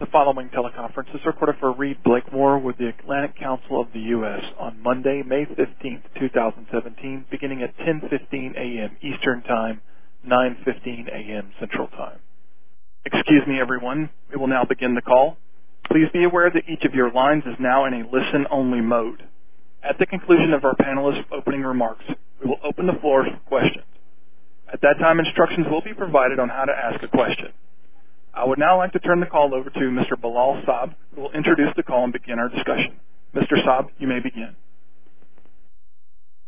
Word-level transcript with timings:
The 0.00 0.06
following 0.06 0.48
teleconference 0.48 1.14
is 1.14 1.20
recorded 1.26 1.56
for 1.60 1.76
Reed 1.76 1.98
Blakemore 2.02 2.58
with 2.58 2.78
the 2.78 2.88
Atlantic 2.88 3.38
Council 3.38 3.82
of 3.82 3.88
the 3.92 4.00
U.S. 4.16 4.40
on 4.58 4.80
Monday, 4.80 5.22
May 5.22 5.44
15th, 5.44 6.00
2017, 6.18 7.26
beginning 7.30 7.62
at 7.62 7.76
10:15 7.76 8.56
a.m. 8.56 8.96
Eastern 9.02 9.42
Time, 9.42 9.82
9:15 10.26 11.06
a.m. 11.12 11.52
Central 11.60 11.88
Time. 11.88 12.18
Excuse 13.04 13.42
me, 13.46 13.60
everyone. 13.60 14.08
We 14.30 14.40
will 14.40 14.46
now 14.46 14.64
begin 14.64 14.94
the 14.94 15.02
call. 15.02 15.36
Please 15.92 16.08
be 16.14 16.24
aware 16.24 16.48
that 16.48 16.64
each 16.66 16.86
of 16.88 16.94
your 16.94 17.12
lines 17.12 17.42
is 17.44 17.60
now 17.60 17.84
in 17.84 17.92
a 17.92 18.08
listen-only 18.08 18.80
mode. 18.80 19.24
At 19.84 19.98
the 19.98 20.06
conclusion 20.06 20.54
of 20.54 20.64
our 20.64 20.76
panelists' 20.76 21.28
opening 21.30 21.60
remarks, 21.60 22.06
we 22.42 22.48
will 22.48 22.60
open 22.64 22.86
the 22.86 22.96
floor 23.02 23.26
for 23.28 23.36
questions. 23.50 23.84
At 24.72 24.80
that 24.80 24.96
time, 24.98 25.20
instructions 25.20 25.66
will 25.70 25.82
be 25.82 25.92
provided 25.92 26.38
on 26.38 26.48
how 26.48 26.64
to 26.64 26.72
ask 26.72 27.04
a 27.04 27.08
question. 27.08 27.52
I 28.32 28.46
would 28.46 28.58
now 28.58 28.78
like 28.78 28.92
to 28.92 29.00
turn 29.00 29.18
the 29.18 29.26
call 29.26 29.54
over 29.54 29.70
to 29.70 29.84
Mr. 29.90 30.14
Bilal 30.14 30.62
Saab, 30.62 30.94
who 31.14 31.22
will 31.22 31.32
introduce 31.32 31.74
the 31.76 31.82
call 31.82 32.04
and 32.04 32.12
begin 32.12 32.38
our 32.38 32.48
discussion. 32.48 32.94
Mr. 33.34 33.58
Saab, 33.66 33.90
you 33.98 34.06
may 34.06 34.20
begin. 34.22 34.54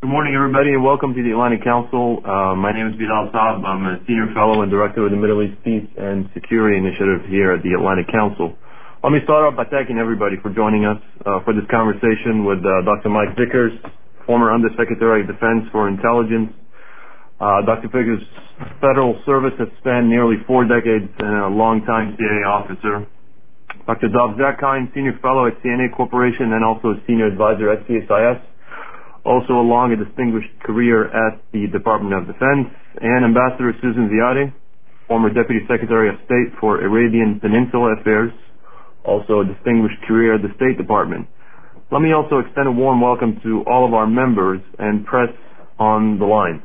Good 0.01 0.11
morning, 0.11 0.35
everybody, 0.35 0.75
and 0.75 0.83
welcome 0.83 1.15
to 1.15 1.23
the 1.23 1.35
Atlantic 1.35 1.63
Council. 1.63 2.23
Uh, 2.23 2.55
my 2.55 2.71
name 2.71 2.87
is 2.87 2.95
Bilal 2.95 3.35
Saab. 3.35 3.67
I'm 3.67 3.83
a 3.87 3.99
senior 4.07 4.31
fellow 4.31 4.63
and 4.63 4.71
director 4.71 5.07
of 5.07 5.11
the 5.11 5.19
Middle 5.19 5.43
East 5.43 5.59
Peace 5.67 5.87
and 5.99 6.31
Security 6.35 6.79
Initiative 6.79 7.27
here 7.27 7.51
at 7.51 7.67
the 7.67 7.75
Atlantic 7.75 8.07
Council. 8.15 8.55
Let 9.03 9.11
me 9.11 9.19
start 9.27 9.43
off 9.43 9.59
by 9.59 9.67
thanking 9.67 9.99
everybody 9.99 10.39
for 10.39 10.55
joining 10.55 10.87
us 10.87 11.03
uh, 11.27 11.43
for 11.43 11.51
this 11.51 11.67
conversation 11.67 12.47
with 12.47 12.63
uh, 12.63 12.87
Dr. 12.87 13.11
Mike 13.11 13.35
Vickers, 13.35 13.75
former 14.23 14.55
Undersecretary 14.55 15.27
of 15.27 15.27
Defense 15.27 15.67
for 15.75 15.91
Intelligence 15.91 16.55
uh, 17.43 17.59
Dr. 17.67 17.91
Vickers' 17.91 18.23
federal 18.79 19.19
service 19.27 19.59
has 19.59 19.67
spanned 19.83 20.07
nearly 20.07 20.39
four 20.47 20.63
decades 20.63 21.11
and 21.19 21.43
a 21.43 21.51
long-time 21.51 22.15
CIA 22.15 22.47
officer. 22.47 23.03
Dr. 23.83 24.15
Dov 24.15 24.39
Zakheim, 24.39 24.95
Senior 24.95 25.19
Fellow 25.19 25.51
at 25.51 25.59
CNA 25.59 25.91
Corporation 25.91 26.55
and 26.55 26.63
also 26.63 26.95
a 26.95 26.99
Senior 27.07 27.27
Advisor 27.27 27.67
at 27.75 27.83
CSIS. 27.91 28.39
Also 29.27 29.59
a 29.59 29.97
distinguished 29.99 30.55
career 30.63 31.11
at 31.11 31.43
the 31.53 31.67
Department 31.75 32.15
of 32.15 32.31
Defense. 32.31 32.71
And 33.03 33.25
Ambassador 33.27 33.75
Susan 33.83 34.07
Ziadeh, 34.07 34.55
former 35.09 35.35
Deputy 35.35 35.67
Secretary 35.67 36.09
of 36.09 36.23
State 36.27 36.55
for 36.61 36.79
Arabian 36.79 37.41
Peninsula 37.43 37.99
Affairs. 37.99 38.31
Also 39.05 39.43
a 39.43 39.45
distinguished 39.45 39.99
career 40.07 40.37
at 40.39 40.43
the 40.43 40.55
State 40.55 40.79
Department. 40.79 41.27
Let 41.91 42.03
me 42.03 42.13
also 42.13 42.39
extend 42.39 42.69
a 42.69 42.73
warm 42.73 43.01
welcome 43.01 43.41
to 43.43 43.65
all 43.67 43.85
of 43.85 43.95
our 43.95 44.07
members 44.07 44.61
and 44.79 45.05
press 45.05 45.35
on 45.79 46.21
the 46.21 46.25
line. 46.25 46.63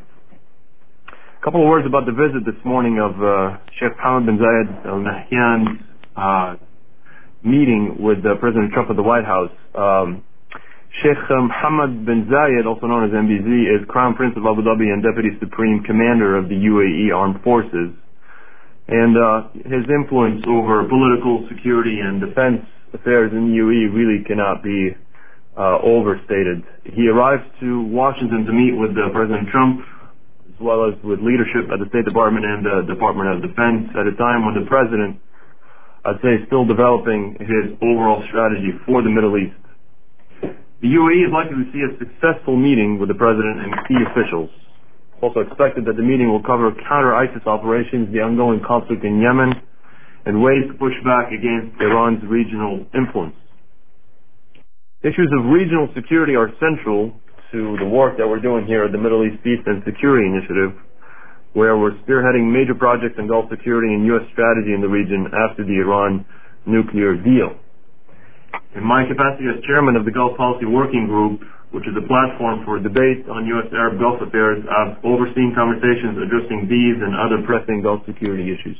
A 1.48 1.50
couple 1.50 1.64
of 1.64 1.72
words 1.72 1.88
about 1.88 2.03
the 2.03 2.12
visit 2.12 2.44
this 2.44 2.59
morning 2.67 3.00
of 3.00 3.16
uh, 3.23 3.56
Sheikh 3.80 3.95
Mohammed 4.03 4.36
bin 4.36 4.36
Zayed 4.36 4.67
Al 4.84 5.00
Nahyan's 5.00 5.80
uh, 6.20 6.59
meeting 7.39 8.04
with 8.04 8.20
uh, 8.28 8.36
President 8.44 8.76
Trump 8.76 8.92
at 8.92 9.00
the 9.00 9.08
White 9.08 9.23
House. 9.23 9.56
Um, 9.72 10.28
Sheikh 11.00 11.16
Mohammed 11.31 12.04
bin 12.04 12.28
Zayed, 12.28 12.67
also 12.67 12.92
known 12.92 13.08
as 13.08 13.16
MBZ, 13.16 13.48
is 13.64 13.88
Crown 13.88 14.20
Prince 14.20 14.36
of 14.36 14.44
Abu 14.44 14.59
Dhabi 14.59 14.92
and 14.92 15.00
Deputy 15.00 15.39
Supreme 15.39 15.88
Commander 15.88 16.36
of 16.36 16.52
the 16.52 16.59
UAE 16.59 17.16
Armed 17.16 17.39
Forces. 17.48 17.95
And 18.92 19.16
uh, 19.16 19.48
his 19.72 19.88
influence 19.88 20.44
over 20.52 20.84
political 20.84 21.48
security 21.48 22.04
and 22.04 22.20
defense 22.20 22.59
affairs 22.92 23.32
in 23.32 23.48
the 23.48 23.64
UAE 23.64 23.95
really 23.95 24.20
cannot 24.28 24.67
be 24.67 24.92
uh, 25.56 25.80
overstated. 25.80 26.67
He 26.92 27.08
arrived 27.08 27.48
to 27.64 27.88
Washington 27.88 28.44
to 28.44 28.52
meet 28.52 28.76
with 28.76 28.92
uh, 29.00 29.16
President 29.16 29.48
Trump 29.48 29.80
as 30.58 30.66
well 30.66 30.89
as 30.89 30.97
with 31.05 31.22
leadership 31.22 31.69
at 31.69 31.77
the 31.77 31.86
State 31.94 32.09
Department 32.09 32.41
and 32.41 32.66
the 32.66 32.89
Department 32.89 33.30
of 33.30 33.45
Defense 33.45 33.94
at 33.94 34.09
a 34.09 34.16
time 34.17 34.41
when 34.41 34.58
the 34.58 34.66
President, 34.66 35.22
I'd 36.02 36.17
say, 36.25 36.41
is 36.41 36.49
still 36.49 36.66
developing 36.66 37.38
his 37.38 37.77
overall 37.77 38.25
strategy 38.33 38.73
for 38.89 39.05
the 39.05 39.14
Middle 39.14 39.38
East. 39.38 39.53
The 40.81 40.89
UAE 40.89 41.30
is 41.30 41.33
likely 41.33 41.61
to 41.61 41.67
see 41.69 41.86
a 41.86 41.94
successful 42.02 42.58
meeting 42.58 42.97
with 42.97 43.05
the 43.05 43.17
President 43.22 43.69
and 43.69 43.69
key 43.86 44.02
officials. 44.09 44.49
Also 45.21 45.45
expected 45.45 45.86
that 45.86 45.93
the 45.93 46.05
meeting 46.05 46.33
will 46.33 46.42
cover 46.42 46.73
counter-ISIS 46.89 47.45
operations, 47.45 48.09
the 48.09 48.26
ongoing 48.26 48.61
conflict 48.65 49.05
in 49.05 49.21
Yemen, 49.21 49.53
and 50.26 50.42
ways 50.42 50.65
to 50.65 50.73
push 50.82 50.98
back 51.05 51.30
against 51.30 51.77
Iran's 51.77 52.26
regional 52.26 52.82
influence. 52.98 53.37
Issues 55.05 55.30
of 55.37 55.53
regional 55.53 55.86
security 55.93 56.33
are 56.33 56.49
central 56.58 57.14
to 57.52 57.77
the 57.80 57.87
work 57.87 58.17
that 58.17 58.27
we're 58.27 58.43
doing 58.43 58.67
here 58.67 58.83
at 58.83 58.91
the 58.91 58.99
Middle 58.99 59.23
East 59.23 59.39
Peace 59.43 59.63
and 59.65 59.80
Security 59.87 60.27
Initiative, 60.27 60.75
where 61.55 61.77
we're 61.77 61.95
spearheading 62.03 62.52
major 62.52 62.75
projects 62.75 63.15
in 63.17 63.27
Gulf 63.27 63.47
security 63.49 63.93
and 63.93 64.05
U.S. 64.13 64.27
strategy 64.33 64.75
in 64.75 64.81
the 64.83 64.91
region 64.91 65.31
after 65.31 65.63
the 65.63 65.80
Iran 65.80 66.25
nuclear 66.67 67.15
deal. 67.15 67.55
In 68.75 68.83
my 68.83 69.08
capacity 69.08 69.47
as 69.47 69.63
chairman 69.63 69.95
of 69.95 70.03
the 70.03 70.11
Gulf 70.11 70.35
Policy 70.35 70.67
Working 70.67 71.08
Group, 71.08 71.41
which 71.71 71.87
is 71.87 71.95
a 71.95 72.05
platform 72.08 72.63
for 72.67 72.80
debate 72.80 73.27
on 73.31 73.47
U.S. 73.47 73.71
Arab 73.71 73.99
Gulf 73.99 74.19
affairs, 74.21 74.59
I've 74.67 74.99
overseen 75.03 75.55
conversations 75.55 76.19
addressing 76.19 76.67
these 76.67 76.99
and 76.99 77.15
other 77.15 77.43
pressing 77.47 77.81
Gulf 77.81 78.03
security 78.03 78.52
issues. 78.52 78.77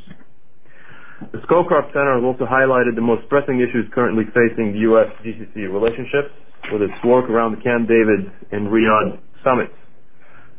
The 1.34 1.42
Scowcroft 1.50 1.98
Center 1.98 2.14
has 2.14 2.24
also 2.24 2.46
highlighted 2.46 2.94
the 2.94 3.04
most 3.04 3.26
pressing 3.28 3.58
issues 3.58 3.90
currently 3.90 4.30
facing 4.38 4.78
the 4.78 4.86
U.S. 4.94 5.10
GCC 5.26 5.66
relationships, 5.66 6.30
with 6.72 6.82
its 6.82 6.96
work 7.04 7.30
around 7.30 7.56
the 7.56 7.62
Camp 7.64 7.88
David 7.88 8.32
and 8.52 8.68
Riyadh 8.68 9.20
summits, 9.44 9.76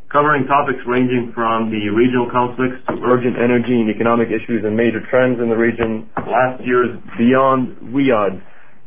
covering 0.09 0.49
topics 0.49 0.81
ranging 0.89 1.33
from 1.37 1.69
the 1.69 1.93
regional 1.93 2.29
conflicts 2.33 2.81
to 2.89 2.97
urgent 3.05 3.37
energy 3.37 3.77
and 3.77 3.93
economic 3.93 4.29
issues 4.33 4.65
and 4.65 4.73
major 4.77 5.05
trends 5.13 5.37
in 5.41 5.49
the 5.53 5.57
region. 5.57 6.09
Last 6.17 6.65
year's 6.65 6.97
Beyond 7.21 7.93
Riyadh 7.93 8.41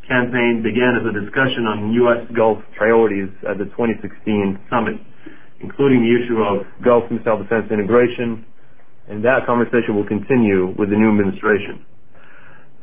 campaign 0.09 0.65
began 0.65 0.97
as 0.97 1.05
a 1.05 1.13
discussion 1.13 1.69
on 1.69 1.93
U.S. 2.05 2.25
Gulf 2.33 2.59
priorities 2.75 3.29
at 3.45 3.61
the 3.61 3.69
2016 3.77 4.59
summit, 4.69 4.97
including 5.61 6.01
the 6.01 6.11
issue 6.11 6.41
of 6.41 6.65
Gulf 6.81 7.05
missile 7.13 7.38
defense 7.38 7.69
integration, 7.69 8.43
and 9.07 9.23
that 9.23 9.45
conversation 9.45 9.93
will 9.93 10.07
continue 10.07 10.73
with 10.77 10.89
the 10.89 10.97
new 10.97 11.13
administration. 11.13 11.85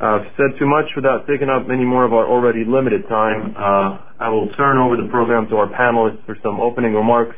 I've 0.00 0.30
said 0.36 0.54
too 0.58 0.66
much 0.66 0.86
without 0.94 1.26
taking 1.26 1.48
up 1.50 1.66
any 1.66 1.84
more 1.84 2.04
of 2.04 2.12
our 2.12 2.22
already 2.26 2.62
limited 2.64 3.02
time. 3.08 3.50
Uh, 3.58 3.98
I 4.22 4.28
will 4.28 4.48
turn 4.54 4.78
over 4.78 4.96
the 4.96 5.08
program 5.10 5.48
to 5.50 5.56
our 5.56 5.66
panelists 5.66 6.24
for 6.24 6.36
some 6.42 6.60
opening 6.60 6.94
remarks, 6.94 7.34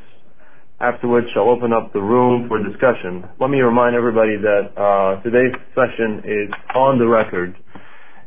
after 0.78 1.08
which 1.08 1.24
I'll 1.36 1.48
open 1.48 1.72
up 1.72 1.92
the 1.94 2.00
room 2.04 2.48
for 2.48 2.60
discussion. 2.62 3.24
Let 3.40 3.48
me 3.48 3.60
remind 3.60 3.96
everybody 3.96 4.36
that 4.36 4.76
uh, 4.76 5.22
today's 5.22 5.56
session 5.72 6.20
is 6.28 6.52
on 6.76 6.98
the 6.98 7.08
record. 7.08 7.56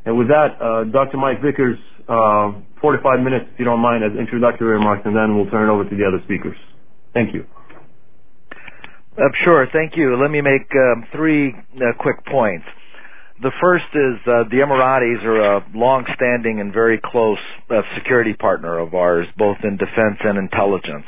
And 0.06 0.18
with 0.18 0.28
that, 0.30 0.58
uh, 0.58 0.90
Dr. 0.92 1.18
Mike 1.18 1.38
Vickers, 1.42 1.78
uh, 2.10 2.58
45 2.82 3.22
minutes, 3.22 3.46
if 3.54 3.60
you 3.60 3.66
don't 3.66 3.80
mind, 3.80 4.04
as 4.04 4.18
introductory 4.18 4.74
remarks, 4.74 5.04
and 5.06 5.16
then 5.16 5.38
we'll 5.38 5.50
turn 5.50 5.70
it 5.70 5.72
over 5.72 5.88
to 5.88 5.96
the 5.96 6.04
other 6.04 6.20
speakers. 6.26 6.58
Thank 7.14 7.36
you. 7.36 7.46
Uh, 9.16 9.30
sure. 9.46 9.68
Thank 9.72 9.94
you. 9.96 10.18
Let 10.20 10.32
me 10.32 10.42
make 10.42 10.66
um, 10.74 11.06
three 11.14 11.54
uh, 11.54 11.94
quick 12.00 12.26
points. 12.26 12.66
The 13.42 13.52
first 13.60 13.90
is 13.94 14.22
uh, 14.28 14.46
the 14.50 14.62
Emiratis 14.62 15.26
are 15.26 15.58
a 15.58 15.66
long-standing 15.74 16.60
and 16.60 16.72
very 16.72 17.02
close 17.04 17.40
uh, 17.70 17.82
security 17.98 18.34
partner 18.34 18.78
of 18.78 18.94
ours, 18.94 19.26
both 19.38 19.58
in 19.64 19.78
defense 19.78 20.22
and 20.22 20.38
intelligence. 20.38 21.06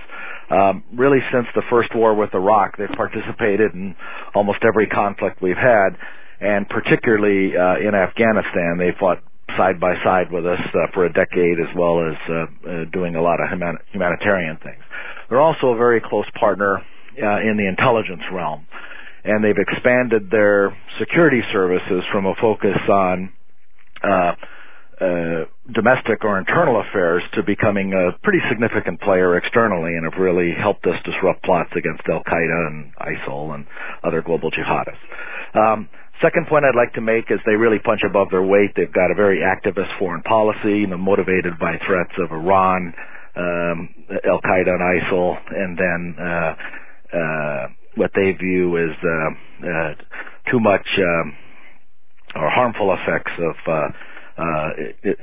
Um, 0.49 0.83
really, 0.93 1.19
since 1.31 1.45
the 1.53 1.61
first 1.69 1.89
war 1.95 2.15
with 2.15 2.33
Iraq, 2.33 2.77
they've 2.77 2.97
participated 2.97 3.73
in 3.73 3.95
almost 4.33 4.59
every 4.65 4.87
conflict 4.87 5.41
we've 5.41 5.55
had, 5.55 5.97
and 6.41 6.67
particularly 6.67 7.55
uh, 7.55 7.77
in 7.77 7.93
Afghanistan, 7.93 8.77
they 8.77 8.89
fought 8.99 9.21
side 9.55 9.79
by 9.79 9.93
side 10.03 10.31
with 10.31 10.45
us 10.45 10.59
uh, 10.73 10.89
for 10.93 11.05
a 11.05 11.13
decade, 11.13 11.59
as 11.61 11.69
well 11.77 12.01
as 12.09 12.17
uh, 12.27 12.33
uh, 12.33 12.85
doing 12.91 13.15
a 13.15 13.21
lot 13.21 13.39
of 13.39 13.49
human- 13.49 13.77
humanitarian 13.91 14.57
things. 14.63 14.81
They're 15.29 15.41
also 15.41 15.67
a 15.69 15.77
very 15.77 16.01
close 16.01 16.25
partner 16.39 16.77
uh, 16.77 17.39
in 17.41 17.55
the 17.57 17.67
intelligence 17.69 18.21
realm 18.33 18.65
and 19.25 19.43
they've 19.43 19.57
expanded 19.57 20.29
their 20.29 20.75
security 20.99 21.41
services 21.51 22.03
from 22.11 22.25
a 22.25 22.33
focus 22.39 22.77
on 22.89 23.33
uh, 24.03 24.33
uh, 25.01 25.43
domestic 25.73 26.23
or 26.23 26.39
internal 26.39 26.79
affairs 26.79 27.21
to 27.33 27.43
becoming 27.43 27.91
a 27.91 28.15
pretty 28.23 28.39
significant 28.47 29.01
player 29.01 29.35
externally 29.35 29.91
and 29.97 30.05
have 30.05 30.19
really 30.21 30.53
helped 30.55 30.85
us 30.85 30.95
disrupt 31.03 31.43
plots 31.43 31.71
against 31.75 32.01
Al 32.07 32.23
Qaeda 32.23 32.67
and 32.67 32.93
ISIL 33.01 33.55
and 33.55 33.65
other 34.05 34.21
global 34.21 34.51
jihadists. 34.51 35.03
Um, 35.57 35.89
second 36.21 36.47
point 36.47 36.63
I'd 36.63 36.77
like 36.77 36.93
to 36.93 37.01
make 37.01 37.25
is 37.29 37.39
they 37.45 37.59
really 37.59 37.79
punch 37.79 38.01
above 38.07 38.29
their 38.31 38.43
weight. 38.43 38.71
They've 38.77 38.93
got 38.93 39.11
a 39.11 39.15
very 39.15 39.43
activist 39.43 39.97
foreign 39.99 40.21
policy, 40.23 40.85
you 40.85 40.87
know, 40.87 40.97
motivated 40.97 41.59
by 41.59 41.75
threats 41.85 42.13
of 42.23 42.31
Iran, 42.31 42.93
um, 43.35 43.89
Al 44.23 44.39
Qaeda 44.39 44.71
and 44.71 44.83
ISIL, 45.01 45.35
and 45.51 45.77
then 45.77 46.15
uh, 46.23 46.55
uh, 47.11 47.67
what 47.95 48.11
they 48.15 48.31
view 48.31 48.77
as 48.77 48.95
uh, 49.03 49.67
uh, 49.67 49.93
too 50.51 50.59
much 50.59 50.87
um, 50.99 51.33
or 52.35 52.49
harmful 52.49 52.93
effects 52.93 53.31
of 53.39 53.55
uh, 53.67 53.87
uh, 54.37 54.69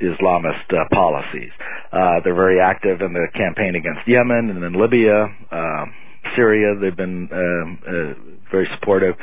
Islamist 0.01 0.73
uh, 0.73 0.85
policies. 0.91 1.51
Uh, 1.91 2.19
they're 2.23 2.35
very 2.35 2.59
active 2.59 3.01
in 3.01 3.13
the 3.13 3.27
campaign 3.35 3.75
against 3.75 4.07
Yemen 4.07 4.49
and 4.49 4.63
then 4.63 4.73
Libya, 4.73 5.27
uh, 5.51 5.85
Syria. 6.35 6.73
They've 6.81 6.97
been 6.97 7.29
um, 7.31 7.79
uh, 7.85 8.49
very 8.51 8.67
supportive, 8.79 9.15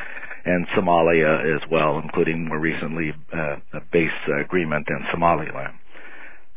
and 0.45 0.67
Somalia 0.77 1.57
as 1.57 1.63
well, 1.71 2.01
including 2.03 2.47
more 2.49 2.61
recently 2.61 3.13
uh, 3.35 3.57
a 3.75 3.81
base 3.93 4.11
agreement 4.45 4.87
in 4.89 5.01
Somaliland. 5.13 5.75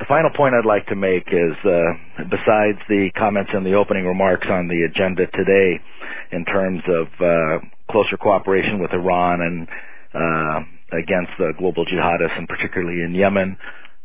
The 0.04 0.12
final 0.12 0.36
point 0.36 0.52
I'd 0.52 0.68
like 0.68 0.86
to 0.88 1.00
make 1.00 1.32
is, 1.32 1.56
uh, 1.64 2.28
besides 2.28 2.76
the 2.92 3.08
comments 3.16 3.52
in 3.56 3.64
the 3.64 3.72
opening 3.80 4.04
remarks 4.04 4.46
on 4.52 4.68
the 4.68 4.84
agenda 4.84 5.32
today, 5.32 5.80
in 6.36 6.44
terms 6.44 6.84
of 6.92 7.08
uh, 7.24 7.64
closer 7.90 8.20
cooperation 8.20 8.84
with 8.84 8.92
Iran 8.92 9.40
and 9.40 9.64
uh, 10.12 10.60
against 10.92 11.32
the 11.40 11.54
global 11.58 11.86
jihadists, 11.88 12.36
and 12.36 12.50
particularly 12.50 13.00
in 13.00 13.16
Yemen, 13.16 13.56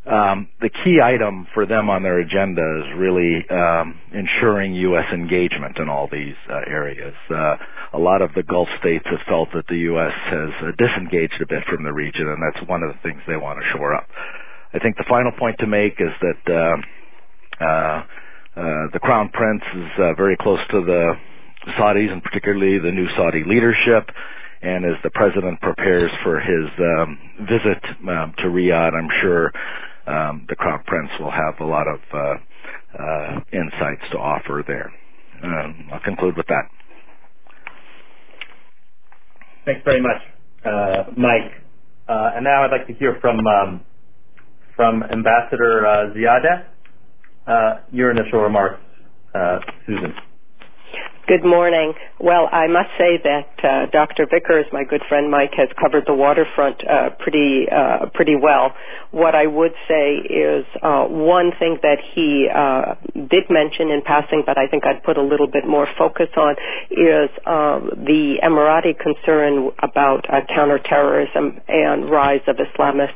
um, 0.07 0.47
the 0.61 0.69
key 0.71 1.03
item 1.03 1.45
for 1.53 1.65
them 1.65 1.89
on 1.89 2.01
their 2.01 2.23
agenda 2.23 2.63
is 2.79 2.95
really 2.95 3.43
um, 3.51 3.99
ensuring 4.15 4.75
U.S. 4.95 5.11
engagement 5.11 5.79
in 5.83 5.89
all 5.89 6.07
these 6.09 6.39
uh, 6.47 6.63
areas. 6.71 7.13
Uh, 7.29 7.59
a 7.91 7.99
lot 7.99 8.21
of 8.21 8.31
the 8.39 8.43
Gulf 8.43 8.69
states 8.79 9.03
have 9.11 9.19
felt 9.27 9.49
that 9.51 9.67
the 9.67 9.83
U.S. 9.91 10.15
has 10.31 10.51
uh, 10.63 10.71
disengaged 10.79 11.43
a 11.43 11.45
bit 11.45 11.67
from 11.67 11.83
the 11.83 11.91
region, 11.91 12.31
and 12.31 12.39
that's 12.39 12.63
one 12.69 12.83
of 12.83 12.95
the 12.95 12.99
things 13.03 13.19
they 13.27 13.35
want 13.35 13.59
to 13.59 13.67
shore 13.75 13.93
up. 13.93 14.07
I 14.73 14.79
think 14.79 14.97
the 14.97 15.05
final 15.09 15.31
point 15.31 15.57
to 15.59 15.67
make 15.67 15.93
is 15.99 16.13
that 16.21 16.41
uh, 16.53 17.63
uh, 17.63 18.03
uh, 18.55 18.87
the 18.93 18.99
Crown 19.01 19.29
Prince 19.33 19.63
is 19.75 20.15
very 20.17 20.37
close 20.37 20.59
to 20.71 20.81
the 20.85 21.13
Saudis, 21.77 22.11
and 22.11 22.23
particularly 22.23 22.79
the 22.79 22.91
new 22.91 23.07
Saudi 23.17 23.43
leadership. 23.45 24.09
And 24.61 24.85
as 24.85 25.01
the 25.03 25.09
president 25.11 25.59
prepares 25.61 26.11
for 26.23 26.39
his 26.39 26.67
um, 26.79 27.17
visit 27.47 27.81
um, 28.09 28.33
to 28.39 28.47
Riyadh, 28.47 28.93
I'm 28.93 29.09
sure 29.21 29.51
um, 30.05 30.45
the 30.49 30.55
Crown 30.55 30.83
Prince 30.85 31.09
will 31.19 31.31
have 31.31 31.59
a 31.61 31.65
lot 31.65 31.87
of 31.87 31.99
uh, 32.13 32.35
uh, 33.01 33.39
insights 33.53 34.03
to 34.11 34.17
offer 34.17 34.63
there. 34.67 34.91
Um, 35.43 35.89
I'll 35.93 36.01
conclude 36.01 36.35
with 36.35 36.47
that. 36.47 36.63
Thanks 39.65 39.81
very 39.85 40.01
much, 40.01 40.21
uh, 40.65 41.11
Mike. 41.15 41.51
Uh, 42.07 42.31
and 42.35 42.43
now 42.43 42.65
I'd 42.65 42.71
like 42.71 42.87
to 42.87 42.93
hear 42.93 43.17
from 43.21 43.39
um, 43.45 43.85
from 44.79 45.03
Ambassador 45.03 45.85
uh, 45.85 46.13
Ziadeh. 46.15 46.63
Uh, 47.45 47.81
your 47.91 48.11
initial 48.11 48.39
remarks, 48.39 48.79
Susan. 49.85 50.13
Good 51.29 51.45
morning. 51.45 51.93
Well, 52.19 52.49
I 52.51 52.65
must 52.65 52.89
say 52.97 53.21
that 53.21 53.53
uh, 53.61 53.85
Dr. 53.91 54.25
Vickers, 54.25 54.65
my 54.73 54.83
good 54.83 55.03
friend 55.07 55.29
Mike, 55.29 55.53
has 55.57 55.69
covered 55.79 56.05
the 56.07 56.13
waterfront 56.15 56.81
uh, 56.81 57.11
pretty 57.19 57.67
uh, 57.69 58.09
pretty 58.15 58.33
well. 58.33 58.73
What 59.11 59.35
I 59.35 59.45
would 59.45 59.73
say 59.87 60.17
is 60.25 60.65
uh, 60.81 61.05
one 61.05 61.51
thing 61.59 61.77
that 61.83 62.01
he 62.15 62.49
uh, 62.49 62.95
did 63.29 63.45
mention 63.53 63.93
in 63.93 64.01
passing, 64.01 64.41
but 64.43 64.57
I 64.57 64.65
think 64.65 64.87
I'd 64.87 65.03
put 65.03 65.17
a 65.17 65.21
little 65.21 65.45
bit 65.45 65.67
more 65.69 65.85
focus 65.99 66.33
on, 66.35 66.55
is 66.89 67.29
um, 67.45 67.93
the 68.09 68.41
Emirati 68.41 68.97
concern 68.97 69.69
about 69.85 70.25
uh, 70.33 70.41
counterterrorism 70.49 71.61
and 71.67 72.09
rise 72.09 72.41
of 72.47 72.57
Islamist 72.57 73.13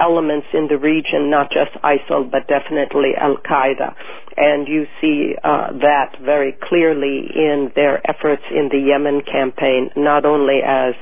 elements 0.00 0.46
in 0.54 0.68
the 0.68 0.78
region, 0.78 1.28
not 1.28 1.50
just 1.52 1.76
ISIL, 1.84 2.30
but 2.30 2.48
definitely 2.48 3.12
Al 3.20 3.36
Qaeda 3.36 3.92
and 4.36 4.66
you 4.66 4.84
see 5.00 5.34
uh, 5.44 5.68
that 5.78 6.16
very 6.24 6.56
clearly 6.68 7.28
in 7.34 7.70
their 7.74 7.98
efforts 8.08 8.42
in 8.50 8.68
the 8.70 8.78
Yemen 8.78 9.22
campaign, 9.22 9.90
not 9.96 10.24
only 10.24 10.60
as 10.64 10.94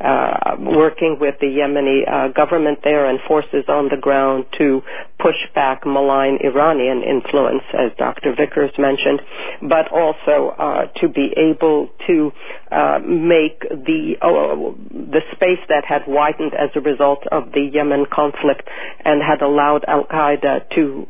uh, 0.00 0.56
working 0.58 1.18
with 1.20 1.34
the 1.40 1.46
Yemeni 1.46 2.02
uh, 2.08 2.28
government 2.32 2.80
there 2.82 3.06
and 3.06 3.18
forces 3.26 3.64
on 3.68 3.88
the 3.88 3.96
ground 4.00 4.44
to 4.58 4.80
push 5.22 5.38
back 5.54 5.86
malign 5.86 6.38
Iranian 6.42 7.02
influence, 7.06 7.62
as 7.72 7.96
Dr. 7.96 8.34
Vickers 8.36 8.72
mentioned, 8.78 9.22
but 9.62 9.86
also 9.92 10.50
uh, 10.58 10.86
to 11.00 11.08
be 11.08 11.30
able 11.38 11.88
to 12.06 12.32
uh, 12.70 12.98
make 13.06 13.60
the 13.70 14.18
uh, 14.20 14.74
the 14.90 15.22
space 15.32 15.62
that 15.68 15.84
had 15.86 16.02
widened 16.08 16.52
as 16.54 16.70
a 16.74 16.80
result 16.80 17.22
of 17.30 17.52
the 17.52 17.70
Yemen 17.72 18.04
conflict 18.12 18.66
and 19.04 19.22
had 19.22 19.42
allowed 19.42 19.84
Al 19.86 20.04
Qaeda 20.04 20.68
to 20.74 21.06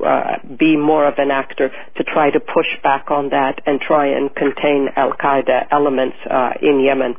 be 0.58 0.76
more 0.76 1.08
of 1.08 1.14
an 1.18 1.30
actor 1.30 1.70
to 1.96 2.04
try 2.04 2.30
to 2.30 2.40
push 2.40 2.68
back 2.82 3.10
on 3.10 3.30
that 3.30 3.60
and 3.64 3.80
try 3.80 4.06
and 4.06 4.34
contain 4.34 4.88
Al 4.96 5.12
Qaeda 5.12 5.66
elements 5.72 6.16
in 6.60 6.80
Yemen. 6.84 7.14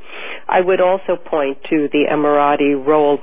I 0.47 0.61
would 0.61 0.81
also 0.81 1.15
point 1.17 1.57
to 1.69 1.87
the 1.91 2.05
Emirati 2.11 2.75
role 2.85 3.19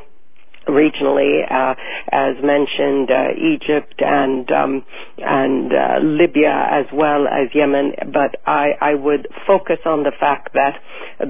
regionally, 0.69 1.41
uh, 1.51 1.75
as 2.12 2.37
mentioned, 2.43 3.11
uh, 3.11 3.33
Egypt 3.37 3.95
and 3.99 4.51
um, 4.51 4.85
and 5.19 5.73
uh, 5.73 5.99
Libya 6.03 6.53
as 6.71 6.87
well 6.93 7.27
as 7.27 7.49
Yemen. 7.55 7.93
But 8.12 8.41
I, 8.47 8.73
I 8.81 8.95
would 8.95 9.29
focus 9.47 9.79
on 9.87 10.03
the 10.03 10.12
fact 10.19 10.53
that 10.55 10.81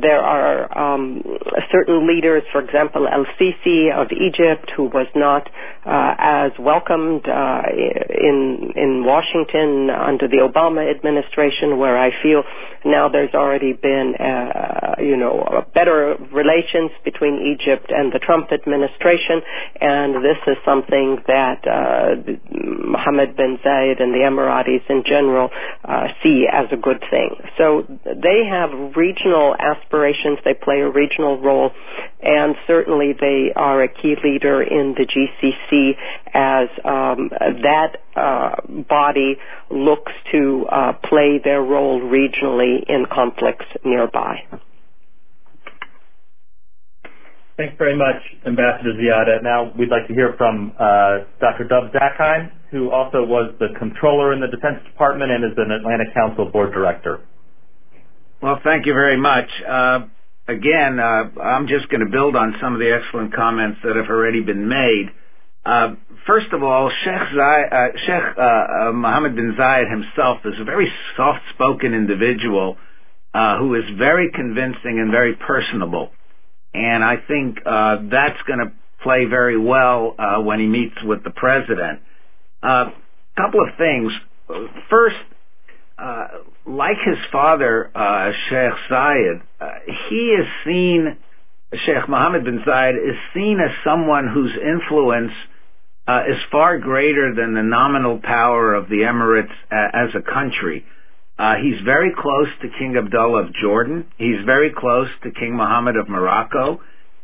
there 0.00 0.21
are 0.21 0.67
um, 0.77 1.23
certain 1.73 2.06
leaders, 2.06 2.43
for 2.53 2.61
example, 2.62 3.06
El 3.06 3.27
Sisi 3.38 3.91
of 3.93 4.09
Egypt, 4.12 4.71
who 4.77 4.85
was 4.85 5.06
not 5.15 5.49
uh, 5.87 6.15
as 6.19 6.53
welcomed 6.59 7.27
uh, 7.27 7.62
in 7.71 8.73
in 8.77 9.05
Washington 9.05 9.91
under 9.91 10.29
the 10.29 10.38
Obama 10.47 10.88
administration, 10.91 11.79
where 11.79 11.99
I 11.99 12.11
feel 12.23 12.43
now 12.85 13.09
there's 13.09 13.35
already 13.35 13.73
been, 13.73 14.15
uh, 14.19 14.94
you 15.00 15.17
know, 15.17 15.65
better 15.75 16.17
relations 16.32 16.91
between 17.05 17.56
Egypt 17.56 17.91
and 17.91 18.12
the 18.12 18.19
Trump 18.19 18.53
administration, 18.53 19.19
and 19.81 20.14
this 20.25 20.38
is 20.46 20.56
something 20.64 21.19
that 21.26 21.61
uh, 21.67 22.17
Mohammed 22.50 23.37
bin 23.37 23.58
Zayed 23.64 24.00
and 24.02 24.12
the 24.14 24.20
Emiratis 24.25 24.88
in 24.88 25.02
general 25.06 25.50
uh, 25.84 26.08
see 26.22 26.46
as 26.50 26.67
a 26.72 26.76
good 26.76 27.02
thing. 27.11 27.37
So 27.58 27.82
they 28.05 28.44
have 28.49 28.70
regional 28.96 29.55
aspirations. 29.58 30.38
They 30.44 30.55
play 30.55 30.81
a 30.81 30.90
regional 30.90 31.40
role, 31.40 31.70
and 32.22 32.55
certainly 32.67 33.12
they 33.19 33.52
are 33.55 33.82
a 33.82 33.88
key 33.88 34.14
leader 34.22 34.62
in 34.62 34.94
the 34.96 35.06
GCC 35.06 35.93
as 36.32 36.69
um, 36.84 37.31
that 37.62 37.96
uh, 38.17 38.56
body 38.88 39.37
looks 39.70 40.12
to 40.32 40.67
uh, 40.70 40.93
play 41.08 41.40
their 41.43 41.62
role 41.62 42.00
regionally 42.00 42.82
in 42.88 43.06
conflicts 43.11 43.67
nearby. 43.84 44.43
Thanks 47.60 47.76
very 47.76 47.92
much, 47.92 48.16
Ambassador 48.48 48.96
Ziadeh. 48.96 49.42
Now 49.44 49.70
we'd 49.76 49.92
like 49.92 50.08
to 50.08 50.14
hear 50.14 50.32
from 50.38 50.72
uh, 50.80 51.28
Dr. 51.44 51.68
Dov 51.68 51.92
Zakheim, 51.92 52.48
who 52.70 52.88
also 52.88 53.20
was 53.20 53.52
the 53.60 53.68
controller 53.78 54.32
in 54.32 54.40
the 54.40 54.48
Defense 54.48 54.80
Department 54.88 55.30
and 55.30 55.44
is 55.44 55.52
an 55.58 55.68
Atlantic 55.70 56.08
Council 56.14 56.48
board 56.48 56.72
director. 56.72 57.20
Well, 58.40 58.56
thank 58.64 58.86
you 58.86 58.94
very 58.94 59.20
much. 59.20 59.44
Uh, 59.60 60.08
again, 60.48 60.96
uh, 60.96 61.36
I'm 61.36 61.68
just 61.68 61.92
going 61.92 62.00
to 62.00 62.08
build 62.08 62.32
on 62.32 62.56
some 62.64 62.72
of 62.72 62.80
the 62.80 62.96
excellent 62.96 63.36
comments 63.36 63.76
that 63.84 63.92
have 63.92 64.08
already 64.08 64.40
been 64.40 64.64
made. 64.64 65.12
Uh, 65.60 66.00
first 66.26 66.56
of 66.56 66.62
all, 66.62 66.88
Sheikh, 67.04 67.29
Zay, 67.36 67.60
uh, 67.69 67.93
Sheikh 68.08 68.26
uh, 68.40 68.93
Mohammed 68.96 69.36
bin 69.36 69.52
Zayed 69.52 69.84
himself 69.93 70.40
is 70.48 70.56
a 70.56 70.64
very 70.64 70.88
soft-spoken 71.14 71.93
individual 71.93 72.79
who 73.60 73.76
is 73.76 73.84
very 74.00 74.32
convincing 74.32 74.96
and 74.96 75.12
very 75.12 75.36
personable, 75.36 76.08
and 76.74 77.03
I 77.03 77.17
think 77.27 77.58
uh, 77.67 77.96
that's 78.10 78.41
going 78.46 78.60
to 78.60 78.72
play 79.03 79.24
very 79.29 79.58
well 79.58 80.15
uh, 80.19 80.43
when 80.43 80.60
he 80.60 80.67
meets 80.67 80.96
with 81.03 81.24
the 81.24 81.31
president. 81.31 82.00
A 82.62 82.67
uh, 82.67 82.84
couple 83.36 83.60
of 83.60 83.77
things. 83.79 84.12
First, 84.91 85.17
uh, 85.98 86.27
like 86.67 86.96
his 87.05 87.19
father, 87.32 87.91
uh, 87.94 88.31
Sheikh 88.48 88.91
Zayed, 88.91 89.43
uh, 89.60 89.67
he 90.08 90.36
is 90.39 90.46
seen, 90.65 91.17
Sheikh 91.72 92.08
Mohammed 92.08 92.44
bin 92.44 92.60
Zayed 92.67 92.96
is 92.96 93.17
seen 93.34 93.58
as 93.62 93.70
someone 93.84 94.29
whose 94.32 94.53
influence 94.56 95.32
uh, 96.06 96.22
is 96.29 96.36
far 96.50 96.79
greater 96.79 97.34
than 97.34 97.55
the 97.55 97.62
nominal 97.62 98.20
power 98.22 98.74
of 98.74 98.89
the 98.89 99.06
Emirates 99.06 99.53
uh, 99.70 99.89
as 99.94 100.10
a 100.15 100.22
country. 100.22 100.84
Uh, 101.41 101.55
he's 101.56 101.81
very 101.87 102.13
close 102.13 102.49
to 102.61 102.69
King 102.79 103.01
Abdullah 103.01 103.49
of 103.49 103.55
Jordan. 103.63 104.05
He's 104.19 104.44
very 104.44 104.70
close 104.77 105.09
to 105.23 105.31
King 105.31 105.56
Mohammed 105.56 105.97
of 105.97 106.06
Morocco. 106.06 106.82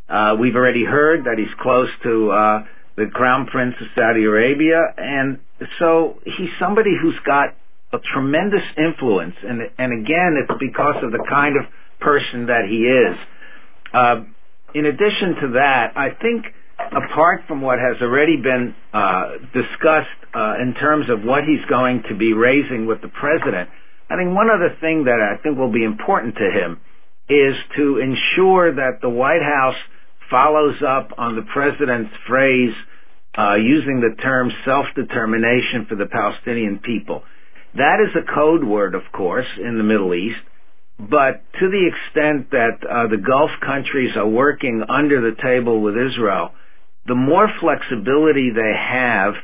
Uh, 0.08 0.36
we've 0.40 0.56
already 0.56 0.86
heard 0.86 1.24
that 1.24 1.36
he's 1.36 1.52
close 1.60 1.90
to 2.02 2.30
uh, 2.30 2.64
the 2.96 3.12
Crown 3.12 3.44
Prince 3.52 3.74
of 3.78 3.88
Saudi 3.94 4.24
Arabia, 4.24 4.80
and 4.96 5.38
so 5.78 6.16
he's 6.24 6.48
somebody 6.58 6.96
who's 6.96 7.18
got 7.26 7.52
a 7.92 7.98
tremendous 8.14 8.64
influence. 8.78 9.34
And 9.44 9.60
and 9.76 9.92
again, 9.92 10.40
it's 10.40 10.58
because 10.60 10.96
of 11.04 11.12
the 11.12 11.22
kind 11.28 11.60
of 11.60 11.68
person 12.00 12.46
that 12.46 12.64
he 12.64 12.88
is. 12.88 13.16
Uh, 13.92 14.24
in 14.72 14.86
addition 14.86 15.44
to 15.44 15.46
that, 15.60 15.92
I 15.92 16.16
think 16.16 16.56
apart 16.78 17.42
from 17.46 17.60
what 17.60 17.78
has 17.78 18.00
already 18.00 18.40
been 18.40 18.74
uh, 18.94 19.44
discussed 19.52 20.20
uh, 20.32 20.56
in 20.56 20.72
terms 20.80 21.12
of 21.12 21.20
what 21.20 21.44
he's 21.44 21.64
going 21.68 22.02
to 22.08 22.16
be 22.16 22.32
raising 22.32 22.86
with 22.86 23.02
the 23.02 23.08
president, 23.08 23.68
I 24.08 24.16
think 24.16 24.34
one 24.34 24.48
other 24.50 24.76
thing 24.80 25.04
that 25.04 25.18
I 25.18 25.42
think 25.42 25.58
will 25.58 25.72
be 25.72 25.84
important 25.84 26.36
to 26.36 26.48
him 26.50 26.80
is 27.28 27.54
to 27.76 27.98
ensure 27.98 28.74
that 28.76 29.00
the 29.02 29.10
White 29.10 29.42
House 29.42 29.78
follows 30.30 30.76
up 30.86 31.10
on 31.18 31.34
the 31.34 31.42
president's 31.52 32.14
phrase 32.28 32.74
uh, 33.36 33.56
using 33.56 34.00
the 34.00 34.14
term 34.22 34.50
self-determination 34.64 35.86
for 35.88 35.96
the 35.96 36.06
Palestinian 36.06 36.78
people. 36.78 37.22
That 37.74 37.98
is 38.00 38.14
a 38.16 38.34
code 38.34 38.64
word, 38.64 38.94
of 38.94 39.02
course, 39.12 39.46
in 39.58 39.76
the 39.76 39.84
Middle 39.84 40.14
East. 40.14 40.40
But 40.98 41.44
to 41.60 41.68
the 41.68 41.90
extent 41.90 42.50
that 42.52 42.80
uh, 42.80 43.08
the 43.08 43.20
Gulf 43.20 43.50
countries 43.60 44.16
are 44.16 44.26
working 44.26 44.82
under 44.88 45.20
the 45.20 45.36
table 45.42 45.82
with 45.82 45.94
Israel, 45.94 46.52
the 47.06 47.14
more 47.14 47.48
flexibility 47.60 48.50
they 48.50 48.72
have 48.72 49.34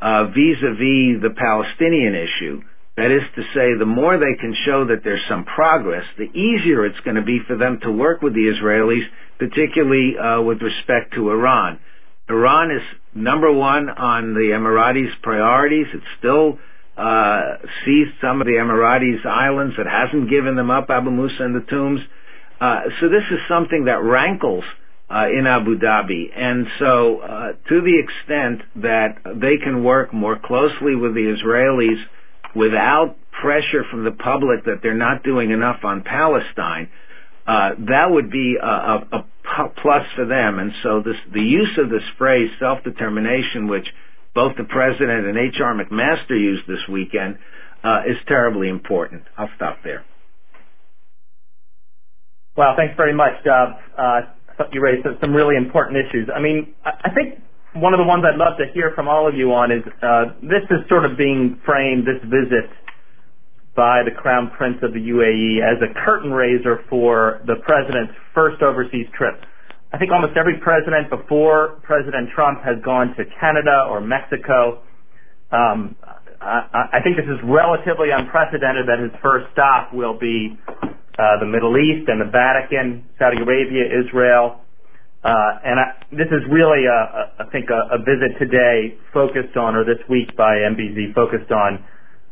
uh, 0.00 0.24
vis-a-vis 0.28 1.22
the 1.22 1.34
Palestinian 1.34 2.14
issue, 2.14 2.60
that 3.00 3.08
is 3.08 3.24
to 3.34 3.42
say, 3.56 3.72
the 3.78 3.88
more 3.88 4.20
they 4.20 4.36
can 4.38 4.52
show 4.66 4.84
that 4.92 5.00
there's 5.02 5.24
some 5.28 5.44
progress, 5.44 6.04
the 6.18 6.28
easier 6.36 6.84
it's 6.84 7.00
going 7.00 7.16
to 7.16 7.24
be 7.24 7.40
for 7.48 7.56
them 7.56 7.80
to 7.82 7.90
work 7.90 8.20
with 8.20 8.34
the 8.34 8.52
Israelis, 8.52 9.08
particularly 9.38 10.20
uh, 10.20 10.42
with 10.42 10.60
respect 10.60 11.14
to 11.14 11.30
Iran. 11.30 11.80
Iran 12.28 12.70
is 12.70 12.84
number 13.14 13.50
one 13.50 13.88
on 13.88 14.34
the 14.34 14.52
Emiratis' 14.52 15.16
priorities. 15.22 15.86
It 15.94 16.02
still 16.18 16.58
uh, 17.00 17.64
seized 17.84 18.20
some 18.20 18.42
of 18.42 18.46
the 18.46 18.60
Emiratis' 18.60 19.24
islands. 19.24 19.76
It 19.78 19.88
hasn't 19.88 20.28
given 20.28 20.54
them 20.54 20.70
up, 20.70 20.90
Abu 20.90 21.10
Musa 21.10 21.40
and 21.40 21.56
the 21.56 21.64
Tunbs. 21.72 22.04
Uh, 22.60 22.92
so 23.00 23.08
this 23.08 23.24
is 23.32 23.40
something 23.48 23.86
that 23.86 24.04
rankles 24.04 24.64
uh, 25.08 25.26
in 25.32 25.46
Abu 25.48 25.78
Dhabi. 25.80 26.28
And 26.36 26.66
so, 26.78 27.20
uh, 27.24 27.52
to 27.72 27.80
the 27.80 27.96
extent 27.96 28.60
that 28.84 29.24
they 29.24 29.56
can 29.56 29.82
work 29.82 30.12
more 30.12 30.38
closely 30.38 30.94
with 30.94 31.14
the 31.14 31.32
Israelis 31.32 31.98
without 32.54 33.16
pressure 33.40 33.84
from 33.90 34.04
the 34.04 34.10
public 34.10 34.64
that 34.64 34.80
they're 34.82 34.96
not 34.96 35.22
doing 35.22 35.50
enough 35.50 35.80
on 35.84 36.02
Palestine, 36.02 36.88
uh, 37.46 37.70
that 37.88 38.06
would 38.10 38.30
be 38.30 38.56
a, 38.60 38.66
a, 38.66 38.96
a, 39.12 39.68
plus 39.82 40.04
for 40.14 40.26
them. 40.26 40.58
And 40.58 40.72
so, 40.82 41.02
this, 41.04 41.16
the 41.32 41.40
use 41.40 41.78
of 41.82 41.90
this 41.90 42.04
phrase 42.18 42.50
"self-determination," 42.60 43.66
which 43.66 43.86
both 44.34 44.56
the 44.56 44.64
president 44.64 45.26
and 45.26 45.36
H.R. 45.36 45.74
McMaster 45.74 46.38
used 46.38 46.62
this 46.68 46.80
weekend, 46.90 47.38
uh, 47.82 48.02
is 48.06 48.16
terribly 48.28 48.68
important. 48.68 49.24
I'll 49.36 49.50
stop 49.56 49.78
there. 49.82 50.04
Well, 52.56 52.74
thanks 52.76 52.94
very 52.96 53.14
much, 53.14 53.42
Dov. 53.44 53.68
Uh, 53.96 54.20
you 54.72 54.82
raised 54.82 55.06
some 55.20 55.32
really 55.32 55.56
important 55.56 55.96
issues. 55.96 56.28
I 56.34 56.40
mean, 56.40 56.74
I 56.84 57.10
think 57.14 57.40
one 57.74 57.94
of 57.94 57.98
the 57.98 58.04
ones 58.04 58.24
I'd 58.26 58.38
love 58.38 58.58
to 58.58 58.66
hear 58.74 58.92
from 58.94 59.06
all 59.06 59.28
of 59.28 59.34
you 59.34 59.52
on 59.54 59.70
is 59.70 59.82
uh, 60.02 60.34
this 60.42 60.66
is 60.70 60.82
sort 60.88 61.04
of 61.04 61.16
being 61.16 61.60
framed, 61.64 62.02
this 62.02 62.18
visit 62.26 62.66
by 63.76 64.02
the 64.02 64.10
Crown 64.10 64.50
Prince 64.56 64.78
of 64.82 64.92
the 64.92 64.98
UAE 64.98 65.62
as 65.62 65.78
a 65.78 65.94
curtain 66.04 66.32
raiser 66.32 66.82
for 66.90 67.40
the 67.46 67.54
president's 67.62 68.12
first 68.34 68.60
overseas 68.62 69.06
trip. 69.16 69.38
I 69.92 69.98
think 69.98 70.10
almost 70.10 70.36
every 70.36 70.58
president 70.58 71.10
before 71.10 71.80
President 71.82 72.30
Trump 72.34 72.62
has 72.62 72.76
gone 72.84 73.14
to 73.16 73.24
Canada 73.38 73.86
or 73.88 74.00
Mexico. 74.00 74.82
Um, 75.50 75.96
I, 76.40 76.98
I 76.98 77.00
think 77.02 77.16
this 77.16 77.26
is 77.26 77.38
relatively 77.44 78.10
unprecedented 78.10 78.86
that 78.86 78.98
his 78.98 79.14
first 79.22 79.46
stop 79.52 79.94
will 79.94 80.18
be 80.18 80.58
uh, 81.18 81.38
the 81.38 81.46
Middle 81.46 81.76
East 81.78 82.08
and 82.08 82.20
the 82.20 82.30
Vatican, 82.30 83.06
Saudi 83.18 83.42
Arabia, 83.42 83.86
Israel. 83.86 84.62
Uh, 85.20 85.60
and 85.64 85.76
I, 85.76 85.86
this 86.10 86.32
is 86.32 86.40
really, 86.48 86.88
a, 86.88 87.00
a, 87.44 87.44
I 87.44 87.46
think, 87.52 87.68
a, 87.68 87.94
a 87.94 87.98
visit 87.98 88.40
today 88.40 88.96
focused 89.12 89.56
on, 89.56 89.76
or 89.76 89.84
this 89.84 90.00
week 90.08 90.32
by 90.36 90.64
MBZ, 90.64 91.12
focused 91.14 91.52
on 91.52 91.84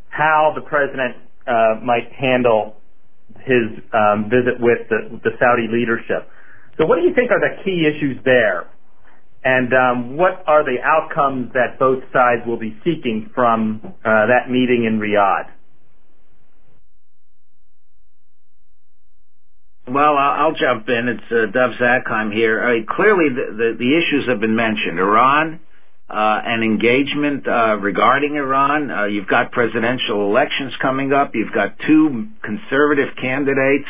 how 0.09 0.53
the 0.55 0.61
president 0.61 1.21
uh, 1.45 1.85
might 1.85 2.09
handle 2.17 2.77
his 3.45 3.77
um, 3.93 4.25
visit 4.25 4.57
with 4.57 4.89
the, 4.89 5.21
the 5.21 5.37
Saudi 5.37 5.69
leadership. 5.69 6.25
So, 6.77 6.85
what 6.85 6.97
do 6.97 7.05
you 7.05 7.13
think 7.13 7.29
are 7.29 7.39
the 7.39 7.61
key 7.63 7.85
issues 7.85 8.17
there? 8.25 8.65
And 9.43 9.71
um, 9.71 10.17
what 10.17 10.43
are 10.47 10.65
the 10.65 10.81
outcomes 10.83 11.53
that 11.53 11.79
both 11.79 12.03
sides 12.11 12.41
will 12.45 12.59
be 12.59 12.75
seeking 12.83 13.29
from 13.33 13.79
uh, 13.83 14.27
that 14.27 14.49
meeting 14.49 14.83
in 14.89 14.99
Riyadh? 14.99 15.58
Well, 19.89 20.17
I'll 20.17 20.53
jump 20.53 20.87
in. 20.87 21.07
It's 21.09 21.31
uh, 21.31 21.51
Dov 21.51 21.71
Zakheim 21.81 22.31
here. 22.31 22.61
I 22.61 22.73
mean, 22.75 22.85
clearly, 22.85 23.33
the, 23.33 23.57
the, 23.57 23.69
the 23.79 23.97
issues 23.97 24.29
have 24.29 24.39
been 24.39 24.55
mentioned. 24.55 24.99
Iran 24.99 25.59
uh, 26.07 26.41
and 26.45 26.63
engagement 26.63 27.47
uh, 27.47 27.75
regarding 27.77 28.35
Iran. 28.35 28.91
Uh, 28.91 29.05
you've 29.05 29.27
got 29.27 29.51
presidential 29.51 30.29
elections 30.29 30.73
coming 30.79 31.11
up. 31.11 31.31
You've 31.33 31.53
got 31.53 31.73
two 31.87 32.27
conservative 32.43 33.17
candidates. 33.19 33.89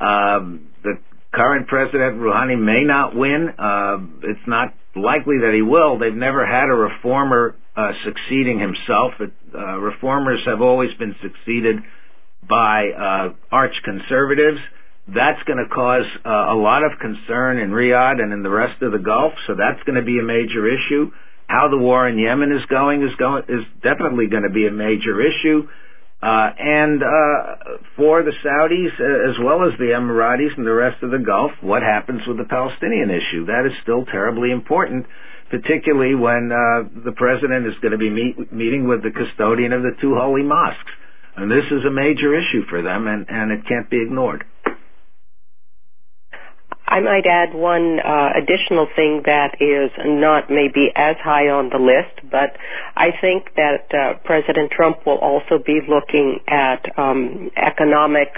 Um, 0.00 0.68
the 0.84 1.00
current 1.32 1.66
president 1.66 2.20
Rouhani 2.20 2.60
may 2.60 2.84
not 2.84 3.16
win. 3.16 3.48
Uh, 3.58 4.28
it's 4.28 4.46
not 4.46 4.74
likely 4.94 5.38
that 5.40 5.52
he 5.54 5.62
will. 5.62 5.98
They've 5.98 6.12
never 6.12 6.44
had 6.44 6.68
a 6.68 6.76
reformer 6.76 7.56
uh, 7.74 7.92
succeeding 8.04 8.60
himself. 8.60 9.12
It, 9.18 9.32
uh, 9.54 9.78
reformers 9.78 10.40
have 10.44 10.60
always 10.60 10.90
been 10.98 11.14
succeeded 11.22 11.76
by 12.46 12.90
uh, 12.90 13.34
arch 13.50 13.74
conservatives. 13.82 14.58
That's 15.08 15.42
going 15.46 15.58
to 15.58 15.66
cause 15.66 16.06
uh, 16.24 16.54
a 16.54 16.58
lot 16.58 16.84
of 16.84 16.98
concern 17.00 17.58
in 17.58 17.70
Riyadh 17.70 18.22
and 18.22 18.32
in 18.32 18.42
the 18.42 18.50
rest 18.50 18.80
of 18.82 18.92
the 18.92 19.02
Gulf. 19.02 19.32
So 19.46 19.54
that's 19.58 19.82
going 19.82 19.98
to 19.98 20.06
be 20.06 20.18
a 20.18 20.22
major 20.22 20.62
issue. 20.70 21.10
How 21.48 21.68
the 21.68 21.76
war 21.76 22.08
in 22.08 22.18
Yemen 22.18 22.52
is 22.52 22.64
going 22.70 23.02
is 23.02 23.14
going 23.18 23.42
is 23.48 23.66
definitely 23.82 24.28
going 24.30 24.44
to 24.46 24.54
be 24.54 24.66
a 24.66 24.70
major 24.70 25.18
issue. 25.20 25.66
Uh, 26.22 26.54
and 26.54 27.02
uh, 27.02 27.82
for 27.98 28.22
the 28.22 28.30
Saudis 28.46 28.94
uh, 28.94 29.30
as 29.30 29.36
well 29.42 29.66
as 29.66 29.74
the 29.82 29.90
Emiratis 29.90 30.54
and 30.56 30.64
the 30.64 30.72
rest 30.72 31.02
of 31.02 31.10
the 31.10 31.18
Gulf, 31.18 31.50
what 31.60 31.82
happens 31.82 32.22
with 32.28 32.38
the 32.38 32.46
Palestinian 32.46 33.10
issue? 33.10 33.46
That 33.50 33.66
is 33.66 33.74
still 33.82 34.06
terribly 34.06 34.52
important, 34.54 35.04
particularly 35.50 36.14
when 36.14 36.54
uh, 36.54 36.86
the 37.02 37.10
president 37.18 37.66
is 37.66 37.74
going 37.82 37.90
to 37.90 37.98
be 37.98 38.08
meet, 38.08 38.38
meeting 38.54 38.86
with 38.86 39.02
the 39.02 39.10
custodian 39.10 39.74
of 39.74 39.82
the 39.82 39.98
two 40.00 40.14
holy 40.14 40.46
mosques. 40.46 40.94
And 41.34 41.50
this 41.50 41.66
is 41.74 41.82
a 41.82 41.90
major 41.90 42.38
issue 42.38 42.70
for 42.70 42.86
them, 42.86 43.10
and, 43.10 43.26
and 43.28 43.50
it 43.50 43.66
can't 43.66 43.90
be 43.90 43.98
ignored. 43.98 44.46
I 46.86 47.00
might 47.00 47.26
add 47.26 47.54
one 47.54 48.00
uh, 48.00 48.30
additional 48.36 48.86
thing 48.96 49.22
that 49.24 49.56
is 49.60 49.90
not 50.04 50.50
maybe 50.50 50.90
as 50.94 51.16
high 51.22 51.48
on 51.48 51.70
the 51.70 51.78
list, 51.78 52.28
but 52.30 52.56
I 52.96 53.10
think 53.20 53.54
that 53.56 53.86
uh, 53.94 54.18
President 54.24 54.70
Trump 54.72 55.06
will 55.06 55.18
also 55.18 55.62
be 55.64 55.80
looking 55.88 56.40
at 56.48 56.82
um, 56.98 57.50
economic 57.56 58.28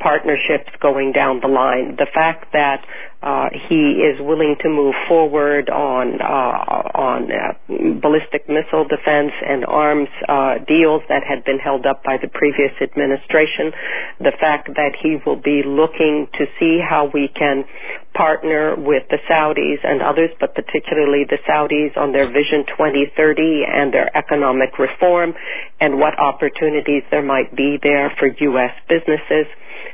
partnerships 0.00 0.72
going 0.80 1.12
down 1.12 1.40
the 1.40 1.48
line. 1.48 1.96
The 1.96 2.08
fact 2.12 2.52
that 2.52 2.84
uh, 3.22 3.52
he 3.68 4.00
is 4.00 4.16
willing 4.18 4.56
to 4.64 4.68
move 4.68 4.94
forward 5.06 5.68
on 5.68 6.16
uh, 6.24 6.96
on 6.96 7.28
uh, 7.28 7.52
ballistic 8.00 8.48
missile 8.48 8.88
defense 8.88 9.36
and 9.44 9.60
arms 9.68 10.08
uh, 10.24 10.56
deals 10.64 11.04
that 11.12 11.20
had 11.20 11.44
been 11.44 11.60
held 11.60 11.84
up 11.84 12.02
by 12.02 12.16
the 12.16 12.28
previous 12.32 12.72
administration. 12.80 13.76
The 14.24 14.32
fact 14.40 14.72
that 14.72 14.96
he 14.96 15.20
will 15.26 15.36
be 15.36 15.60
looking 15.60 16.32
to 16.40 16.48
see 16.58 16.80
how 16.80 17.12
we 17.12 17.28
can 17.28 17.68
partner 18.16 18.74
with 18.74 19.04
the 19.12 19.20
Saudis 19.28 19.84
and 19.84 20.00
others, 20.00 20.30
but 20.40 20.54
particularly 20.56 21.28
the 21.28 21.38
Saudis 21.44 21.96
on 22.00 22.12
their 22.12 22.26
Vision 22.26 22.64
2030 22.72 23.68
and 23.68 23.92
their 23.92 24.08
economic 24.16 24.78
reform, 24.80 25.34
and 25.78 26.00
what 26.00 26.18
opportunities 26.18 27.04
there 27.10 27.22
might 27.22 27.54
be 27.54 27.76
there 27.82 28.10
for 28.18 28.32
U.S. 28.32 28.72
businesses 28.88 29.44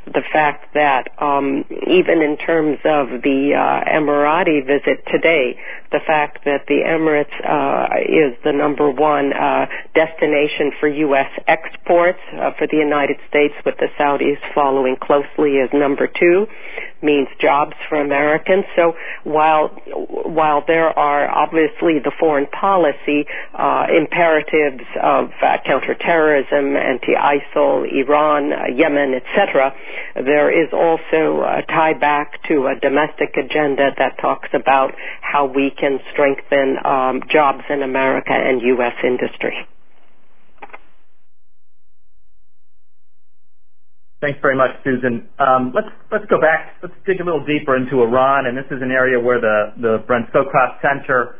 the 0.06 0.22
fact 0.32 0.72
that 0.74 1.10
um, 1.18 1.64
even 1.90 2.22
in 2.22 2.38
terms 2.38 2.78
of 2.86 3.22
the 3.26 3.50
uh, 3.58 3.90
Emirati 3.90 4.62
visit 4.62 5.02
today, 5.10 5.58
the 5.90 5.98
fact 6.06 6.44
that 6.44 6.62
the 6.70 6.86
Emirates 6.86 7.34
uh, 7.42 7.90
is 8.06 8.38
the 8.44 8.52
number 8.52 8.88
one 8.88 9.32
uh, 9.34 9.66
destination 9.98 10.70
for 10.78 10.86
U.S. 11.10 11.30
exports 11.48 12.22
uh, 12.38 12.54
for 12.56 12.70
the 12.70 12.78
United 12.78 13.16
States, 13.28 13.54
with 13.64 13.74
the 13.78 13.88
Saudis 13.98 14.38
following 14.54 14.96
closely 15.02 15.58
as 15.58 15.70
number 15.74 16.06
two, 16.06 16.46
means 17.02 17.26
jobs 17.40 17.74
for 17.88 18.00
Americans. 18.00 18.64
So 18.76 18.94
while 19.24 19.74
while 20.30 20.62
there 20.66 20.96
are 20.96 21.28
obviously 21.28 21.98
the 21.98 22.12
foreign 22.18 22.46
policy 22.46 23.26
uh, 23.58 23.86
imperatives 23.90 24.86
of 25.02 25.30
uh, 25.42 25.58
counterterrorism, 25.66 26.76
anti-ISIL, 26.78 27.90
Iran, 27.90 28.54
Yemen, 28.76 29.18
etc 29.18 29.74
there 30.14 30.50
is 30.50 30.68
also 30.72 31.42
a 31.42 31.62
tie 31.68 31.98
back 31.98 32.32
to 32.48 32.66
a 32.66 32.78
domestic 32.80 33.36
agenda 33.36 33.90
that 33.98 34.18
talks 34.20 34.48
about 34.54 34.92
how 35.20 35.46
we 35.46 35.70
can 35.78 35.98
strengthen 36.12 36.76
um, 36.84 37.22
jobs 37.32 37.64
in 37.70 37.82
America 37.82 38.32
and 38.32 38.62
U.S. 38.62 38.94
industry. 39.04 39.66
Thanks 44.20 44.38
very 44.40 44.56
much, 44.56 44.70
Susan. 44.82 45.28
Um, 45.38 45.72
let's 45.74 45.92
let's 46.10 46.24
go 46.26 46.40
back. 46.40 46.80
Let's 46.82 46.94
dig 47.06 47.20
a 47.20 47.24
little 47.24 47.44
deeper 47.44 47.76
into 47.76 48.00
Iran, 48.00 48.46
and 48.46 48.56
this 48.56 48.64
is 48.70 48.80
an 48.80 48.90
area 48.90 49.20
where 49.20 49.40
the 49.40 49.76
the 49.76 50.04
Brent 50.06 50.32
Scowcroft 50.32 50.80
Center 50.80 51.36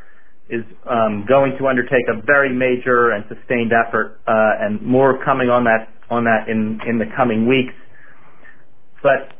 is 0.51 0.63
um, 0.85 1.25
going 1.27 1.57
to 1.59 1.67
undertake 1.67 2.05
a 2.07 2.21
very 2.23 2.53
major 2.53 3.11
and 3.11 3.25
sustained 3.33 3.73
effort, 3.73 4.21
uh, 4.29 4.63
and 4.63 4.81
more 4.83 5.19
coming 5.25 5.49
on 5.49 5.65
that 5.65 5.89
on 6.11 6.25
that 6.25 6.49
in 6.49 6.79
in 6.87 6.99
the 6.99 7.07
coming 7.17 7.49
weeks. 7.49 7.73
But 9.03 9.33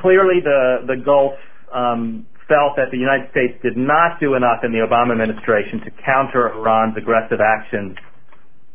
clearly, 0.00 0.40
the 0.42 0.84
the 0.86 0.96
Gulf 1.04 1.34
um, 1.74 2.26
felt 2.48 2.76
that 2.76 2.92
the 2.92 2.98
United 2.98 3.30
States 3.30 3.56
did 3.62 3.76
not 3.76 4.20
do 4.20 4.34
enough 4.34 4.64
in 4.64 4.72
the 4.72 4.84
Obama 4.84 5.12
administration 5.12 5.80
to 5.84 5.90
counter 6.04 6.52
Iran's 6.52 6.96
aggressive 6.96 7.40
actions 7.40 7.96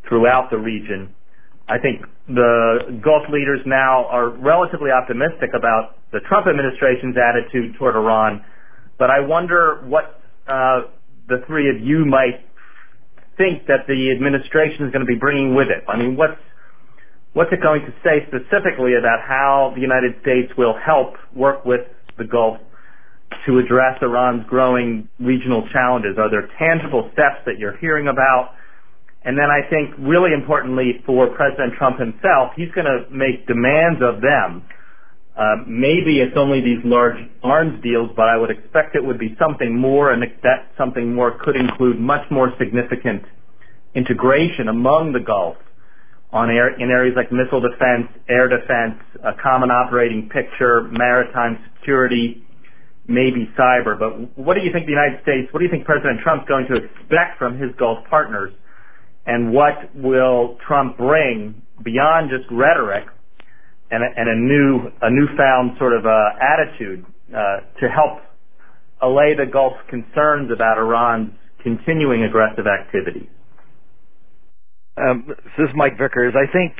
throughout 0.08 0.50
the 0.50 0.58
region. 0.58 1.13
I 1.69 1.77
think 1.77 2.01
the 2.27 2.98
Gulf 3.03 3.29
leaders 3.29 3.62
now 3.65 4.05
are 4.10 4.29
relatively 4.29 4.89
optimistic 4.89 5.53
about 5.53 6.01
the 6.12 6.19
Trump 6.27 6.48
administration's 6.48 7.13
attitude 7.13 7.77
toward 7.77 7.96
Iran, 7.96 8.43
but 8.98 9.12
I 9.12 9.22
wonder 9.22 9.86
what 9.86 10.19
uh, 10.50 10.89
the 11.29 11.46
three 11.46 11.69
of 11.69 11.77
you 11.79 12.05
might 12.05 12.41
think 13.38 13.67
that 13.67 13.86
the 13.88 14.12
administration 14.12 14.89
is 14.89 14.91
going 14.91 15.05
to 15.05 15.10
be 15.10 15.19
bringing 15.19 15.53
with 15.53 15.69
it. 15.69 15.86
I 15.88 15.96
mean, 15.96 16.17
what's 16.17 16.41
what's 17.33 17.51
it 17.51 17.62
going 17.62 17.81
to 17.86 17.93
say 18.03 18.25
specifically 18.27 18.98
about 18.98 19.21
how 19.27 19.71
the 19.75 19.81
United 19.81 20.15
States 20.21 20.51
will 20.57 20.74
help 20.74 21.13
work 21.36 21.65
with 21.65 21.81
the 22.17 22.25
Gulf 22.25 22.57
to 23.45 23.59
address 23.59 24.01
Iran's 24.01 24.45
growing 24.48 25.07
regional 25.19 25.67
challenges? 25.71 26.17
Are 26.17 26.29
there 26.29 26.50
tangible 26.57 27.09
steps 27.13 27.45
that 27.45 27.59
you're 27.59 27.77
hearing 27.77 28.07
about? 28.07 28.55
And 29.24 29.38
then 29.38 29.51
I 29.51 29.67
think 29.69 29.93
really 30.00 30.33
importantly 30.33 31.03
for 31.05 31.27
President 31.36 31.74
Trump 31.77 32.00
himself, 32.00 32.55
he's 32.55 32.71
going 32.71 32.88
to 32.88 33.05
make 33.12 33.45
demands 33.45 34.01
of 34.01 34.21
them. 34.21 34.65
Uh, 35.38 35.63
maybe 35.67 36.19
it's 36.19 36.36
only 36.36 36.59
these 36.59 36.83
large 36.83 37.15
arms 37.43 37.81
deals, 37.83 38.09
but 38.15 38.27
I 38.27 38.36
would 38.36 38.50
expect 38.50 38.95
it 38.95 39.05
would 39.05 39.19
be 39.19 39.38
something 39.39 39.77
more, 39.77 40.12
and 40.12 40.21
that 40.43 40.67
something 40.77 41.15
more 41.15 41.38
could 41.39 41.55
include 41.55 41.98
much 42.00 42.27
more 42.29 42.51
significant 42.59 43.24
integration 43.95 44.67
among 44.67 45.13
the 45.13 45.19
Gulf 45.19 45.55
in 46.31 46.89
areas 46.91 47.15
like 47.15 47.31
missile 47.31 47.62
defense, 47.62 48.07
air 48.29 48.48
defense, 48.48 49.01
a 49.24 49.33
common 49.41 49.71
operating 49.71 50.29
picture, 50.29 50.83
maritime 50.91 51.57
security, 51.79 52.43
maybe 53.07 53.50
cyber. 53.57 53.98
But 53.98 54.38
what 54.38 54.53
do 54.53 54.62
you 54.62 54.71
think 54.71 54.86
the 54.86 54.93
United 54.93 55.21
States, 55.24 55.51
what 55.51 55.59
do 55.59 55.65
you 55.65 55.71
think 55.71 55.86
President 55.86 56.21
Trump's 56.21 56.48
going 56.48 56.67
to 56.69 56.77
expect 56.77 57.39
from 57.39 57.57
his 57.57 57.74
Gulf 57.77 58.05
partners? 58.09 58.53
And 59.25 59.51
what 59.51 59.93
will 59.95 60.57
Trump 60.65 60.98
bring 60.98 61.62
beyond 61.83 62.29
just 62.29 62.45
rhetoric 62.51 63.05
and 63.91 64.03
a, 64.03 64.09
and 64.15 64.29
a 64.29 64.38
new, 64.38 64.89
a 65.01 65.09
newfound 65.09 65.77
sort 65.77 65.93
of 65.93 66.05
uh, 66.05 66.38
attitude 66.38 67.05
uh, 67.33 67.65
to 67.81 67.89
help 67.89 68.21
allay 69.01 69.33
the 69.33 69.50
Gulf's 69.51 69.81
concerns 69.89 70.51
about 70.53 70.77
Iran's 70.77 71.31
continuing 71.63 72.24
aggressive 72.24 72.65
activities? 72.67 73.29
Um, 75.00 75.25
this 75.27 75.70
is 75.70 75.70
Mike 75.75 75.98
Vickers. 75.98 76.34
I 76.36 76.51
think, 76.51 76.74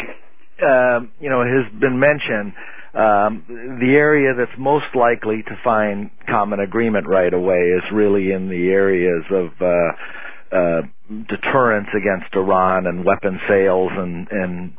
um, 0.62 1.12
you 1.20 1.30
know, 1.30 1.42
it 1.42 1.48
has 1.48 1.80
been 1.80 2.00
mentioned 2.00 2.54
um, 2.94 3.78
the 3.80 3.94
area 3.96 4.34
that's 4.36 4.58
most 4.58 4.88
likely 4.96 5.44
to 5.44 5.56
find 5.64 6.10
common 6.28 6.60
agreement 6.60 7.08
right 7.08 7.34
away 7.34 7.72
is 7.78 7.84
really 7.94 8.32
in 8.32 8.50
the 8.50 8.70
areas 8.70 9.24
of 9.32 9.50
uh, 9.62 10.56
uh, 10.56 10.82
deterrence 11.30 11.88
against 11.96 12.34
Iran 12.36 12.88
and 12.88 13.06
weapon 13.06 13.40
sales 13.48 13.92
and, 13.96 14.28
and 14.32 14.74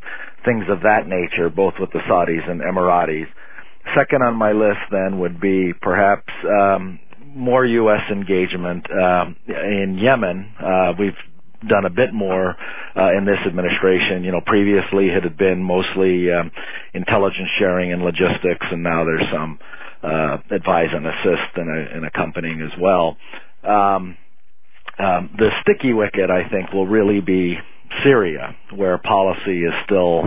things 0.45 0.65
of 0.69 0.81
that 0.83 1.07
nature, 1.07 1.49
both 1.49 1.75
with 1.79 1.91
the 1.91 1.99
Saudis 2.09 2.47
and 2.49 2.61
Emiratis. 2.61 3.27
Second 3.97 4.21
on 4.21 4.35
my 4.35 4.51
list 4.51 4.81
then 4.91 5.19
would 5.19 5.39
be 5.39 5.73
perhaps 5.81 6.31
um, 6.45 6.99
more 7.33 7.65
U.S. 7.65 8.01
engagement 8.11 8.85
um, 8.91 9.35
in 9.47 9.97
Yemen. 9.99 10.53
Uh, 10.59 10.93
we've 10.99 11.17
done 11.67 11.85
a 11.85 11.89
bit 11.89 12.13
more 12.13 12.55
uh, 12.95 13.17
in 13.17 13.25
this 13.25 13.39
administration. 13.47 14.23
You 14.23 14.31
know, 14.31 14.41
previously 14.45 15.09
it 15.09 15.23
had 15.23 15.37
been 15.37 15.63
mostly 15.63 16.31
um, 16.31 16.51
intelligence 16.93 17.49
sharing 17.59 17.93
and 17.93 18.01
logistics, 18.01 18.65
and 18.71 18.83
now 18.83 19.03
there's 19.05 19.27
some 19.31 19.59
uh, 20.03 20.37
advise 20.51 20.89
and 20.93 21.05
assist 21.05 21.51
and, 21.55 21.69
and 21.69 22.05
accompanying 22.05 22.61
as 22.61 22.71
well. 22.79 23.17
Um, 23.63 24.17
um, 24.99 25.29
the 25.37 25.49
sticky 25.61 25.93
wicket, 25.93 26.29
I 26.29 26.49
think, 26.49 26.73
will 26.73 26.87
really 26.87 27.21
be 27.21 27.55
Syria, 28.03 28.55
where 28.75 28.97
policy 28.97 29.59
is 29.59 29.73
still 29.85 30.23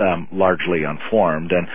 um, 0.00 0.28
largely 0.32 0.82
unformed, 0.84 1.52
and 1.52 1.66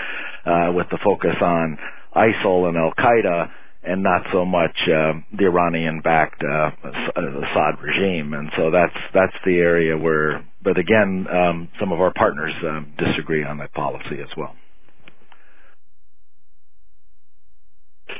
uh, 0.45 0.71
with 0.73 0.87
the 0.91 0.99
focus 1.03 1.35
on 1.41 1.77
ISIL 2.15 2.67
and 2.67 2.77
Al 2.77 2.93
Qaeda 2.97 3.49
and 3.83 4.03
not 4.03 4.21
so 4.33 4.45
much 4.45 4.75
uh, 4.88 5.13
the 5.38 5.45
Iranian-backed 5.45 6.43
uh, 6.43 6.71
Assad 7.15 7.81
regime. 7.81 8.33
And 8.33 8.50
so 8.57 8.71
that's 8.71 8.98
that's 9.13 9.36
the 9.45 9.57
area 9.57 9.98
where, 9.98 10.45
but 10.62 10.77
again, 10.77 11.25
um, 11.31 11.69
some 11.79 11.91
of 11.91 12.01
our 12.01 12.13
partners 12.13 12.53
uh, 12.63 12.81
disagree 12.98 13.44
on 13.44 13.57
that 13.59 13.74
policy 13.74 14.20
as 14.22 14.29
well. 14.35 14.55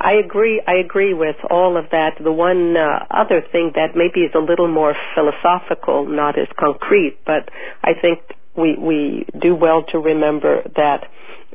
I 0.02 0.14
agree. 0.14 0.62
I 0.66 0.76
agree 0.76 1.14
with 1.14 1.36
all 1.50 1.76
of 1.76 1.86
that. 1.92 2.12
The 2.24 2.32
one 2.32 2.78
uh, 2.78 3.06
other 3.12 3.42
thing 3.52 3.72
that 3.76 3.96
maybe 3.96 4.22
is 4.22 4.32
a 4.34 4.40
little 4.40 4.68
more 4.68 4.96
philosophical, 5.14 6.08
not 6.08 6.40
as 6.40 6.48
concrete, 6.58 7.18
but 7.26 7.50
I 7.84 7.92
think 8.00 8.20
we 8.56 8.78
we 8.78 9.26
do 9.42 9.56
well 9.56 9.84
to 9.92 10.00
remember 10.00 10.64
that 10.76 11.04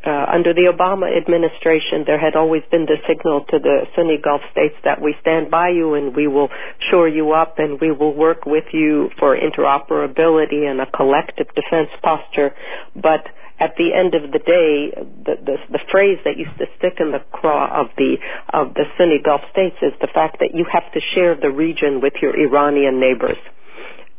uh, 0.03 0.27
under 0.33 0.53
the 0.53 0.67
Obama 0.67 1.07
administration, 1.07 2.05
there 2.05 2.19
had 2.19 2.37
always 2.37 2.63
been 2.71 2.85
the 2.85 2.99
signal 3.07 3.45
to 3.49 3.59
the 3.59 3.87
Sunni 3.95 4.19
Gulf 4.19 4.43
states 4.51 4.75
that 4.85 5.01
we 5.01 5.15
stand 5.21 5.51
by 5.51 5.71
you 5.71 5.95
and 5.95 6.15
we 6.15 6.27
will 6.27 6.49
shore 6.91 7.09
you 7.09 7.33
up 7.33 7.59
and 7.59 7.81
we 7.81 7.93
will 7.93 8.13
work 8.13 8.45
with 8.45 8.65
you 8.73 9.11
for 9.19 9.37
interoperability 9.37 10.69
and 10.69 10.81
a 10.81 10.91
collective 10.91 11.47
defense 11.55 11.89
posture. 12.03 12.53
But 12.95 13.25
at 13.61 13.77
the 13.79 13.95
end 13.95 14.15
of 14.19 14.33
the 14.33 14.43
day, 14.43 14.93
the, 15.25 15.35
the, 15.41 15.57
the 15.71 15.83
phrase 15.91 16.19
that 16.25 16.37
used 16.37 16.59
to 16.59 16.67
stick 16.77 16.99
in 16.99 17.13
the 17.13 17.23
craw 17.31 17.71
of 17.71 17.89
the 17.97 18.19
of 18.53 18.75
the 18.75 18.85
Sunni 18.99 19.23
Gulf 19.25 19.41
states 19.53 19.77
is 19.81 19.95
the 20.01 20.11
fact 20.13 20.39
that 20.41 20.53
you 20.53 20.67
have 20.71 20.91
to 20.93 21.01
share 21.15 21.39
the 21.39 21.51
region 21.51 22.01
with 22.03 22.15
your 22.21 22.35
Iranian 22.35 22.99
neighbors 22.99 23.39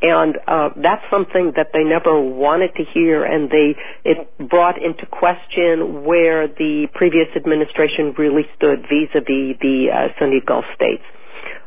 and 0.02 0.36
uh, 0.46 0.68
that's 0.76 1.02
something 1.10 1.52
that 1.56 1.68
they 1.72 1.82
never 1.82 2.20
wanted 2.20 2.74
to 2.76 2.84
hear, 2.92 3.24
and 3.24 3.48
they 3.50 3.74
it 4.04 4.28
brought 4.48 4.76
into 4.76 5.06
question 5.06 6.04
where 6.04 6.48
the 6.48 6.86
previous 6.94 7.28
administration 7.34 8.14
really 8.18 8.44
stood 8.56 8.82
vis-a-vis 8.82 9.56
the 9.60 9.88
uh, 9.88 10.08
Sunni 10.18 10.42
Gulf 10.46 10.64
states, 10.74 11.04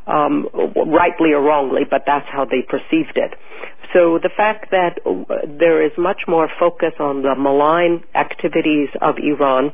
um, 0.05 0.45
rightly 0.75 1.33
or 1.33 1.41
wrongly, 1.41 1.81
but 1.89 2.03
that's 2.05 2.27
how 2.31 2.45
they 2.45 2.61
perceived 2.61 3.17
it. 3.17 3.33
So 3.93 4.19
the 4.21 4.29
fact 4.29 4.69
that 4.69 5.01
uh, 5.05 5.49
there 5.57 5.83
is 5.83 5.91
much 5.97 6.21
more 6.27 6.47
focus 6.59 6.93
on 6.99 7.23
the 7.23 7.33
malign 7.35 8.03
activities 8.13 8.89
of 9.01 9.15
Iran 9.17 9.73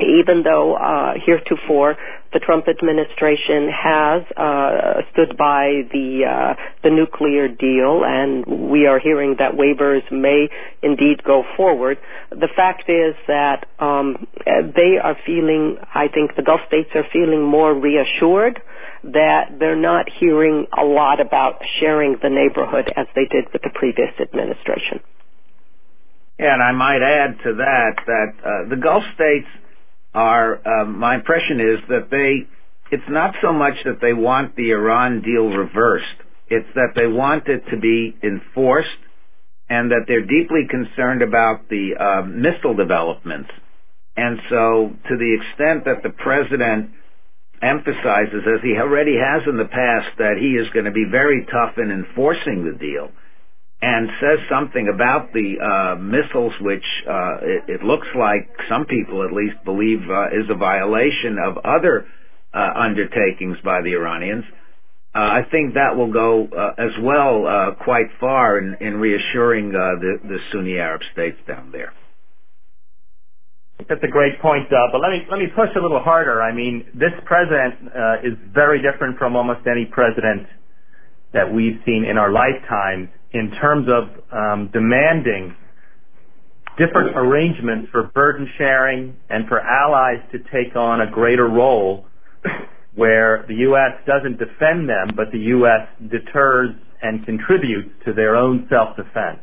even 0.00 0.42
though 0.42 0.74
uh, 0.74 1.14
heretofore 1.24 1.96
the 2.32 2.40
Trump 2.40 2.66
administration 2.66 3.70
has 3.70 4.22
uh, 4.36 5.06
stood 5.12 5.38
by 5.38 5.86
the 5.94 6.26
uh, 6.26 6.54
the 6.82 6.90
nuclear 6.90 7.46
deal, 7.46 8.02
and 8.02 8.70
we 8.70 8.86
are 8.86 8.98
hearing 8.98 9.36
that 9.38 9.54
waivers 9.54 10.02
may 10.10 10.50
indeed 10.82 11.22
go 11.22 11.44
forward. 11.56 11.96
The 12.30 12.50
fact 12.56 12.90
is 12.90 13.14
that 13.28 13.66
um, 13.78 14.26
they 14.44 14.98
are 15.00 15.16
feeling, 15.24 15.78
I 15.94 16.08
think, 16.08 16.34
the 16.34 16.42
Gulf 16.42 16.60
states 16.66 16.90
are 16.96 17.06
feeling 17.12 17.42
more 17.42 17.72
reassured 17.72 18.60
that 19.04 19.54
they're 19.60 19.80
not 19.80 20.06
hearing 20.18 20.66
a 20.76 20.84
lot 20.84 21.20
about 21.20 21.60
sharing 21.78 22.16
the 22.22 22.30
neighborhood 22.30 22.90
as 22.96 23.06
they 23.14 23.26
did 23.30 23.44
with 23.52 23.62
the 23.62 23.70
previous 23.74 24.10
administration. 24.18 25.00
And 26.38 26.62
I 26.62 26.72
might 26.72 26.98
add 26.98 27.38
to 27.44 27.54
that 27.62 27.94
that 28.06 28.30
uh, 28.42 28.68
the 28.68 28.76
Gulf 28.76 29.04
states 29.14 29.46
are 30.14 30.62
um, 30.66 30.98
my 30.98 31.16
impression 31.16 31.60
is 31.60 31.78
that 31.88 32.08
they 32.10 32.48
it's 32.90 33.08
not 33.08 33.34
so 33.42 33.52
much 33.52 33.74
that 33.84 33.98
they 34.00 34.12
want 34.12 34.54
the 34.56 34.70
Iran 34.70 35.22
deal 35.22 35.48
reversed. 35.48 36.20
It's 36.48 36.68
that 36.74 36.92
they 36.94 37.06
want 37.06 37.48
it 37.48 37.62
to 37.70 37.80
be 37.80 38.14
enforced 38.22 39.02
and 39.68 39.90
that 39.90 40.04
they're 40.06 40.26
deeply 40.26 40.68
concerned 40.68 41.22
about 41.22 41.68
the 41.68 41.96
uh, 41.98 42.22
missile 42.26 42.76
developments. 42.76 43.50
And 44.16 44.38
so 44.50 44.92
to 45.08 45.14
the 45.16 45.30
extent 45.40 45.86
that 45.86 46.04
the 46.04 46.14
president 46.22 46.90
emphasizes 47.62 48.44
as 48.44 48.60
he 48.62 48.76
already 48.76 49.16
has 49.16 49.42
in 49.48 49.56
the 49.56 49.66
past 49.66 50.14
that 50.18 50.36
he 50.38 50.54
is 50.54 50.68
going 50.74 50.84
to 50.84 50.94
be 50.94 51.08
very 51.10 51.46
tough 51.50 51.74
in 51.78 51.90
enforcing 51.90 52.62
the 52.62 52.76
deal 52.78 53.08
and 53.84 54.08
says 54.16 54.38
something 54.48 54.88
about 54.88 55.28
the 55.34 55.60
uh, 55.60 56.00
missiles, 56.00 56.54
which 56.62 56.88
uh, 57.04 57.36
it, 57.44 57.62
it 57.68 57.82
looks 57.84 58.08
like 58.16 58.48
some 58.64 58.86
people 58.86 59.20
at 59.28 59.32
least 59.36 59.60
believe 59.62 60.00
uh, 60.08 60.32
is 60.32 60.48
a 60.48 60.56
violation 60.56 61.36
of 61.36 61.58
other 61.60 62.08
uh, 62.54 62.80
undertakings 62.80 63.58
by 63.62 63.82
the 63.84 63.92
Iranians. 63.92 64.44
Uh, 65.14 65.18
I 65.18 65.40
think 65.50 65.74
that 65.74 65.92
will 66.00 66.10
go 66.10 66.48
uh, 66.48 66.80
as 66.80 66.96
well 67.02 67.76
quite 67.84 68.08
far 68.18 68.56
in, 68.58 68.74
in 68.80 68.96
reassuring 68.96 69.70
the, 69.70 70.16
the 70.24 70.38
Sunni 70.50 70.78
Arab 70.78 71.02
states 71.12 71.36
down 71.46 71.70
there. 71.70 71.92
That's 73.86 74.02
a 74.02 74.10
great 74.10 74.40
point, 74.40 74.70
but 74.70 74.98
let 74.98 75.10
me 75.10 75.26
let 75.28 75.38
me 75.38 75.46
push 75.54 75.68
a 75.76 75.82
little 75.82 76.00
harder. 76.00 76.40
I 76.40 76.54
mean, 76.54 76.86
this 76.94 77.12
president 77.26 77.74
is 78.24 78.32
very 78.54 78.80
different 78.80 79.18
from 79.18 79.36
almost 79.36 79.66
any 79.66 79.84
president 79.84 80.46
that 81.34 81.52
we've 81.52 81.82
seen 81.84 82.06
in 82.08 82.16
our 82.16 82.32
lifetimes 82.32 83.10
in 83.34 83.50
terms 83.60 83.88
of 83.90 84.04
um, 84.32 84.70
demanding 84.72 85.54
different 86.78 87.16
arrangements 87.16 87.88
for 87.90 88.04
burden 88.14 88.48
sharing 88.56 89.16
and 89.28 89.46
for 89.48 89.60
allies 89.60 90.22
to 90.32 90.38
take 90.38 90.74
on 90.76 91.00
a 91.00 91.10
greater 91.10 91.48
role 91.48 92.06
where 92.94 93.44
the 93.48 93.54
U.S. 93.66 93.98
doesn't 94.06 94.38
defend 94.38 94.88
them, 94.88 95.10
but 95.16 95.26
the 95.32 95.38
U.S. 95.58 95.88
deters 96.10 96.70
and 97.02 97.26
contributes 97.26 97.90
to 98.06 98.12
their 98.12 98.36
own 98.36 98.68
self-defense. 98.70 99.40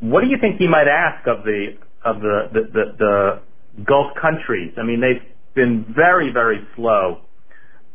What 0.00 0.20
do 0.20 0.28
you 0.28 0.36
think 0.40 0.56
he 0.58 0.68
might 0.68 0.88
ask 0.88 1.26
of 1.26 1.44
the 1.44 1.76
of 2.04 2.20
the, 2.20 2.48
the, 2.52 2.60
the, 2.72 2.84
the 2.98 3.84
Gulf 3.84 4.12
countries? 4.20 4.72
I 4.78 4.84
mean, 4.84 5.00
they've 5.00 5.24
been 5.54 5.84
very, 5.94 6.32
very 6.32 6.66
slow 6.76 7.20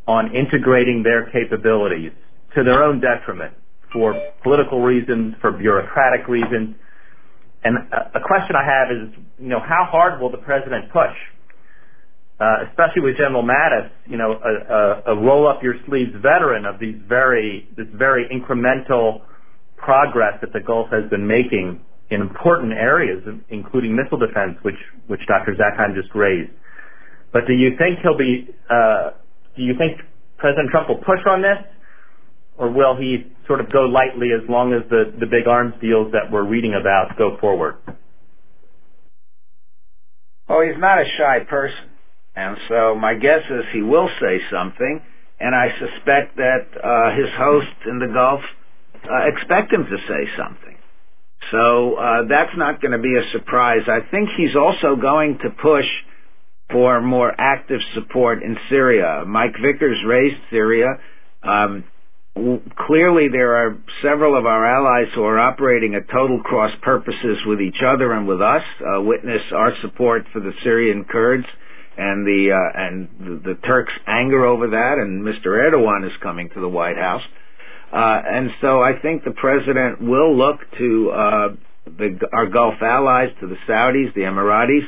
on 0.07 0.35
integrating 0.35 1.03
their 1.03 1.29
capabilities 1.31 2.11
to 2.55 2.63
their 2.63 2.83
own 2.83 3.01
detriment 3.01 3.53
for 3.95 4.11
political 4.43 4.83
reasons, 4.83 5.35
for 5.39 5.55
bureaucratic 5.55 6.27
reasons. 6.27 6.75
And 7.63 7.77
a, 7.87 8.19
question 8.19 8.53
I 8.53 8.67
have 8.67 8.91
is, 8.91 9.15
you 9.39 9.47
know, 9.47 9.63
how 9.63 9.87
hard 9.89 10.19
will 10.19 10.29
the 10.29 10.43
president 10.43 10.91
push? 10.91 11.15
Uh, 12.37 12.67
especially 12.67 13.01
with 13.01 13.15
General 13.15 13.41
Mattis, 13.41 13.87
you 14.05 14.17
know, 14.17 14.35
a, 14.35 14.51
a, 15.09 15.15
a 15.15 15.23
roll 15.23 15.47
up 15.47 15.63
your 15.63 15.75
sleeves 15.87 16.11
veteran 16.19 16.65
of 16.65 16.77
these 16.77 16.99
very, 17.07 17.65
this 17.77 17.87
very 17.95 18.27
incremental 18.27 19.23
progress 19.77 20.35
that 20.41 20.51
the 20.51 20.59
Gulf 20.59 20.91
has 20.91 21.09
been 21.09 21.25
making 21.25 21.79
in 22.11 22.19
important 22.19 22.73
areas, 22.73 23.23
including 23.49 23.95
missile 23.95 24.19
defense, 24.19 24.59
which, 24.61 24.77
which 25.07 25.21
Dr. 25.27 25.55
Zakheim 25.55 25.95
just 25.95 26.13
raised. 26.13 26.51
But 27.31 27.47
do 27.47 27.53
you 27.53 27.71
think 27.79 28.03
he'll 28.03 28.17
be, 28.17 28.51
uh, 28.69 29.15
do 29.55 29.63
you 29.63 29.73
think 29.79 30.03
President 30.37 30.69
Trump 30.69 30.89
will 30.89 31.01
push 31.01 31.23
on 31.25 31.41
this? 31.41 31.57
Or 32.57 32.71
will 32.71 32.95
he 32.95 33.31
sort 33.47 33.59
of 33.59 33.71
go 33.71 33.81
lightly 33.81 34.29
as 34.31 34.47
long 34.49 34.73
as 34.73 34.89
the, 34.89 35.11
the 35.19 35.25
big 35.25 35.47
arms 35.47 35.73
deals 35.81 36.11
that 36.13 36.31
we're 36.31 36.47
reading 36.47 36.73
about 36.79 37.17
go 37.17 37.37
forward? 37.39 37.75
Oh, 40.47 40.61
he's 40.61 40.79
not 40.79 40.99
a 40.99 41.05
shy 41.17 41.39
person. 41.49 41.89
And 42.35 42.57
so 42.69 42.95
my 42.95 43.13
guess 43.15 43.43
is 43.49 43.63
he 43.73 43.81
will 43.81 44.09
say 44.19 44.39
something, 44.51 45.01
and 45.39 45.55
I 45.55 45.67
suspect 45.79 46.35
that 46.37 46.67
uh, 46.75 47.15
his 47.15 47.31
hosts 47.37 47.81
in 47.89 47.99
the 47.99 48.11
Gulf 48.13 48.41
uh, 49.03 49.27
expect 49.31 49.71
him 49.71 49.85
to 49.85 49.97
say 50.07 50.29
something. 50.37 50.75
So 51.51 51.95
uh, 51.95 52.27
that's 52.27 52.55
not 52.57 52.81
going 52.81 52.91
to 52.91 52.99
be 52.99 53.15
a 53.15 53.31
surprise. 53.31 53.87
I 53.87 53.99
think 54.11 54.29
he's 54.35 54.55
also 54.55 54.99
going 54.99 55.39
to 55.43 55.49
push 55.49 55.85
for 56.71 57.01
more 57.01 57.31
active 57.37 57.79
support 57.93 58.41
in 58.41 58.57
Syria. 58.69 59.23
Mike 59.27 59.53
Vickers 59.61 59.97
raised 60.07 60.41
Syria. 60.49 60.97
Um, 61.43 61.83
clearly, 62.35 63.27
there 63.31 63.55
are 63.55 63.77
several 64.03 64.37
of 64.37 64.45
our 64.45 64.65
allies 64.65 65.07
who 65.15 65.23
are 65.23 65.39
operating 65.39 65.95
at 65.95 66.09
total 66.11 66.41
cross 66.43 66.71
purposes 66.81 67.37
with 67.45 67.61
each 67.61 67.79
other 67.85 68.11
and 68.11 68.27
with 68.27 68.41
us. 68.41 68.61
Uh, 68.81 69.01
witness 69.01 69.41
our 69.53 69.71
support 69.81 70.23
for 70.33 70.41
the 70.41 70.51
Syrian 70.63 71.05
Kurds 71.09 71.45
and 71.97 72.27
the 72.27 72.51
uh, 72.51 72.79
and 72.79 73.09
the, 73.19 73.53
the 73.53 73.55
Turks' 73.65 73.93
anger 74.05 74.45
over 74.45 74.67
that. 74.67 74.95
And 74.99 75.23
Mr. 75.23 75.47
Erdogan 75.47 76.05
is 76.05 76.11
coming 76.21 76.49
to 76.53 76.59
the 76.59 76.67
White 76.67 76.97
House. 76.97 77.23
Uh, 77.93 78.19
and 78.25 78.49
so 78.59 78.81
I 78.81 78.99
think 79.01 79.23
the 79.23 79.31
president 79.31 80.01
will 80.01 80.35
look 80.37 80.59
to 80.77 81.11
uh, 81.11 81.47
the, 81.85 82.19
our 82.33 82.47
Gulf 82.47 82.75
allies, 82.81 83.29
to 83.39 83.47
the 83.47 83.55
Saudis, 83.69 84.13
the 84.13 84.21
Emiratis, 84.21 84.83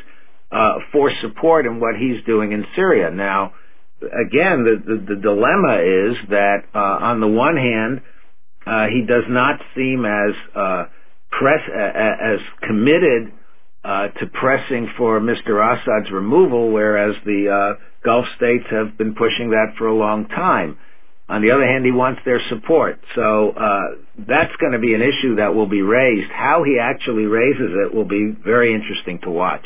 uh, 0.52 0.80
for 0.92 1.12
support 1.22 1.66
in 1.66 1.80
what 1.80 1.96
he's 1.96 2.24
doing 2.26 2.52
in 2.52 2.66
Syria. 2.76 3.10
Now, 3.12 3.54
again, 4.02 4.64
the, 4.64 4.76
the, 4.86 5.16
the 5.16 5.22
dilemma 5.22 5.82
is 5.82 6.30
that 6.30 6.64
uh, 6.74 6.80
on 6.80 7.20
the 7.20 7.28
one 7.28 7.56
hand, 7.56 8.02
uh, 8.66 8.88
he 8.92 9.06
does 9.08 9.24
not 9.30 9.60
seem 9.76 10.06
as 10.06 10.36
uh, 10.56 10.86
press 11.32 11.62
as 11.72 12.40
committed 12.68 13.34
to 14.20 14.26
pressing 14.34 14.90
for 14.98 15.22
Mr. 15.22 15.64
Assad's 15.64 16.12
removal, 16.12 16.72
whereas 16.72 17.16
the 17.24 17.78
Gulf 18.04 18.26
states 18.36 18.66
have 18.70 18.98
been 18.98 19.16
pushing 19.16 19.52
that 19.52 19.76
for 19.78 19.88
a 19.88 19.96
long 19.96 20.28
time. 20.28 20.78
On 21.30 21.42
the 21.42 21.52
other 21.52 21.68
hand, 21.68 21.84
he 21.84 21.92
wants 21.92 22.22
their 22.24 22.40
support. 22.50 23.00
So 23.16 23.52
uh, 23.52 24.00
that's 24.18 24.56
going 24.62 24.72
to 24.72 24.80
be 24.80 24.94
an 24.94 25.02
issue 25.02 25.36
that 25.36 25.54
will 25.54 25.68
be 25.68 25.82
raised. 25.82 26.32
How 26.32 26.64
he 26.64 26.80
actually 26.80 27.26
raises 27.26 27.76
it 27.76 27.94
will 27.94 28.08
be 28.08 28.32
very 28.32 28.74
interesting 28.74 29.20
to 29.24 29.30
watch. 29.30 29.66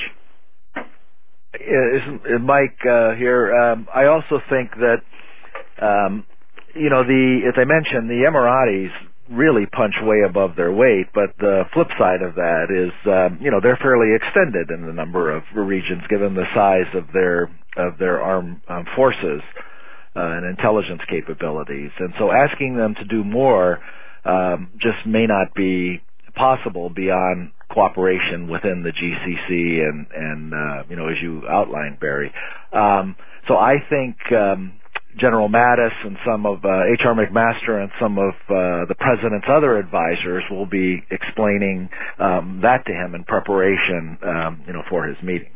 Yeah, 1.59 2.37
Mike 2.39 2.77
uh, 2.89 3.15
here. 3.15 3.53
Um, 3.55 3.87
I 3.93 4.05
also 4.05 4.39
think 4.49 4.71
that 4.79 5.01
um, 5.81 6.25
you 6.75 6.89
know 6.89 7.03
the 7.03 7.41
as 7.47 7.55
I 7.57 7.65
mentioned, 7.65 8.09
the 8.09 8.23
Emiratis 8.29 8.91
really 9.31 9.65
punch 9.65 9.95
way 10.03 10.21
above 10.27 10.55
their 10.55 10.71
weight. 10.71 11.07
But 11.13 11.31
the 11.39 11.63
flip 11.73 11.87
side 11.97 12.21
of 12.21 12.35
that 12.35 12.67
is, 12.69 12.91
um, 13.07 13.39
you 13.41 13.51
know, 13.51 13.59
they're 13.61 13.79
fairly 13.81 14.15
extended 14.15 14.69
in 14.71 14.85
the 14.85 14.93
number 14.93 15.31
of 15.35 15.43
regions 15.55 16.03
given 16.09 16.35
the 16.35 16.45
size 16.55 16.91
of 16.95 17.05
their 17.13 17.43
of 17.77 17.97
their 17.99 18.21
armed 18.21 18.61
um, 18.69 18.85
forces 18.95 19.41
uh, 20.15 20.19
and 20.19 20.45
intelligence 20.45 21.01
capabilities. 21.09 21.91
And 21.99 22.13
so 22.19 22.31
asking 22.31 22.77
them 22.77 22.95
to 22.95 23.05
do 23.05 23.23
more 23.23 23.79
um, 24.25 24.71
just 24.81 25.05
may 25.05 25.25
not 25.25 25.53
be 25.55 26.01
possible 26.35 26.89
beyond 26.89 27.51
cooperation 27.71 28.49
within 28.49 28.83
the 28.83 28.91
GCC 28.91 29.81
and 29.87 30.07
and 30.13 30.53
uh, 30.53 30.83
you 30.89 30.95
know 30.95 31.07
as 31.07 31.15
you 31.21 31.43
outlined, 31.47 31.99
Barry. 31.99 32.31
Um, 32.73 33.15
so 33.47 33.55
I 33.55 33.75
think 33.89 34.17
um, 34.31 34.73
General 35.19 35.49
Mattis 35.49 35.93
and 36.05 36.17
some 36.25 36.45
of 36.45 36.63
uh, 36.63 36.91
H.R. 36.93 37.15
McMaster 37.15 37.81
and 37.81 37.91
some 37.99 38.17
of 38.17 38.33
uh, 38.47 38.85
the 38.87 38.95
president's 38.97 39.47
other 39.49 39.77
advisors 39.77 40.43
will 40.49 40.65
be 40.65 41.03
explaining 41.11 41.89
um, 42.19 42.61
that 42.63 42.85
to 42.85 42.93
him 42.93 43.15
in 43.15 43.23
preparation, 43.23 44.17
um, 44.23 44.63
you 44.67 44.73
know, 44.73 44.83
for 44.89 45.05
his 45.05 45.17
meetings. 45.23 45.55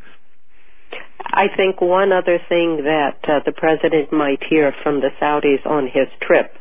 I 1.32 1.46
think 1.56 1.80
one 1.80 2.12
other 2.12 2.38
thing 2.48 2.84
that 2.84 3.18
uh, 3.24 3.40
the 3.44 3.52
president 3.52 4.12
might 4.12 4.42
hear 4.48 4.72
from 4.82 5.00
the 5.00 5.10
Saudis 5.20 5.66
on 5.66 5.84
his 5.84 6.08
trip, 6.22 6.52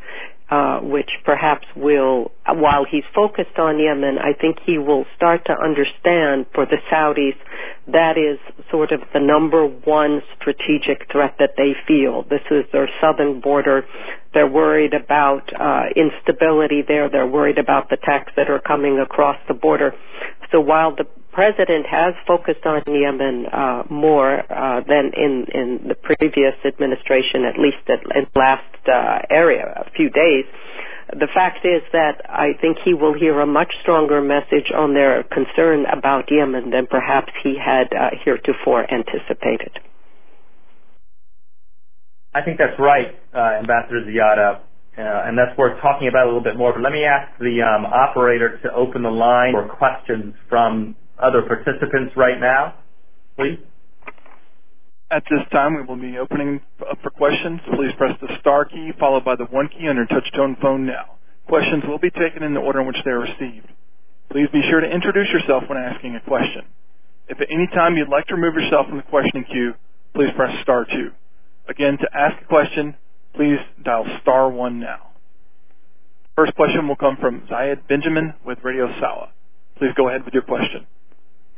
uh, 0.49 0.79
which 0.79 1.09
perhaps 1.23 1.65
will, 1.75 2.31
while 2.47 2.85
he's 2.89 3.03
focused 3.15 3.57
on 3.57 3.79
Yemen, 3.79 4.17
I 4.19 4.33
think 4.39 4.57
he 4.65 4.77
will 4.77 5.05
start 5.15 5.41
to 5.47 5.53
understand 5.53 6.45
for 6.53 6.65
the 6.65 6.77
Saudis 6.91 7.33
that 7.87 8.13
is 8.17 8.37
sort 8.69 8.91
of 8.91 9.01
the 9.13 9.19
number 9.19 9.65
one 9.65 10.21
strategic 10.39 11.11
threat 11.11 11.35
that 11.39 11.51
they 11.57 11.73
feel. 11.87 12.23
This 12.29 12.45
is 12.51 12.65
their 12.71 12.89
southern 13.01 13.41
border. 13.41 13.85
They're 14.33 14.47
worried 14.47 14.93
about 14.93 15.49
uh, 15.53 15.85
instability 15.95 16.83
there. 16.87 17.09
They're 17.09 17.27
worried 17.27 17.57
about 17.57 17.89
the 17.89 17.97
attacks 18.01 18.33
that 18.37 18.49
are 18.49 18.59
coming 18.59 18.99
across 18.99 19.37
the 19.47 19.53
border. 19.53 19.93
So 20.51 20.59
while 20.59 20.95
the 20.95 21.05
president 21.35 21.85
has 21.85 22.15
focused 22.25 22.65
on 22.65 22.81
Yemen 22.87 23.45
uh, 23.51 23.83
more 23.91 24.39
uh, 24.39 24.79
than 24.87 25.11
in 25.13 25.45
in 25.51 25.87
the 25.91 25.95
previous 25.95 26.55
administration, 26.63 27.43
at 27.43 27.59
least 27.59 27.83
at, 27.91 27.99
in 28.15 28.23
the 28.31 28.39
last 28.39 28.79
uh, 28.87 29.19
area, 29.29 29.67
a 29.85 29.91
few 29.91 30.09
days. 30.09 30.47
The 31.11 31.27
fact 31.35 31.67
is 31.67 31.83
that 31.91 32.23
I 32.25 32.57
think 32.61 32.77
he 32.83 32.95
will 32.95 33.13
hear 33.13 33.39
a 33.41 33.45
much 33.45 33.69
stronger 33.83 34.21
message 34.21 34.71
on 34.73 34.95
their 34.95 35.23
concern 35.23 35.85
about 35.85 36.31
Yemen 36.31 36.71
than 36.71 36.87
perhaps 36.87 37.31
he 37.43 37.59
had 37.59 37.91
uh, 37.93 38.15
heretofore 38.23 38.87
anticipated. 38.89 39.77
I 42.33 42.41
think 42.41 42.57
that's 42.57 42.79
right, 42.79 43.13
uh, 43.35 43.59
Ambassador 43.59 44.01
Ziadeh. 44.07 44.61
Uh, 44.97 45.27
and 45.27 45.37
that's 45.37 45.51
worth 45.57 45.75
talking 45.81 46.07
about 46.07 46.23
a 46.23 46.27
little 46.31 46.43
bit 46.43 46.55
more. 46.55 46.71
But 46.71 46.81
let 46.81 46.93
me 46.93 47.03
ask 47.03 47.27
the 47.37 47.59
um, 47.59 47.83
operator 47.83 48.57
to 48.63 48.73
open 48.73 49.03
the 49.03 49.11
line 49.11 49.51
for 49.51 49.67
questions 49.67 50.33
from 50.47 50.95
other 51.21 51.41
participants 51.43 52.13
right 52.15 52.39
now, 52.39 52.75
please? 53.37 53.59
At 55.11 55.23
this 55.29 55.45
time, 55.51 55.75
we 55.75 55.83
will 55.85 56.01
be 56.01 56.17
opening 56.17 56.61
up 56.81 56.97
for 57.03 57.09
questions. 57.11 57.61
Please 57.77 57.93
press 57.97 58.17
the 58.21 58.27
star 58.41 58.65
key 58.65 58.91
followed 58.99 59.23
by 59.23 59.35
the 59.35 59.45
one 59.45 59.69
key 59.69 59.87
on 59.87 59.95
your 59.95 60.07
touch-tone 60.07 60.57
phone 60.61 60.85
now. 60.85 61.15
Questions 61.47 61.83
will 61.87 61.99
be 61.99 62.09
taken 62.09 62.41
in 62.41 62.53
the 62.53 62.59
order 62.59 62.81
in 62.81 62.87
which 62.87 62.97
they 63.05 63.11
are 63.11 63.21
received. 63.21 63.69
Please 64.31 64.49
be 64.51 64.65
sure 64.69 64.81
to 64.81 64.89
introduce 64.89 65.29
yourself 65.29 65.63
when 65.69 65.77
asking 65.77 66.15
a 66.15 66.27
question. 66.27 66.65
If 67.29 67.39
at 67.39 67.47
any 67.53 67.67
time 67.73 67.95
you'd 67.95 68.09
like 68.09 68.25
to 68.27 68.35
remove 68.35 68.55
yourself 68.55 68.87
from 68.89 68.97
the 68.97 69.03
questioning 69.03 69.45
queue, 69.45 69.73
please 70.15 70.33
press 70.35 70.51
star 70.63 70.85
two. 70.85 71.11
Again, 71.69 71.97
to 72.01 72.07
ask 72.13 72.41
a 72.41 72.47
question, 72.47 72.95
please 73.35 73.57
dial 73.83 74.05
star 74.21 74.49
one 74.49 74.79
now. 74.79 75.13
First 76.35 76.55
question 76.55 76.87
will 76.87 76.97
come 76.97 77.17
from 77.21 77.47
Zaid 77.47 77.87
Benjamin 77.87 78.33
with 78.45 78.57
Radio 78.63 78.87
Sawa. 78.99 79.29
Please 79.77 79.91
go 79.95 80.09
ahead 80.09 80.25
with 80.25 80.33
your 80.33 80.43
question. 80.43 80.85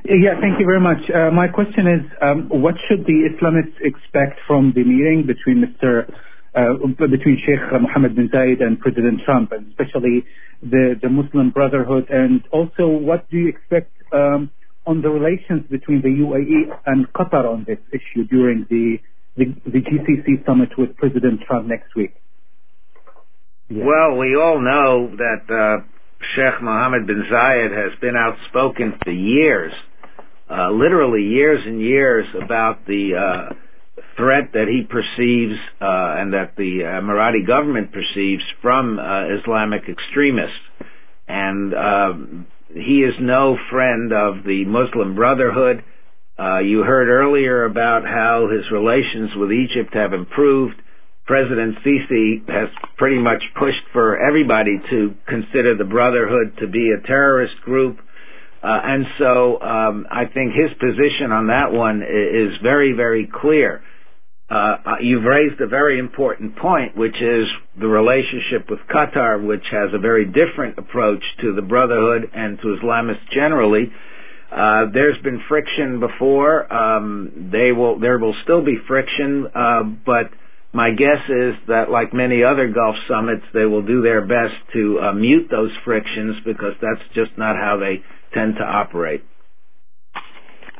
Yeah, 0.07 0.39
thank 0.39 0.55
you 0.57 0.65
very 0.65 0.79
much. 0.79 1.03
Uh, 1.11 1.31
my 1.35 1.49
question 1.49 1.83
is, 1.83 1.99
um, 2.21 2.47
what 2.47 2.75
should 2.87 3.03
the 3.03 3.27
Islamists 3.27 3.75
expect 3.83 4.39
from 4.47 4.71
the 4.73 4.85
meeting 4.85 5.27
between 5.27 5.59
Mr. 5.59 6.07
Uh, 6.55 6.79
between 6.95 7.37
Sheikh 7.45 7.59
Mohammed 7.75 8.15
bin 8.15 8.29
Zayed 8.29 8.63
and 8.63 8.79
President 8.79 9.19
Trump, 9.25 9.51
and 9.51 9.67
especially 9.67 10.23
the, 10.63 10.95
the 11.01 11.09
Muslim 11.09 11.51
Brotherhood, 11.51 12.07
and 12.09 12.41
also 12.53 12.87
what 12.87 13.29
do 13.29 13.37
you 13.37 13.49
expect 13.49 13.91
um, 14.13 14.49
on 14.85 15.01
the 15.01 15.09
relations 15.09 15.67
between 15.69 16.01
the 16.01 16.07
UAE 16.07 16.71
and 16.85 17.11
Qatar 17.11 17.43
on 17.43 17.65
this 17.67 17.79
issue 17.91 18.23
during 18.27 18.65
the 18.69 18.97
the, 19.35 19.53
the 19.69 19.81
GCC 19.83 20.45
summit 20.45 20.69
with 20.77 20.95
President 20.95 21.41
Trump 21.45 21.67
next 21.67 21.93
week? 21.95 22.15
Yeah. 23.69 23.83
Well, 23.83 24.17
we 24.17 24.35
all 24.37 24.61
know 24.61 25.11
that 25.17 25.43
uh, 25.51 25.83
Sheikh 26.33 26.63
Mohammed 26.63 27.07
bin 27.07 27.25
Zayed 27.29 27.75
has 27.75 27.99
been 27.99 28.15
outspoken 28.15 28.97
for 29.03 29.11
years 29.11 29.73
uh, 30.49 30.71
literally 30.71 31.23
years 31.23 31.59
and 31.65 31.81
years 31.81 32.25
about 32.43 32.85
the 32.85 33.11
uh, 33.15 33.53
threat 34.15 34.51
that 34.53 34.67
he 34.67 34.83
perceives 34.83 35.59
uh, 35.81 36.19
and 36.21 36.33
that 36.33 36.55
the 36.57 36.81
Emirati 36.83 37.45
government 37.45 37.91
perceives 37.91 38.43
from 38.61 38.99
uh, 38.99 39.37
Islamic 39.39 39.83
extremists. 39.89 40.65
And 41.27 41.73
um, 41.73 42.47
he 42.73 43.03
is 43.03 43.13
no 43.21 43.57
friend 43.69 44.11
of 44.11 44.43
the 44.43 44.65
Muslim 44.65 45.15
Brotherhood. 45.15 45.83
Uh, 46.39 46.59
you 46.59 46.83
heard 46.83 47.09
earlier 47.09 47.65
about 47.65 48.03
how 48.03 48.49
his 48.51 48.71
relations 48.71 49.31
with 49.35 49.51
Egypt 49.51 49.93
have 49.93 50.13
improved. 50.13 50.75
President 51.25 51.75
Sisi 51.85 52.47
has 52.47 52.69
pretty 52.97 53.19
much 53.19 53.43
pushed 53.59 53.83
for 53.91 54.17
everybody 54.17 54.79
to 54.89 55.13
consider 55.27 55.75
the 55.75 55.83
Brotherhood 55.83 56.57
to 56.59 56.67
be 56.67 56.91
a 56.91 57.05
terrorist 57.05 57.59
group. 57.63 57.97
Uh, 58.63 58.79
and 58.83 59.05
so 59.19 59.61
um, 59.61 60.07
I 60.11 60.25
think 60.25 60.53
his 60.53 60.71
position 60.79 61.31
on 61.31 61.47
that 61.47 61.71
one 61.71 62.01
is 62.01 62.57
very, 62.63 62.93
very 62.93 63.29
clear. 63.41 63.81
Uh, 64.49 64.53
uh, 64.53 64.91
you've 65.01 65.25
raised 65.25 65.59
a 65.59 65.67
very 65.67 65.99
important 65.99 66.55
point, 66.55 66.95
which 66.95 67.15
is 67.21 67.45
the 67.79 67.87
relationship 67.87 68.69
with 68.69 68.79
Qatar, 68.89 69.45
which 69.45 69.65
has 69.71 69.89
a 69.93 69.99
very 69.99 70.25
different 70.25 70.77
approach 70.77 71.21
to 71.41 71.53
the 71.53 71.61
Brotherhood 71.61 72.31
and 72.33 72.57
to 72.59 72.77
Islamists 72.81 73.27
generally. 73.33 73.91
Uh, 74.49 74.85
there's 74.93 75.21
been 75.21 75.41
friction 75.49 75.99
before. 75.99 76.71
Um, 76.71 77.49
they 77.51 77.73
will, 77.73 77.99
there 77.99 78.17
will 78.17 78.35
still 78.43 78.63
be 78.63 78.77
friction, 78.87 79.47
uh, 79.53 79.83
but 80.05 80.31
my 80.73 80.91
guess 80.91 81.23
is 81.27 81.55
that, 81.67 81.91
like 81.91 82.13
many 82.13 82.43
other 82.43 82.71
Gulf 82.71 82.95
summits, 83.09 83.43
they 83.53 83.65
will 83.65 83.85
do 83.85 84.01
their 84.01 84.21
best 84.21 84.55
to 84.73 84.99
uh, 84.99 85.13
mute 85.13 85.47
those 85.51 85.71
frictions 85.83 86.37
because 86.45 86.73
that's 86.81 87.03
just 87.13 87.37
not 87.37 87.55
how 87.57 87.77
they 87.77 88.01
tend 88.33 88.55
to 88.55 88.63
operate. 88.63 89.23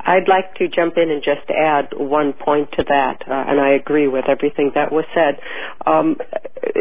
I'd 0.08 0.30
like 0.30 0.56
to 0.56 0.70
jump 0.70 0.94
in 0.96 1.12
and 1.12 1.22
just 1.22 1.50
add 1.52 1.92
one 1.92 2.32
point 2.32 2.72
to 2.78 2.84
that, 2.88 3.24
uh, 3.28 3.34
and 3.34 3.60
I 3.60 3.76
agree 3.76 4.08
with 4.08 4.24
everything 4.30 4.72
that 4.74 4.90
was 4.90 5.04
said. 5.14 5.36
Um, 5.86 6.16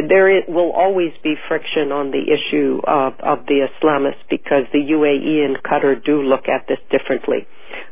there 0.09 0.31
is, 0.31 0.45
will 0.47 0.71
always 0.71 1.11
be 1.25 1.35
friction 1.49 1.91
on 1.91 2.13
the 2.13 2.23
issue 2.23 2.81
of, 2.87 3.15
of 3.19 3.47
the 3.47 3.67
Islamists 3.67 4.23
because 4.31 4.71
the 4.73 4.79
UAE 4.79 5.45
and 5.45 5.57
Qatar 5.59 6.03
do 6.05 6.23
look 6.23 6.47
at 6.47 6.69
this 6.69 6.79
differently. 6.89 7.49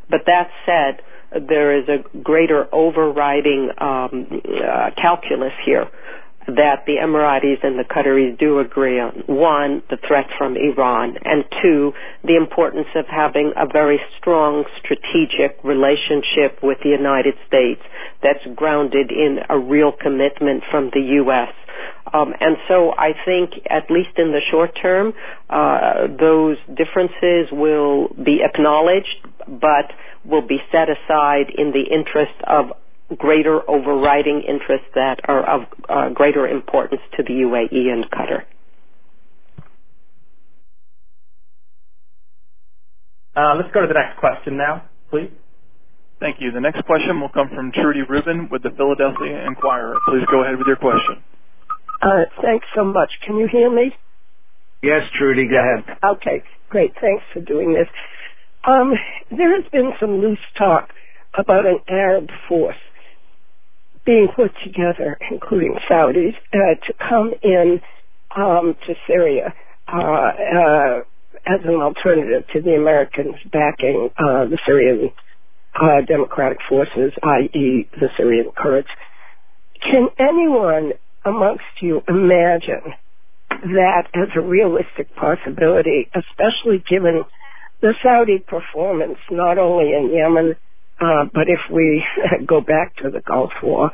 But 0.09 0.21
that 0.27 0.51
said, 0.67 1.03
there 1.49 1.81
is 1.83 1.89
a 1.89 2.19
greater 2.23 2.73
overriding 2.73 3.71
um, 3.79 4.29
uh, 4.31 4.91
calculus 5.01 5.53
here 5.67 5.89
that 6.47 6.85
the 6.87 6.97
Emiratis 7.01 7.65
and 7.65 7.79
the 7.79 7.85
Qataris 7.85 8.39
do 8.39 8.59
agree 8.59 9.01
on. 9.01 9.25
One, 9.27 9.83
the 9.91 9.97
threat 10.07 10.27
from 10.37 10.57
Iran, 10.57 11.17
and 11.25 11.45
two, 11.63 11.93
the 12.23 12.37
importance 12.37 12.89
of 12.95 13.07
having 13.07 13.53
a 13.57 13.67
very 13.67 14.01
strong 14.19 14.65
strategic 14.79 15.63
relationship 15.65 16.63
with 16.63 16.79
the 16.83 16.91
United 16.91 17.35
States 17.47 17.81
that's 18.23 18.45
grounded 18.55 19.11
in 19.11 19.39
a 19.49 19.59
real 19.59 19.93
commitment 19.93 20.65
from 20.71 20.91
the 20.93 21.01
U.S. 21.25 21.53
Um, 22.13 22.33
and 22.41 22.57
so 22.69 22.93
I 22.97 23.13
think, 23.25 23.65
at 23.71 23.91
least 23.91 24.17
in 24.19 24.33
the 24.33 24.41
short 24.51 24.71
term, 24.81 25.13
uh, 25.51 26.07
those 26.19 26.57
differences 26.69 27.49
will 27.51 28.09
be 28.23 28.41
acknowledged, 28.45 29.17
but 29.49 29.91
will 30.25 30.47
be 30.47 30.59
set 30.71 30.89
aside 30.89 31.51
in 31.57 31.73
the 31.73 31.85
interest 31.91 32.37
of 32.47 32.73
greater 33.17 33.61
overriding 33.69 34.43
interests 34.49 34.89
that 34.95 35.21
are 35.29 35.45
of 35.45 35.61
uh, 35.89 36.09
greater 36.15 36.47
importance 36.47 37.01
to 37.17 37.23
the 37.23 37.35
UAE 37.45 37.93
and 37.93 38.05
Qatar. 38.11 38.43
Uh, 43.37 43.57
let's 43.57 43.73
go 43.75 43.81
to 43.83 43.89
the 43.89 43.95
next 43.95 44.19
question 44.21 44.57
now, 44.57 44.85
please. 45.11 45.31
Thank 46.21 46.37
you. 46.41 46.53
The 46.53 46.61
next 46.61 46.87
question 46.87 47.21
will 47.21 47.29
come 47.29 47.51
from 47.55 47.73
Trudy 47.73 48.01
Rubin 48.09 48.49
with 48.51 48.63
the 48.63 48.71
Philadelphia 48.71 49.45
Inquirer. 49.47 49.97
Please 50.07 50.25
go 50.31 50.43
ahead 50.43 50.57
with 50.57 50.67
your 50.67 50.77
question. 50.77 51.23
Uh, 52.01 52.25
thanks 52.41 52.67
so 52.75 52.85
much. 52.85 53.11
Can 53.27 53.37
you 53.37 53.49
hear 53.51 53.69
me? 53.69 53.93
Yes, 54.83 55.03
Trudy, 55.19 55.49
go 55.49 55.57
ahead. 55.59 55.99
Okay, 56.17 56.43
great. 56.69 56.93
Thanks 57.01 57.25
for 57.33 57.41
doing 57.41 57.75
this. 57.75 57.89
Um, 58.67 58.93
there 59.31 59.61
has 59.61 59.71
been 59.73 59.93
some 60.01 60.21
loose 60.21 60.39
talk 60.57 60.91
about 61.37 61.67
an 61.67 61.81
Arab 61.89 62.29
force 62.49 62.77
being 64.05 64.29
put 64.35 64.53
together, 64.65 65.19
including 65.31 65.77
Saudis, 65.91 66.35
uh, 66.53 66.75
to 66.87 66.95
come 66.99 67.33
in 67.43 67.81
um, 68.37 68.77
to 68.87 68.95
Syria 69.07 69.55
uh, 69.89 69.97
uh, 69.97 71.01
as 71.47 71.61
an 71.65 71.75
alternative 71.81 72.45
to 72.53 72.61
the 72.63 72.75
Americans 72.75 73.37
backing 73.53 74.11
uh, 74.17 74.45
the 74.47 74.59
Syrian 74.67 75.11
uh, 75.75 76.01
democratic 76.07 76.59
forces, 76.69 77.13
i.e., 77.23 77.89
the 78.01 78.09
Syrian 78.17 78.51
Kurds. 78.57 78.89
Can 79.83 80.09
anyone 80.19 80.93
amongst 81.25 81.65
you 81.81 82.03
imagine 82.09 82.95
that 83.51 84.05
as 84.15 84.29
a 84.37 84.41
realistic 84.41 85.15
possibility, 85.17 86.09
especially 86.15 86.83
given 86.89 87.25
the 87.81 87.95
Saudi 88.03 88.39
performance 88.39 89.19
not 89.31 89.59
only 89.59 89.93
in 89.93 90.13
Yemen 90.15 90.57
uh, 91.01 91.25
but 91.33 91.49
if 91.49 91.61
we 91.73 92.05
go 92.47 92.61
back 92.61 92.97
to 92.97 93.11
the 93.11 93.21
Gulf 93.21 93.51
War, 93.63 93.91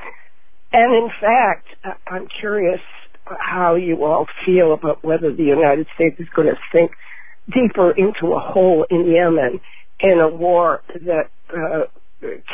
and 0.72 0.94
in 0.94 1.10
fact, 1.20 1.66
I'm 2.06 2.28
curious 2.40 2.80
how 3.24 3.74
you 3.74 4.04
all 4.04 4.26
feel 4.44 4.72
about 4.72 5.04
whether 5.04 5.34
the 5.34 5.42
United 5.42 5.86
States 5.94 6.16
is 6.18 6.28
going 6.34 6.48
to 6.48 6.56
sink 6.72 6.92
deeper 7.46 7.90
into 7.90 8.34
a 8.34 8.40
hole 8.40 8.86
in 8.90 9.06
Yemen 9.06 9.60
in 10.00 10.20
a 10.20 10.28
war 10.28 10.82
that 10.92 11.30
uh, 11.52 11.86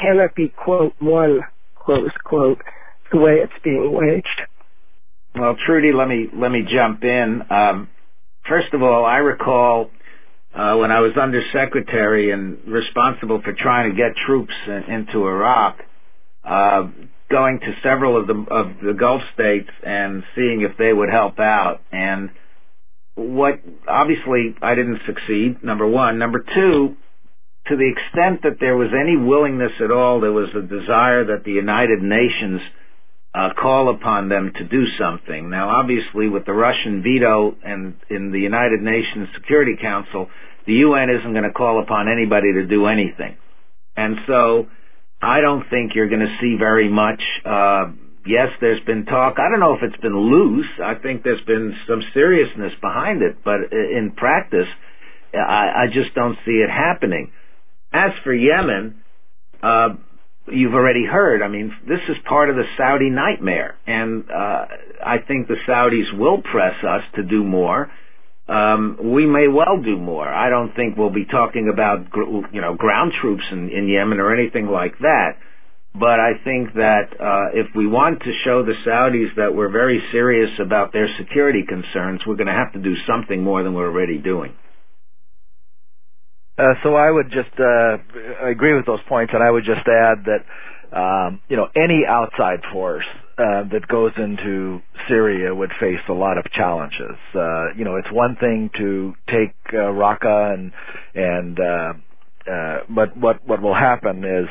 cannot 0.00 0.34
be 0.34 0.48
quote 0.48 0.94
won 1.00 1.40
close 1.76 2.10
quote 2.24 2.60
the 3.12 3.18
way 3.18 3.34
it's 3.42 3.52
being 3.62 3.92
waged. 3.92 4.40
Well, 5.34 5.56
Trudy, 5.66 5.92
let 5.92 6.08
me 6.08 6.26
let 6.34 6.50
me 6.50 6.62
jump 6.62 7.04
in. 7.04 7.42
Um, 7.50 7.88
first 8.48 8.72
of 8.72 8.82
all, 8.82 9.04
I 9.04 9.18
recall 9.18 9.90
uh, 10.56 10.76
when 10.76 10.90
I 10.90 11.00
was 11.00 11.12
undersecretary 11.20 12.32
and 12.32 12.56
responsible 12.66 13.42
for 13.44 13.52
trying 13.52 13.90
to 13.90 13.96
get 13.96 14.16
troops 14.26 14.54
in, 14.66 14.94
into 14.94 15.26
Iraq, 15.26 15.76
uh, 16.44 16.88
going 17.30 17.60
to 17.60 17.72
several 17.82 18.18
of 18.18 18.26
the 18.26 18.34
of 18.50 18.66
the 18.82 18.94
Gulf 18.98 19.20
states 19.34 19.68
and 19.84 20.22
seeing 20.34 20.62
if 20.62 20.78
they 20.78 20.92
would 20.92 21.10
help 21.10 21.38
out. 21.38 21.80
And 21.92 22.30
what 23.16 23.60
obviously 23.86 24.54
I 24.62 24.74
didn't 24.74 25.00
succeed. 25.06 25.62
Number 25.62 25.86
one. 25.86 26.18
Number 26.18 26.38
two. 26.38 26.96
To 27.68 27.76
the 27.76 27.90
extent 27.90 28.42
that 28.44 28.60
there 28.60 28.76
was 28.76 28.94
any 28.94 29.16
willingness 29.16 29.72
at 29.82 29.90
all, 29.90 30.20
there 30.20 30.32
was 30.32 30.48
a 30.54 30.62
desire 30.62 31.34
that 31.34 31.42
the 31.44 31.50
United 31.50 32.00
Nations 32.00 32.60
uh, 33.36 33.50
call 33.60 33.94
upon 33.94 34.28
them 34.30 34.50
to 34.56 34.64
do 34.64 34.84
something. 34.98 35.50
Now, 35.50 35.68
obviously, 35.68 36.28
with 36.28 36.46
the 36.46 36.54
Russian 36.54 37.02
veto 37.02 37.54
and 37.62 37.94
in 38.08 38.32
the 38.32 38.40
United 38.40 38.80
Nations 38.80 39.28
Security 39.36 39.76
Council, 39.80 40.28
the 40.66 40.72
UN 40.72 41.10
isn't 41.10 41.32
going 41.32 41.44
to 41.44 41.52
call 41.52 41.82
upon 41.82 42.08
anybody 42.08 42.54
to 42.54 42.66
do 42.66 42.86
anything. 42.86 43.36
And 43.94 44.16
so 44.26 44.66
I 45.20 45.40
don't 45.40 45.68
think 45.68 45.92
you're 45.94 46.08
going 46.08 46.24
to 46.24 46.36
see 46.40 46.56
very 46.58 46.88
much. 46.88 47.20
Uh, 47.44 47.92
yes, 48.24 48.48
there's 48.62 48.82
been 48.86 49.04
talk. 49.04 49.36
I 49.38 49.50
don't 49.50 49.60
know 49.60 49.74
if 49.74 49.82
it's 49.82 50.00
been 50.00 50.16
loose. 50.16 50.72
I 50.82 50.94
think 50.94 51.22
there's 51.22 51.44
been 51.46 51.74
some 51.86 52.00
seriousness 52.14 52.72
behind 52.80 53.20
it, 53.20 53.36
but 53.44 53.68
in 53.70 54.12
practice, 54.16 54.68
I, 55.34 55.84
I 55.84 55.86
just 55.92 56.14
don't 56.14 56.36
see 56.46 56.64
it 56.64 56.70
happening. 56.70 57.32
As 57.92 58.12
for 58.24 58.32
Yemen, 58.32 59.02
uh, 59.62 59.88
you've 60.48 60.74
already 60.74 61.04
heard. 61.04 61.42
I 61.42 61.48
mean, 61.48 61.72
this 61.86 62.00
is 62.08 62.16
part 62.28 62.50
of 62.50 62.56
the 62.56 62.64
Saudi 62.76 63.10
nightmare, 63.10 63.76
and 63.86 64.24
uh, 64.30 64.66
I 65.04 65.16
think 65.26 65.48
the 65.48 65.56
Saudis 65.68 66.18
will 66.18 66.42
press 66.42 66.74
us 66.84 67.02
to 67.16 67.22
do 67.22 67.44
more 67.44 67.90
um, 68.48 68.98
we 69.02 69.26
may 69.26 69.48
well 69.48 69.82
do 69.82 69.96
more. 69.96 70.28
I 70.28 70.50
don't 70.50 70.74
think 70.74 70.96
we'll 70.96 71.10
be 71.10 71.24
talking 71.24 71.68
about 71.72 72.06
you 72.52 72.60
know 72.60 72.76
ground 72.76 73.12
troops 73.20 73.42
in, 73.50 73.70
in 73.70 73.88
Yemen 73.88 74.20
or 74.20 74.34
anything 74.34 74.66
like 74.66 74.98
that. 75.00 75.38
But 75.94 76.20
I 76.20 76.32
think 76.44 76.74
that 76.74 77.08
uh, 77.18 77.58
if 77.58 77.74
we 77.74 77.86
want 77.86 78.20
to 78.20 78.32
show 78.44 78.62
the 78.62 78.74
Saudis 78.86 79.34
that 79.36 79.54
we're 79.54 79.72
very 79.72 80.00
serious 80.12 80.50
about 80.60 80.92
their 80.92 81.08
security 81.18 81.64
concerns, 81.66 82.20
we're 82.26 82.36
going 82.36 82.52
to 82.52 82.52
have 82.52 82.74
to 82.74 82.78
do 82.78 82.94
something 83.08 83.42
more 83.42 83.62
than 83.62 83.72
we're 83.72 83.88
already 83.88 84.18
doing. 84.18 84.52
Uh, 86.58 86.72
so 86.82 86.94
I 86.94 87.10
would 87.10 87.30
just 87.30 87.52
uh, 87.60 87.98
agree 88.48 88.74
with 88.74 88.86
those 88.86 89.00
points, 89.08 89.32
and 89.34 89.42
I 89.42 89.50
would 89.50 89.64
just 89.64 89.86
add 89.86 90.24
that 90.24 90.44
um, 90.96 91.40
you 91.48 91.56
know 91.56 91.68
any 91.76 92.04
outside 92.08 92.60
force 92.72 93.04
uh, 93.38 93.68
that 93.70 93.86
goes 93.88 94.12
into 94.16 94.80
Syria 95.08 95.54
would 95.54 95.70
face 95.78 96.00
a 96.08 96.12
lot 96.14 96.38
of 96.38 96.44
challenges. 96.52 97.16
Uh, 97.34 97.74
you 97.76 97.84
know, 97.84 97.96
it's 97.96 98.10
one 98.10 98.36
thing 98.40 98.70
to 98.78 99.12
take 99.28 99.54
uh, 99.74 99.92
Raqqa 99.92 100.54
and 100.54 100.72
and 101.14 101.60
uh, 101.60 101.92
uh, 102.50 102.78
but 102.88 103.16
what 103.16 103.46
what 103.46 103.60
will 103.60 103.74
happen 103.74 104.24
is 104.24 104.48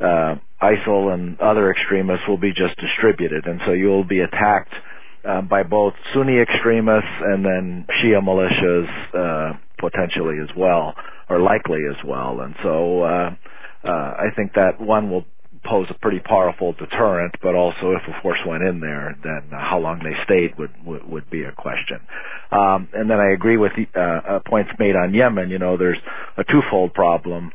uh, 0.00 0.34
ISIL 0.60 1.14
and 1.14 1.38
other 1.40 1.70
extremists 1.70 2.26
will 2.26 2.38
be 2.40 2.50
just 2.50 2.74
distributed, 2.80 3.46
and 3.46 3.60
so 3.66 3.72
you'll 3.72 4.02
be 4.02 4.20
attacked 4.20 4.72
uh, 5.24 5.42
by 5.42 5.62
both 5.62 5.94
Sunni 6.12 6.40
extremists 6.40 7.08
and 7.22 7.44
then 7.44 7.86
Shia 8.02 8.20
militias 8.20 8.88
uh, 9.14 9.58
potentially 9.78 10.36
as 10.42 10.48
well, 10.56 10.94
or 11.28 11.40
likely 11.40 11.80
as 11.90 11.96
well. 12.06 12.40
And 12.40 12.54
so 12.62 13.02
uh, 13.02 13.30
uh, 13.84 13.90
I 13.90 14.26
think 14.36 14.52
that 14.54 14.80
one 14.80 15.10
will 15.10 15.24
pose 15.64 15.86
a 15.90 15.94
pretty 16.00 16.20
powerful 16.20 16.72
deterrent, 16.74 17.34
but 17.42 17.54
also 17.54 17.92
if 17.92 18.02
a 18.08 18.22
force 18.22 18.38
went 18.46 18.62
in 18.64 18.80
there, 18.80 19.16
then 19.22 19.50
how 19.50 19.78
long 19.78 20.00
they 20.00 20.14
stayed 20.24 20.58
would 20.58 20.72
would, 20.84 21.04
would 21.08 21.30
be 21.30 21.44
a 21.44 21.52
question. 21.52 22.00
Um, 22.50 22.88
and 22.92 23.10
then 23.10 23.18
I 23.18 23.32
agree 23.32 23.56
with 23.56 23.72
the 23.76 23.86
uh, 23.98 24.36
uh, 24.36 24.40
points 24.48 24.70
made 24.78 24.96
on 24.96 25.14
Yemen. 25.14 25.50
You 25.50 25.58
know, 25.58 25.76
there's 25.76 25.98
a 26.36 26.44
twofold 26.44 26.94
problem. 26.94 27.52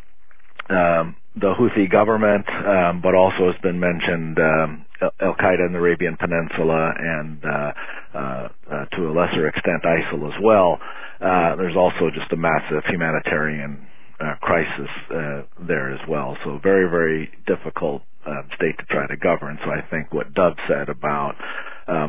Um, 0.70 1.16
the 1.36 1.54
Houthi 1.54 1.90
government, 1.90 2.46
um, 2.50 3.02
but 3.02 3.16
also 3.16 3.52
has 3.52 3.62
been 3.62 3.80
mentioned 3.80 4.38
um, 4.40 4.86
Al 5.22 5.36
Qaeda 5.36 5.66
in 5.66 5.74
the 5.74 5.80
Arabian 5.80 6.18
Peninsula 6.18 6.94
and 6.98 7.44
uh, 7.46 7.72
uh, 8.14 8.48
uh, 8.72 8.86
to 8.98 9.10
a 9.10 9.12
lesser 9.14 9.48
extent 9.48 9.84
ISIL 9.84 10.28
as 10.28 10.40
well. 10.44 10.80
Uh, 11.22 11.56
there's 11.56 11.76
also 11.76 12.10
just 12.14 12.32
a 12.32 12.36
massive 12.36 12.84
humanitarian 12.88 13.88
uh, 14.20 14.36
crisis 14.42 14.90
uh, 15.12 15.42
there 15.68 15.94
as 15.94 16.00
well. 16.08 16.38
So 16.44 16.60
very, 16.62 16.90
very 16.90 17.30
difficult 17.48 18.02
uh, 18.26 18.42
state 18.56 18.78
to 18.78 18.86
try 18.86 19.08
to 19.08 19.16
govern. 19.18 19.58
So 19.64 19.72
I 19.72 19.82
think 19.90 20.14
what 20.14 20.34
Dov 20.34 20.54
said 20.68 20.90
about 20.90 21.36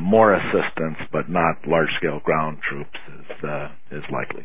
more 0.00 0.34
assistance 0.34 0.98
but 1.12 1.30
not 1.30 1.56
large-scale 1.66 2.20
ground 2.24 2.58
troops 2.68 2.98
is 3.08 3.48
is 3.90 4.04
likely. 4.12 4.44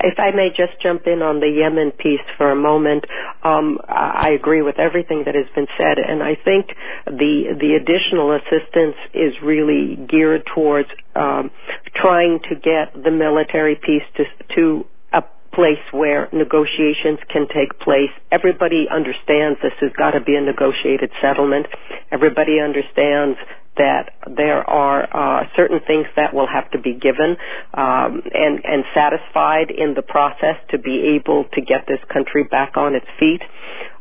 If 0.00 0.18
I 0.18 0.30
may 0.30 0.48
just 0.50 0.80
jump 0.82 1.06
in 1.06 1.22
on 1.22 1.40
the 1.40 1.48
Yemen 1.48 1.90
piece 1.92 2.24
for 2.36 2.50
a 2.52 2.56
moment, 2.56 3.04
um, 3.42 3.78
I 3.88 4.30
agree 4.38 4.60
with 4.60 4.78
everything 4.78 5.22
that 5.24 5.34
has 5.34 5.46
been 5.54 5.66
said, 5.78 5.96
and 5.98 6.22
I 6.22 6.36
think 6.36 6.68
the 7.06 7.56
the 7.56 7.74
additional 7.80 8.36
assistance 8.36 8.96
is 9.14 9.32
really 9.42 9.96
geared 10.08 10.44
towards 10.54 10.88
um, 11.14 11.50
trying 11.94 12.40
to 12.50 12.54
get 12.56 12.92
the 12.92 13.10
military 13.10 13.76
piece 13.76 14.04
to 14.20 14.24
to 14.56 14.84
a 15.14 15.22
place 15.54 15.80
where 15.92 16.28
negotiations 16.32 17.18
can 17.32 17.48
take 17.48 17.80
place. 17.80 18.12
Everybody 18.30 18.86
understands 18.92 19.58
this 19.62 19.72
has 19.80 19.92
got 19.96 20.10
to 20.12 20.20
be 20.20 20.36
a 20.36 20.42
negotiated 20.44 21.10
settlement. 21.22 21.66
Everybody 22.12 22.60
understands 22.60 23.38
that 23.76 24.10
there 24.26 24.68
are 24.68 25.04
uh, 25.04 25.44
certain 25.56 25.80
things 25.86 26.06
that 26.16 26.34
will 26.34 26.46
have 26.46 26.70
to 26.72 26.80
be 26.80 26.92
given 26.92 27.36
um, 27.74 28.22
and 28.32 28.64
and 28.64 28.84
satisfied 28.94 29.70
in 29.70 29.94
the 29.94 30.02
process 30.02 30.56
to 30.70 30.78
be 30.78 31.16
able 31.16 31.44
to 31.54 31.60
get 31.60 31.86
this 31.86 32.00
country 32.12 32.44
back 32.44 32.76
on 32.76 32.94
its 32.94 33.06
feet. 33.18 33.42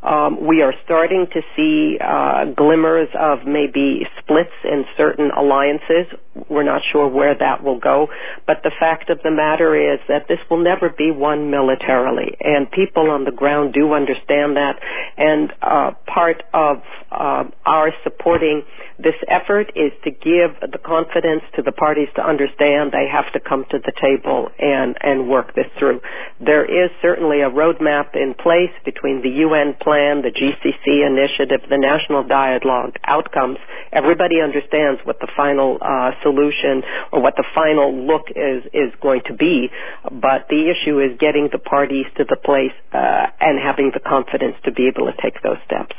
Um, 0.05 0.45
we 0.45 0.61
are 0.61 0.73
starting 0.85 1.25
to 1.33 1.41
see 1.55 1.97
uh, 1.99 2.53
glimmers 2.55 3.09
of 3.19 3.39
maybe 3.47 4.05
splits 4.21 4.53
in 4.63 4.85
certain 4.95 5.31
alliances. 5.31 6.05
We're 6.47 6.63
not 6.63 6.83
sure 6.91 7.07
where 7.07 7.33
that 7.33 7.63
will 7.63 7.79
go, 7.79 8.07
but 8.45 8.57
the 8.63 8.71
fact 8.79 9.09
of 9.09 9.17
the 9.23 9.31
matter 9.31 9.73
is 9.73 9.99
that 10.07 10.27
this 10.27 10.37
will 10.49 10.63
never 10.63 10.93
be 10.95 11.09
won 11.09 11.49
militarily, 11.49 12.37
and 12.39 12.69
people 12.69 13.09
on 13.09 13.23
the 13.23 13.31
ground 13.31 13.73
do 13.73 13.93
understand 13.93 14.57
that. 14.57 14.77
And 15.17 15.51
uh, 15.61 15.91
part 16.05 16.43
of 16.53 16.77
uh, 17.11 17.45
our 17.65 17.91
supporting 18.03 18.61
this 18.99 19.15
effort 19.27 19.64
is 19.75 19.91
to 20.03 20.11
give 20.11 20.53
the 20.61 20.77
confidence 20.77 21.41
to 21.55 21.61
the 21.61 21.71
parties 21.71 22.09
to 22.15 22.21
understand 22.21 22.91
they 22.91 23.07
have 23.09 23.31
to 23.33 23.39
come 23.39 23.65
to 23.71 23.79
the 23.79 23.93
table 23.97 24.49
and 24.59 24.95
and 25.01 25.29
work 25.29 25.55
this 25.55 25.65
through. 25.79 26.01
There 26.39 26.65
is 26.65 26.91
certainly 27.01 27.41
a 27.41 27.49
roadmap 27.49 28.13
in 28.15 28.33
place 28.35 28.73
between 28.83 29.21
the 29.21 29.29
UN 29.47 29.73
plan, 29.81 30.21
the 30.21 30.31
GCC 30.33 31.05
initiative, 31.05 31.65
the 31.69 31.77
national 31.79 32.23
dialogue 32.27 32.95
outcomes. 33.05 33.57
Everybody 33.91 34.41
understands 34.41 35.01
what 35.03 35.19
the 35.19 35.31
final 35.35 35.77
uh, 35.81 36.11
solution 36.21 36.83
or 37.11 37.21
what 37.21 37.35
the 37.35 37.45
final 37.55 37.93
look 37.95 38.29
is 38.35 38.63
is 38.73 38.91
going 39.01 39.21
to 39.27 39.33
be, 39.33 39.69
but 40.11 40.47
the 40.49 40.69
issue 40.69 40.99
is 40.99 41.17
getting 41.19 41.49
the 41.51 41.59
parties 41.59 42.05
to 42.17 42.23
the 42.25 42.37
place 42.37 42.75
uh, 42.93 43.27
and 43.39 43.59
having 43.59 43.91
the 43.93 43.99
confidence 43.99 44.55
to 44.65 44.71
be 44.71 44.87
able 44.87 45.05
to 45.07 45.15
take 45.21 45.41
those 45.41 45.57
steps. 45.65 45.95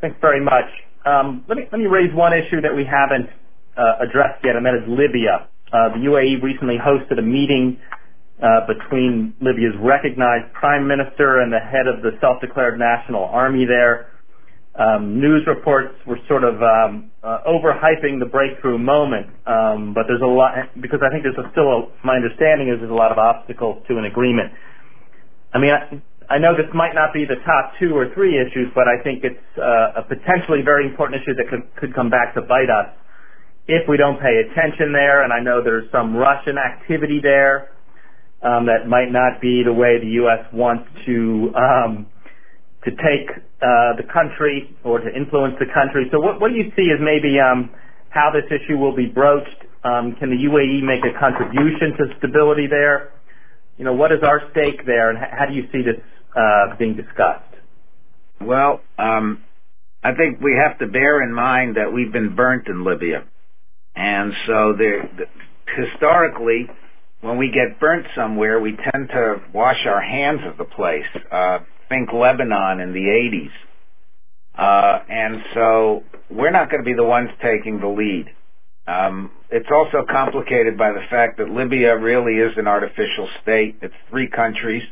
Thanks 0.00 0.16
very 0.20 0.42
much. 0.42 0.70
Um, 1.04 1.44
let 1.48 1.58
me 1.58 1.64
let 1.72 1.78
me 1.78 1.86
raise 1.86 2.14
one 2.14 2.32
issue 2.32 2.60
that 2.62 2.74
we 2.74 2.86
haven't 2.86 3.30
uh, 3.76 4.04
addressed 4.06 4.44
yet, 4.44 4.54
and 4.54 4.64
that 4.66 4.74
is 4.78 4.86
Libya. 4.86 5.50
Uh, 5.72 5.90
the 5.98 6.06
UAE 6.06 6.42
recently 6.42 6.78
hosted 6.78 7.18
a 7.18 7.22
meeting 7.22 7.78
uh, 8.38 8.62
between 8.70 9.34
Libya's 9.40 9.74
recognized 9.82 10.54
prime 10.54 10.86
minister 10.86 11.40
and 11.42 11.52
the 11.52 11.58
head 11.58 11.90
of 11.90 12.02
the 12.02 12.14
self-declared 12.20 12.78
national 12.78 13.24
army 13.24 13.66
there. 13.66 14.14
Um, 14.78 15.18
news 15.18 15.42
reports 15.48 15.94
were 16.06 16.18
sort 16.28 16.44
of 16.44 16.62
um, 16.62 17.10
uh, 17.24 17.42
overhyping 17.42 18.22
the 18.22 18.30
breakthrough 18.30 18.78
moment, 18.78 19.26
um, 19.46 19.92
but 19.92 20.06
there's 20.06 20.22
a 20.22 20.30
lot 20.30 20.54
because 20.80 21.00
I 21.02 21.10
think 21.10 21.26
there's 21.26 21.38
a, 21.42 21.50
still 21.50 21.66
a, 21.66 22.06
my 22.06 22.14
understanding 22.14 22.70
is 22.70 22.78
there's 22.78 22.94
a 22.94 22.94
lot 22.94 23.10
of 23.10 23.18
obstacles 23.18 23.82
to 23.88 23.98
an 23.98 24.04
agreement. 24.04 24.54
I 25.52 25.58
mean, 25.58 25.74
I 26.28 26.36
know 26.36 26.52
this 26.52 26.68
might 26.76 26.92
not 26.92 27.16
be 27.16 27.24
the 27.24 27.40
top 27.48 27.72
two 27.80 27.96
or 27.96 28.12
three 28.12 28.36
issues, 28.36 28.68
but 28.74 28.84
I 28.84 29.00
think 29.02 29.24
it's 29.24 29.48
uh, 29.56 30.00
a 30.00 30.04
potentially 30.04 30.60
very 30.60 30.84
important 30.84 31.22
issue 31.24 31.32
that 31.40 31.48
could, 31.48 31.64
could 31.80 31.94
come 31.96 32.10
back 32.10 32.34
to 32.34 32.42
bite 32.42 32.68
us 32.68 32.92
if 33.66 33.88
we 33.88 33.96
don't 33.96 34.20
pay 34.20 34.44
attention 34.44 34.92
there. 34.92 35.24
And 35.24 35.32
I 35.32 35.40
know 35.40 35.64
there's 35.64 35.88
some 35.90 36.14
Russian 36.14 36.60
activity 36.60 37.20
there 37.22 37.72
um, 38.44 38.68
that 38.68 38.84
might 38.86 39.08
not 39.08 39.40
be 39.40 39.64
the 39.64 39.72
way 39.72 39.96
the 39.96 40.20
U.S. 40.28 40.44
wants 40.52 40.84
to 41.06 41.48
um, 41.56 42.06
to 42.84 42.90
take 42.92 43.32
uh, 43.64 43.96
the 43.96 44.04
country 44.12 44.76
or 44.84 45.00
to 45.00 45.08
influence 45.10 45.56
the 45.58 45.66
country. 45.72 46.06
So 46.12 46.20
what, 46.20 46.40
what 46.40 46.52
do 46.52 46.56
you 46.56 46.70
see 46.76 46.92
as 46.94 47.00
maybe 47.02 47.40
um, 47.40 47.72
how 48.10 48.30
this 48.30 48.46
issue 48.52 48.76
will 48.76 48.94
be 48.94 49.06
broached? 49.06 49.64
Um, 49.82 50.14
can 50.20 50.30
the 50.30 50.38
UAE 50.38 50.84
make 50.84 51.02
a 51.08 51.16
contribution 51.18 51.96
to 51.98 52.04
stability 52.18 52.68
there? 52.68 53.16
You 53.78 53.84
know, 53.84 53.94
what 53.94 54.12
is 54.12 54.20
our 54.22 54.42
stake 54.50 54.86
there, 54.86 55.10
and 55.10 55.18
how 55.18 55.46
do 55.46 55.54
you 55.54 55.64
see 55.72 55.82
this 55.82 55.98
uh, 56.36 56.76
being 56.78 56.96
discussed? 56.96 57.54
Well, 58.40 58.80
um, 58.98 59.42
I 60.02 60.14
think 60.14 60.40
we 60.40 60.56
have 60.62 60.78
to 60.78 60.86
bear 60.86 61.22
in 61.22 61.34
mind 61.34 61.76
that 61.76 61.92
we've 61.92 62.12
been 62.12 62.36
burnt 62.36 62.68
in 62.68 62.84
Libya, 62.84 63.24
and 63.96 64.32
so 64.46 64.74
there, 64.78 65.10
historically, 65.76 66.66
when 67.20 67.36
we 67.36 67.48
get 67.48 67.80
burnt 67.80 68.06
somewhere, 68.16 68.60
we 68.60 68.76
tend 68.92 69.08
to 69.08 69.36
wash 69.52 69.86
our 69.86 70.00
hands 70.00 70.40
of 70.48 70.56
the 70.56 70.64
place. 70.64 71.24
Uh, 71.32 71.58
think 71.88 72.12
Lebanon 72.12 72.80
in 72.80 72.92
the 72.92 73.00
80s. 73.00 73.50
Uh, 74.56 75.04
and 75.08 75.42
so 75.54 76.02
we're 76.30 76.50
not 76.50 76.70
going 76.70 76.82
to 76.82 76.88
be 76.88 76.94
the 76.94 77.04
ones 77.04 77.30
taking 77.42 77.80
the 77.80 77.88
lead. 77.88 78.26
Um, 78.86 79.30
it's 79.50 79.68
also 79.72 80.04
complicated 80.08 80.76
by 80.76 80.92
the 80.92 81.04
fact 81.10 81.38
that 81.38 81.48
Libya 81.48 81.96
really 81.98 82.34
is 82.34 82.52
an 82.56 82.66
artificial 82.66 83.28
state. 83.42 83.76
It's 83.82 83.94
three 84.10 84.28
countries. 84.28 84.82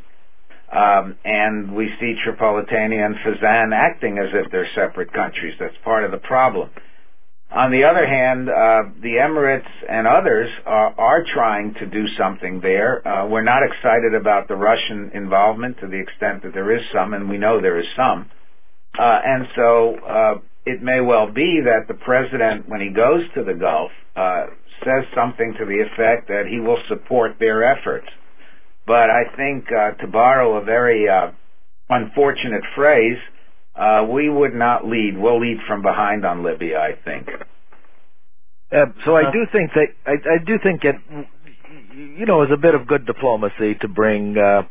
Um, 0.71 1.15
and 1.23 1.75
we 1.75 1.89
see 1.99 2.15
Tripolitania 2.27 3.05
and 3.05 3.15
Fezzan 3.23 3.71
acting 3.73 4.17
as 4.17 4.29
if 4.33 4.51
they're 4.51 4.67
separate 4.75 5.13
countries. 5.13 5.55
That's 5.59 5.77
part 5.83 6.03
of 6.03 6.11
the 6.11 6.17
problem. 6.17 6.69
On 7.49 7.71
the 7.71 7.85
other 7.85 8.05
hand, 8.05 8.49
uh, 8.49 8.91
the 9.01 9.23
Emirates 9.23 9.71
and 9.87 10.05
others 10.05 10.49
are, 10.65 10.93
are, 10.99 11.23
trying 11.33 11.73
to 11.75 11.85
do 11.85 12.03
something 12.19 12.59
there. 12.59 13.07
Uh, 13.07 13.25
we're 13.29 13.43
not 13.43 13.63
excited 13.63 14.13
about 14.19 14.49
the 14.49 14.55
Russian 14.55 15.11
involvement 15.13 15.79
to 15.79 15.87
the 15.87 15.97
extent 15.97 16.43
that 16.43 16.53
there 16.53 16.75
is 16.75 16.81
some, 16.93 17.13
and 17.13 17.29
we 17.29 17.37
know 17.37 17.61
there 17.61 17.79
is 17.79 17.87
some. 17.95 18.29
Uh, 18.99 19.19
and 19.23 19.47
so 19.55 19.95
uh, 20.05 20.33
it 20.65 20.83
may 20.83 20.99
well 20.99 21.31
be 21.31 21.61
that 21.63 21.87
the 21.87 21.93
president, 21.93 22.67
when 22.67 22.81
he 22.81 22.89
goes 22.89 23.23
to 23.35 23.45
the 23.45 23.53
Gulf, 23.53 23.91
uh, 24.17 24.47
says 24.83 25.07
something 25.15 25.55
to 25.57 25.65
the 25.65 25.79
effect 25.79 26.27
that 26.27 26.43
he 26.51 26.59
will 26.59 26.79
support 26.89 27.37
their 27.39 27.63
efforts. 27.63 28.07
But 28.87 29.09
I 29.11 29.23
think, 29.35 29.65
uh, 29.67 30.01
to 30.01 30.07
borrow 30.07 30.61
a 30.61 30.63
very 30.63 31.09
uh, 31.09 31.31
unfortunate 31.89 32.63
phrase, 32.73 33.17
uh, 33.75 34.07
we 34.09 34.29
would 34.29 34.55
not 34.55 34.87
lead. 34.87 35.17
We'll 35.17 35.41
lead 35.41 35.57
from 35.67 35.81
behind 35.81 36.25
on 36.25 36.41
Libya, 36.41 36.79
I 36.79 36.93
think. 37.03 37.27
Uh, 38.71 38.85
so 39.05 39.15
I 39.15 39.29
do 39.31 39.45
think 39.51 39.71
that 39.75 39.87
I, 40.05 40.11
I 40.11 40.37
do 40.45 40.55
think 40.63 40.83
it, 40.83 40.95
you 42.17 42.25
know, 42.25 42.43
is 42.43 42.49
a 42.53 42.57
bit 42.57 42.75
of 42.75 42.87
good 42.87 43.05
diplomacy 43.05 43.75
to 43.81 43.89
bring 43.89 44.37
uh, 44.37 44.63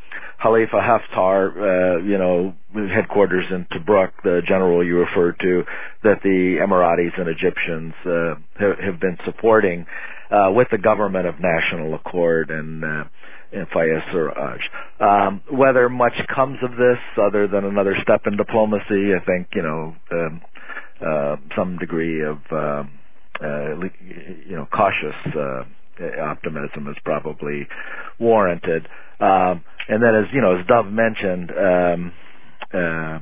Khalifa 0.43 0.81
Haftar, 0.81 1.53
uh, 1.53 2.03
you 2.03 2.17
know, 2.17 2.55
headquarters 2.75 3.45
in 3.51 3.67
Tobruk, 3.67 4.13
the 4.25 4.41
general 4.49 4.85
you 4.85 4.99
referred 4.99 5.39
to, 5.41 5.63
that 6.05 6.23
the 6.23 6.57
Emiratis 6.61 7.19
and 7.21 7.29
Egyptians 7.29 7.95
uh, 8.07 8.35
have, 8.59 8.79
have 8.79 9.01
been 9.01 9.19
supporting 9.27 9.85
uh, 10.31 10.51
with 10.53 10.69
the 10.71 10.79
government 10.79 11.27
of 11.27 11.35
national 11.39 11.95
accord 11.95 12.51
and. 12.51 12.83
Uh, 12.83 13.05
Fayez 13.75 14.03
Sarraj. 14.12 14.61
Um, 15.01 15.42
whether 15.51 15.88
much 15.88 16.14
comes 16.35 16.59
of 16.62 16.73
this 16.73 16.99
other 17.23 17.49
than 17.49 17.64
another 17.64 17.95
step 18.03 18.22
in 18.26 18.37
diplomacy, 18.37 19.12
I 19.14 19.24
think, 19.24 19.49
you 19.55 19.62
know, 19.62 19.97
um, 20.12 20.43
uh, 21.07 21.37
some 21.57 21.78
degree 21.78 22.24
of, 22.24 22.39
uh, 22.53 22.83
uh, 23.45 23.74
you 24.49 24.57
know, 24.57 24.66
cautious 24.72 25.16
uh, 25.37 26.22
optimism 26.22 26.89
is 26.89 26.97
probably 27.05 27.66
warranted. 28.20 28.87
Um, 29.20 29.64
and 29.89 30.03
then, 30.03 30.14
as 30.14 30.26
you 30.33 30.41
know, 30.41 30.59
as 30.59 30.66
Dov 30.66 30.87
mentioned, 30.87 31.51
um, 31.53 32.12
uh, 32.74 33.18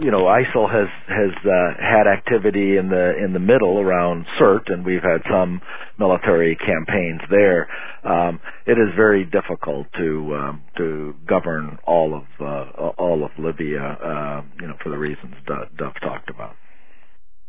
you 0.00 0.10
know, 0.10 0.24
ISIL 0.24 0.70
has 0.70 0.88
has 1.08 1.32
uh, 1.44 1.74
had 1.78 2.06
activity 2.06 2.76
in 2.76 2.88
the 2.88 3.12
in 3.22 3.32
the 3.32 3.38
middle 3.38 3.78
around 3.78 4.24
Sirte, 4.38 4.72
and 4.72 4.84
we've 4.84 5.02
had 5.02 5.20
some 5.30 5.60
military 5.98 6.56
campaigns 6.56 7.20
there. 7.30 7.68
Um, 8.04 8.40
it 8.66 8.78
is 8.78 8.88
very 8.96 9.24
difficult 9.24 9.86
to 9.98 10.34
um, 10.34 10.62
to 10.78 11.14
govern 11.28 11.78
all 11.86 12.14
of 12.14 12.24
uh, 12.40 12.88
all 12.98 13.24
of 13.24 13.30
Libya, 13.38 13.80
uh, 13.82 14.42
you 14.60 14.68
know, 14.68 14.74
for 14.82 14.90
the 14.90 14.98
reasons 14.98 15.34
Dov 15.46 15.92
talked 16.02 16.30
about. 16.30 16.56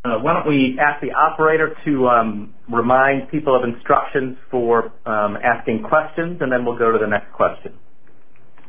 Uh, 0.04 0.18
why 0.18 0.34
don't 0.34 0.48
we 0.48 0.80
ask 0.82 1.00
the 1.00 1.12
operator 1.12 1.76
to 1.86 2.08
um, 2.08 2.56
remind 2.72 3.30
people 3.30 3.56
of 3.56 3.64
instructions 3.64 4.36
for 4.50 4.92
um, 5.06 5.38
asking 5.44 5.84
questions, 5.84 6.40
and 6.42 6.52
then 6.52 6.66
we'll 6.66 6.78
go 6.78 6.92
to 6.92 6.98
the 6.98 7.08
next 7.08 7.32
question. 7.34 7.74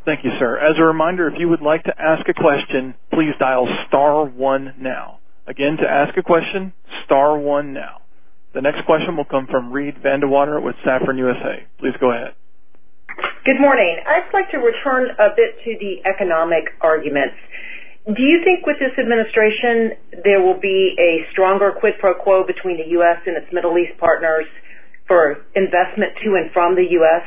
Thank 0.04 0.24
you, 0.24 0.30
sir. 0.38 0.58
As 0.58 0.74
a 0.78 0.82
reminder, 0.82 1.28
if 1.28 1.34
you 1.38 1.48
would 1.48 1.62
like 1.62 1.84
to 1.84 1.94
ask 1.96 2.28
a 2.28 2.34
question, 2.34 2.94
please 3.14 3.34
dial 3.38 3.68
star 3.86 4.26
one 4.26 4.74
now. 4.78 5.20
Again, 5.46 5.76
to 5.78 5.86
ask 5.88 6.16
a 6.18 6.22
question, 6.22 6.72
star 7.04 7.38
one 7.38 7.72
now. 7.72 8.02
The 8.54 8.60
next 8.60 8.84
question 8.84 9.16
will 9.16 9.24
come 9.24 9.46
from 9.46 9.72
Reed 9.72 9.94
Vandewater 10.02 10.60
with 10.60 10.74
Safran 10.84 11.18
USA. 11.18 11.66
Please 11.78 11.94
go 12.00 12.10
ahead. 12.10 12.34
Good 13.46 13.60
morning. 13.60 13.96
I'd 14.06 14.30
like 14.34 14.50
to 14.50 14.58
return 14.58 15.10
a 15.18 15.30
bit 15.34 15.58
to 15.64 15.70
the 15.78 16.02
economic 16.08 16.64
arguments. 16.80 17.38
Do 18.06 18.22
you 18.22 18.42
think 18.42 18.66
with 18.66 18.82
this 18.82 18.92
administration 18.98 19.94
there 20.26 20.42
will 20.42 20.58
be 20.58 20.98
a 20.98 21.30
stronger 21.30 21.70
quid 21.78 21.94
pro 22.00 22.14
quo 22.14 22.42
between 22.44 22.76
the 22.76 22.90
U.S. 22.98 23.22
and 23.26 23.36
its 23.36 23.46
Middle 23.52 23.78
East 23.78 23.94
partners 23.98 24.46
for 25.06 25.46
investment 25.54 26.18
to 26.24 26.34
and 26.34 26.50
from 26.50 26.74
the 26.74 26.86
U.S. 26.98 27.22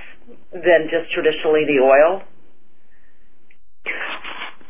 than 0.51 0.91
just 0.91 1.11
traditionally 1.15 1.63
the 1.63 1.80
oil? 1.80 2.23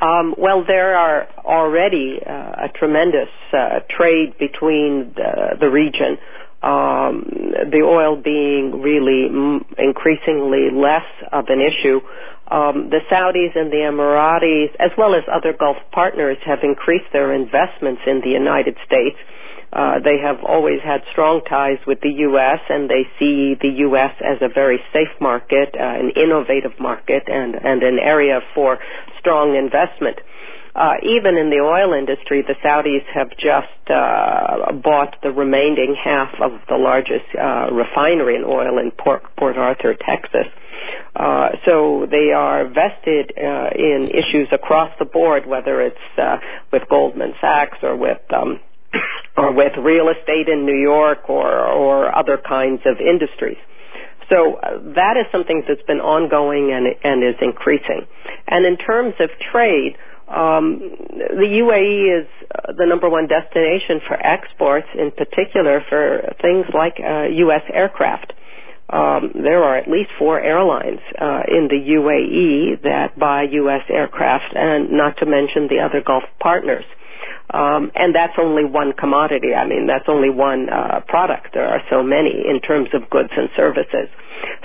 Um, 0.05 0.35
well, 0.37 0.63
there 0.67 0.95
are 0.95 1.27
already 1.45 2.19
uh, 2.25 2.65
a 2.65 2.69
tremendous 2.77 3.29
uh, 3.53 3.79
trade 3.97 4.37
between 4.39 5.13
the, 5.15 5.57
the 5.59 5.67
region. 5.69 6.17
Um, 6.61 7.25
the 7.71 7.81
oil 7.83 8.15
being 8.21 8.81
really 8.81 9.27
m- 9.29 9.65
increasingly 9.77 10.69
less 10.73 11.05
of 11.31 11.45
an 11.49 11.61
issue 11.61 11.99
um, 12.51 12.89
the 12.93 13.01
Saudis 13.09 13.57
and 13.57 13.71
the 13.73 13.81
Emiratis, 13.89 14.69
as 14.77 14.91
well 14.97 15.15
as 15.15 15.23
other 15.31 15.53
Gulf 15.57 15.77
partners, 15.91 16.37
have 16.45 16.59
increased 16.61 17.09
their 17.11 17.33
investments 17.33 18.01
in 18.05 18.21
the 18.21 18.29
United 18.29 18.77
States. 18.85 19.17
Uh, 19.75 19.99
they 19.99 20.15
have 20.23 20.39
always 20.47 20.79
had 20.79 21.03
strong 21.11 21.41
ties 21.49 21.83
with 21.85 21.99
the 21.99 22.23
U.S. 22.31 22.63
and 22.69 22.89
they 22.89 23.03
see 23.19 23.59
the 23.59 23.83
U.S. 23.91 24.15
as 24.23 24.39
a 24.39 24.47
very 24.47 24.79
safe 24.93 25.11
market, 25.19 25.75
uh, 25.75 25.83
an 25.83 26.15
innovative 26.15 26.79
market, 26.79 27.23
and, 27.27 27.55
and 27.55 27.83
an 27.83 27.99
area 27.99 28.39
for 28.55 28.79
strong 29.19 29.59
investment. 29.59 30.15
Uh, 30.75 30.95
even 31.03 31.35
in 31.35 31.49
the 31.51 31.59
oil 31.59 31.91
industry, 31.91 32.43
the 32.47 32.55
Saudis 32.63 33.03
have 33.13 33.31
just 33.35 33.91
uh, 33.91 34.71
bought 34.79 35.15
the 35.23 35.31
remaining 35.31 35.95
half 36.01 36.31
of 36.41 36.51
the 36.67 36.75
largest 36.75 37.27
uh, 37.35 37.67
refinery 37.71 38.35
in 38.35 38.43
oil 38.43 38.79
in 38.79 38.91
Port, 38.91 39.23
Port 39.37 39.57
Arthur, 39.57 39.95
Texas. 39.95 40.47
Uh, 41.15 41.49
so 41.65 42.07
they 42.11 42.31
are 42.31 42.67
vested 42.67 43.31
uh, 43.35 43.71
in 43.75 44.07
issues 44.11 44.47
across 44.51 44.91
the 44.99 45.05
board, 45.05 45.45
whether 45.45 45.81
it's 45.81 46.07
uh, 46.17 46.37
with 46.71 46.83
Goldman 46.89 47.33
Sachs 47.39 47.77
or 47.81 47.95
with 47.95 48.19
um, 48.35 48.59
or 49.37 49.53
with 49.53 49.73
real 49.81 50.09
estate 50.09 50.47
in 50.47 50.65
New 50.65 50.77
York 50.79 51.29
or 51.29 51.47
or 51.47 52.15
other 52.15 52.37
kinds 52.37 52.81
of 52.85 52.97
industries. 52.99 53.57
So 54.29 54.55
uh, 54.57 54.81
that 54.95 55.17
is 55.17 55.25
something 55.31 55.63
that's 55.67 55.85
been 55.87 56.01
ongoing 56.01 56.71
and 56.73 56.87
and 57.03 57.23
is 57.23 57.39
increasing. 57.41 58.05
And 58.47 58.65
in 58.65 58.77
terms 58.77 59.13
of 59.19 59.29
trade, 59.51 59.97
um, 60.27 60.79
the 61.13 61.49
UAE 61.61 62.21
is 62.21 62.27
uh, 62.49 62.73
the 62.77 62.85
number 62.85 63.09
one 63.09 63.27
destination 63.27 64.01
for 64.07 64.17
exports, 64.17 64.87
in 64.97 65.11
particular 65.11 65.83
for 65.89 66.33
things 66.41 66.65
like 66.73 66.97
uh, 66.99 67.29
U.S. 67.49 67.61
aircraft 67.71 68.33
um, 68.89 69.31
there 69.33 69.63
are 69.63 69.77
at 69.77 69.87
least 69.89 70.11
four 70.19 70.39
airlines 70.39 70.99
uh, 71.19 71.41
in 71.49 71.67
the 71.69 71.81
UAE 71.97 72.83
that 72.83 73.17
buy 73.17 73.43
U.S. 73.51 73.81
aircraft, 73.89 74.53
and 74.53 74.91
not 74.91 75.17
to 75.17 75.25
mention 75.25 75.67
the 75.67 75.81
other 75.81 76.03
Gulf 76.05 76.23
partners. 76.39 76.85
Um, 77.53 77.91
and 77.95 78.15
that's 78.15 78.33
only 78.41 78.65
one 78.65 78.93
commodity. 78.93 79.53
I 79.53 79.67
mean, 79.67 79.85
that's 79.85 80.09
only 80.09 80.29
one 80.29 80.67
uh, 80.69 81.01
product. 81.07 81.53
There 81.53 81.67
are 81.67 81.81
so 81.89 82.01
many 82.01 82.43
in 82.49 82.59
terms 82.59 82.89
of 82.93 83.09
goods 83.09 83.29
and 83.37 83.49
services. 83.55 84.09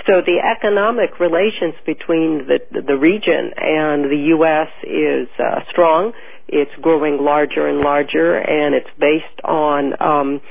So 0.07 0.21
the 0.25 0.41
economic 0.41 1.19
relations 1.19 1.75
between 1.85 2.47
the 2.47 2.59
the 2.71 2.97
region 2.97 3.53
and 3.55 4.05
the 4.09 4.33
U.S. 4.35 4.69
is 4.83 5.29
uh, 5.37 5.61
strong. 5.69 6.13
It's 6.47 6.71
growing 6.81 7.17
larger 7.21 7.67
and 7.67 7.79
larger, 7.79 8.35
and 8.35 8.75
it's 8.75 8.89
based 8.99 9.39
on 9.45 9.93
um, 10.01 10.41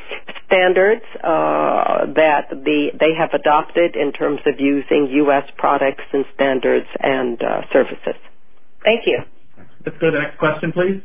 standards 0.47 1.05
uh, 1.22 2.07
that 2.14 2.49
the 2.51 2.91
they 2.99 3.12
have 3.18 3.35
adopted 3.35 3.97
in 3.97 4.12
terms 4.12 4.41
of 4.47 4.55
using 4.59 5.11
U.S. 5.26 5.45
products 5.59 6.05
and 6.12 6.24
standards 6.35 6.87
and 7.01 7.43
uh, 7.43 7.62
services. 7.72 8.16
Thank 8.85 9.03
you. 9.07 9.20
Let's 9.85 9.99
go 9.99 10.11
to 10.11 10.16
the 10.16 10.22
next 10.22 10.39
question, 10.39 10.72
please. 10.72 11.03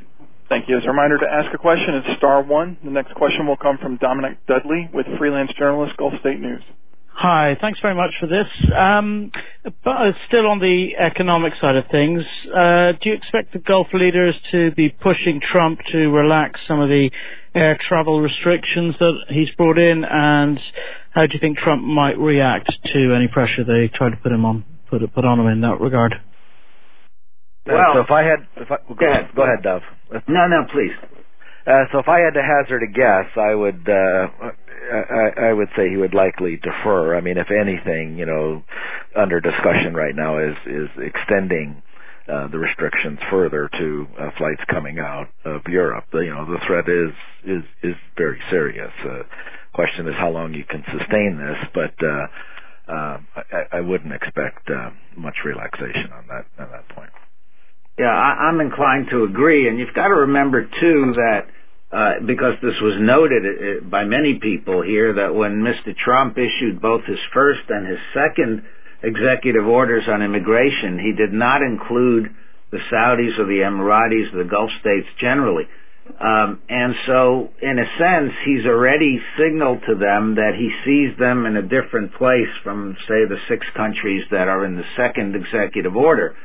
Thank 0.47 0.69
you. 0.69 0.77
As 0.77 0.83
a 0.85 0.89
reminder 0.89 1.17
to 1.17 1.25
ask 1.25 1.53
a 1.53 1.57
question, 1.57 1.95
it's 1.95 2.17
star 2.17 2.43
one. 2.43 2.77
The 2.83 2.91
next 2.91 3.13
question 3.15 3.47
will 3.47 3.57
come 3.57 3.77
from 3.81 3.97
Dominic 3.97 4.45
Dudley 4.45 4.89
with 4.93 5.05
freelance 5.17 5.51
journalist 5.57 5.97
Gulf 5.97 6.13
State 6.21 6.39
News. 6.39 6.61
Hi. 7.17 7.55
Thanks 7.61 7.79
very 7.81 7.95
much 7.95 8.11
for 8.19 8.27
this. 8.27 8.45
Um, 8.75 9.31
but 9.63 9.89
uh, 9.89 10.11
still 10.27 10.47
on 10.47 10.59
the 10.59 10.99
economic 10.99 11.53
side 11.61 11.77
of 11.77 11.85
things, 11.89 12.21
uh, 12.51 12.91
do 13.01 13.09
you 13.09 13.15
expect 13.15 13.53
the 13.53 13.59
Gulf 13.59 13.87
leaders 13.93 14.35
to 14.51 14.71
be 14.75 14.89
pushing 14.89 15.39
Trump 15.39 15.79
to 15.93 16.09
relax 16.09 16.59
some 16.67 16.81
of 16.81 16.89
the 16.89 17.09
air 17.55 17.79
travel 17.87 18.19
restrictions 18.19 18.95
that 18.99 19.13
he's 19.29 19.49
brought 19.57 19.79
in? 19.79 20.03
And 20.03 20.59
how 21.11 21.25
do 21.25 21.33
you 21.33 21.39
think 21.39 21.57
Trump 21.57 21.81
might 21.83 22.19
react 22.19 22.69
to 22.93 23.15
any 23.15 23.29
pressure 23.31 23.63
they 23.65 23.89
try 23.95 24.09
to 24.09 24.17
put 24.17 24.31
him 24.31 24.43
on, 24.43 24.65
put 24.89 25.01
put 25.15 25.25
on 25.25 25.39
him 25.39 25.47
in 25.47 25.61
that 25.61 25.79
regard? 25.79 26.13
Well, 27.65 27.95
so 27.95 28.01
if 28.01 28.11
I 28.11 28.21
had, 28.21 28.45
if 28.57 28.69
I, 28.69 28.77
go, 28.93 29.05
ahead, 29.09 29.31
go 29.35 29.43
ahead, 29.43 29.63
Dov. 29.63 29.81
No, 30.27 30.47
no, 30.47 30.65
please. 30.71 30.93
Uh, 31.67 31.85
so 31.91 31.99
if 31.99 32.07
I 32.07 32.19
had 32.19 32.33
to 32.35 32.43
hazard 32.43 32.83
a 32.83 32.91
guess, 32.91 33.25
I 33.37 33.55
would 33.55 33.87
uh, 33.89 34.27
I, 34.93 35.49
I 35.49 35.53
would 35.53 35.69
say 35.75 35.89
he 35.89 35.97
would 35.97 36.13
likely 36.13 36.57
defer. 36.57 37.15
I 37.17 37.21
mean, 37.21 37.37
if 37.37 37.47
anything, 37.49 38.17
you 38.17 38.25
know, 38.25 38.63
under 39.15 39.39
discussion 39.41 39.93
right 39.95 40.15
now 40.15 40.37
is 40.39 40.55
is 40.65 40.89
extending 40.97 41.81
uh, 42.31 42.47
the 42.49 42.59
restrictions 42.59 43.19
further 43.31 43.69
to 43.79 44.07
uh, 44.19 44.29
flights 44.37 44.61
coming 44.71 44.99
out 44.99 45.27
of 45.45 45.61
Europe. 45.67 46.05
You 46.13 46.29
know, 46.33 46.45
the 46.45 46.59
threat 46.67 46.85
is 46.89 47.13
is 47.45 47.63
is 47.83 47.95
very 48.17 48.39
serious. 48.51 48.91
Uh, 49.03 49.23
question 49.73 50.07
is 50.07 50.13
how 50.19 50.29
long 50.29 50.53
you 50.53 50.65
can 50.69 50.83
sustain 50.97 51.37
this, 51.37 51.69
but 51.73 51.95
uh, 52.05 52.27
uh, 52.93 53.17
I, 53.35 53.77
I 53.77 53.81
wouldn't 53.81 54.13
expect 54.13 54.69
uh, 54.69 54.91
much 55.17 55.35
relaxation 55.45 56.11
on 56.13 56.27
that 56.27 56.45
on 56.63 56.71
that 56.71 56.87
point. 56.95 57.11
Yeah, 57.97 58.11
I, 58.11 58.51
I'm 58.51 58.59
inclined 58.59 59.07
to 59.11 59.23
agree, 59.23 59.69
and 59.69 59.79
you've 59.79 59.95
got 59.95 60.09
to 60.09 60.27
remember 60.27 60.63
too 60.63 61.13
that 61.15 61.47
uh, 61.95 62.25
because 62.27 62.59
this 62.61 62.75
was 62.81 62.99
noted 62.99 63.43
uh, 63.45 63.87
by 63.87 64.03
many 64.03 64.39
people 64.41 64.83
here 64.83 65.13
that 65.15 65.33
when 65.33 65.63
Mr. 65.63 65.95
Trump 65.95 66.35
issued 66.35 66.81
both 66.81 67.05
his 67.05 67.21
first 67.33 67.63
and 67.69 67.87
his 67.87 67.99
second 68.11 68.63
executive 69.01 69.65
orders 69.65 70.03
on 70.11 70.21
immigration, 70.21 70.99
he 70.99 71.13
did 71.15 71.31
not 71.31 71.61
include 71.61 72.35
the 72.71 72.83
Saudis 72.91 73.39
or 73.39 73.45
the 73.45 73.63
Emiratis 73.63 74.33
or 74.33 74.43
the 74.43 74.49
Gulf 74.49 74.69
states 74.81 75.07
generally. 75.21 75.63
Um, 76.19 76.61
and 76.67 76.93
so, 77.07 77.49
in 77.61 77.79
a 77.79 77.87
sense, 77.97 78.33
he's 78.45 78.65
already 78.65 79.21
signaled 79.39 79.81
to 79.87 79.95
them 79.95 80.35
that 80.35 80.53
he 80.57 80.69
sees 80.83 81.17
them 81.17 81.45
in 81.45 81.55
a 81.55 81.63
different 81.63 82.13
place 82.13 82.51
from, 82.63 82.97
say, 83.07 83.25
the 83.25 83.39
six 83.47 83.65
countries 83.75 84.23
that 84.31 84.47
are 84.47 84.65
in 84.65 84.75
the 84.75 84.85
second 84.97 85.35
executive 85.35 85.95
order. 85.95 86.35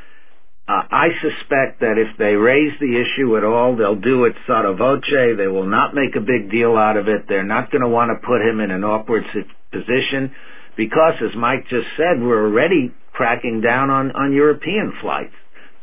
Uh, 0.71 0.87
I 0.89 1.09
suspect 1.19 1.81
that 1.81 1.99
if 1.99 2.17
they 2.17 2.39
raise 2.39 2.71
the 2.79 2.95
issue 2.95 3.37
at 3.37 3.43
all, 3.43 3.75
they'll 3.75 3.99
do 3.99 4.25
it 4.27 4.35
sotto 4.47 4.77
voce. 4.77 5.03
They 5.37 5.49
will 5.49 5.67
not 5.67 5.97
make 5.97 6.15
a 6.15 6.21
big 6.21 6.49
deal 6.49 6.77
out 6.77 6.97
of 6.97 7.09
it. 7.09 7.27
They're 7.29 7.43
not 7.43 7.73
going 7.73 7.83
to 7.83 7.89
want 7.89 8.15
to 8.15 8.25
put 8.25 8.41
him 8.41 8.61
in 8.61 8.71
an 8.71 8.85
awkward 8.85 9.25
position 9.73 10.31
because, 10.77 11.15
as 11.27 11.35
Mike 11.37 11.67
just 11.69 11.89
said, 11.97 12.23
we're 12.23 12.47
already 12.47 12.95
cracking 13.13 13.61
down 13.61 13.91
on, 13.91 14.13
on 14.13 14.33
European 14.33 14.93
flights. 15.03 15.35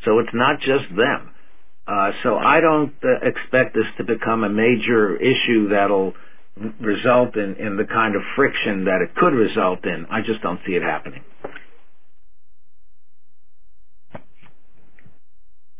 So 0.05 0.19
it's 0.19 0.33
not 0.33 0.59
just 0.61 0.87
them. 0.95 1.35
Uh, 1.85 2.11
so 2.23 2.37
I 2.37 2.61
don't 2.61 2.93
uh, 3.03 3.27
expect 3.27 3.75
this 3.75 3.91
to 3.97 4.05
become 4.05 4.45
a 4.45 4.49
major 4.49 5.17
issue 5.17 5.67
that'll 5.67 6.13
result 6.79 7.35
in, 7.35 7.55
in 7.59 7.75
the 7.75 7.83
kind 7.83 8.15
of 8.15 8.21
friction 8.37 8.85
that 8.85 9.03
it 9.03 9.13
could 9.15 9.33
result 9.33 9.83
in. 9.83 10.05
I 10.09 10.21
just 10.21 10.41
don't 10.41 10.61
see 10.65 10.73
it 10.73 10.81
happening. 10.81 11.23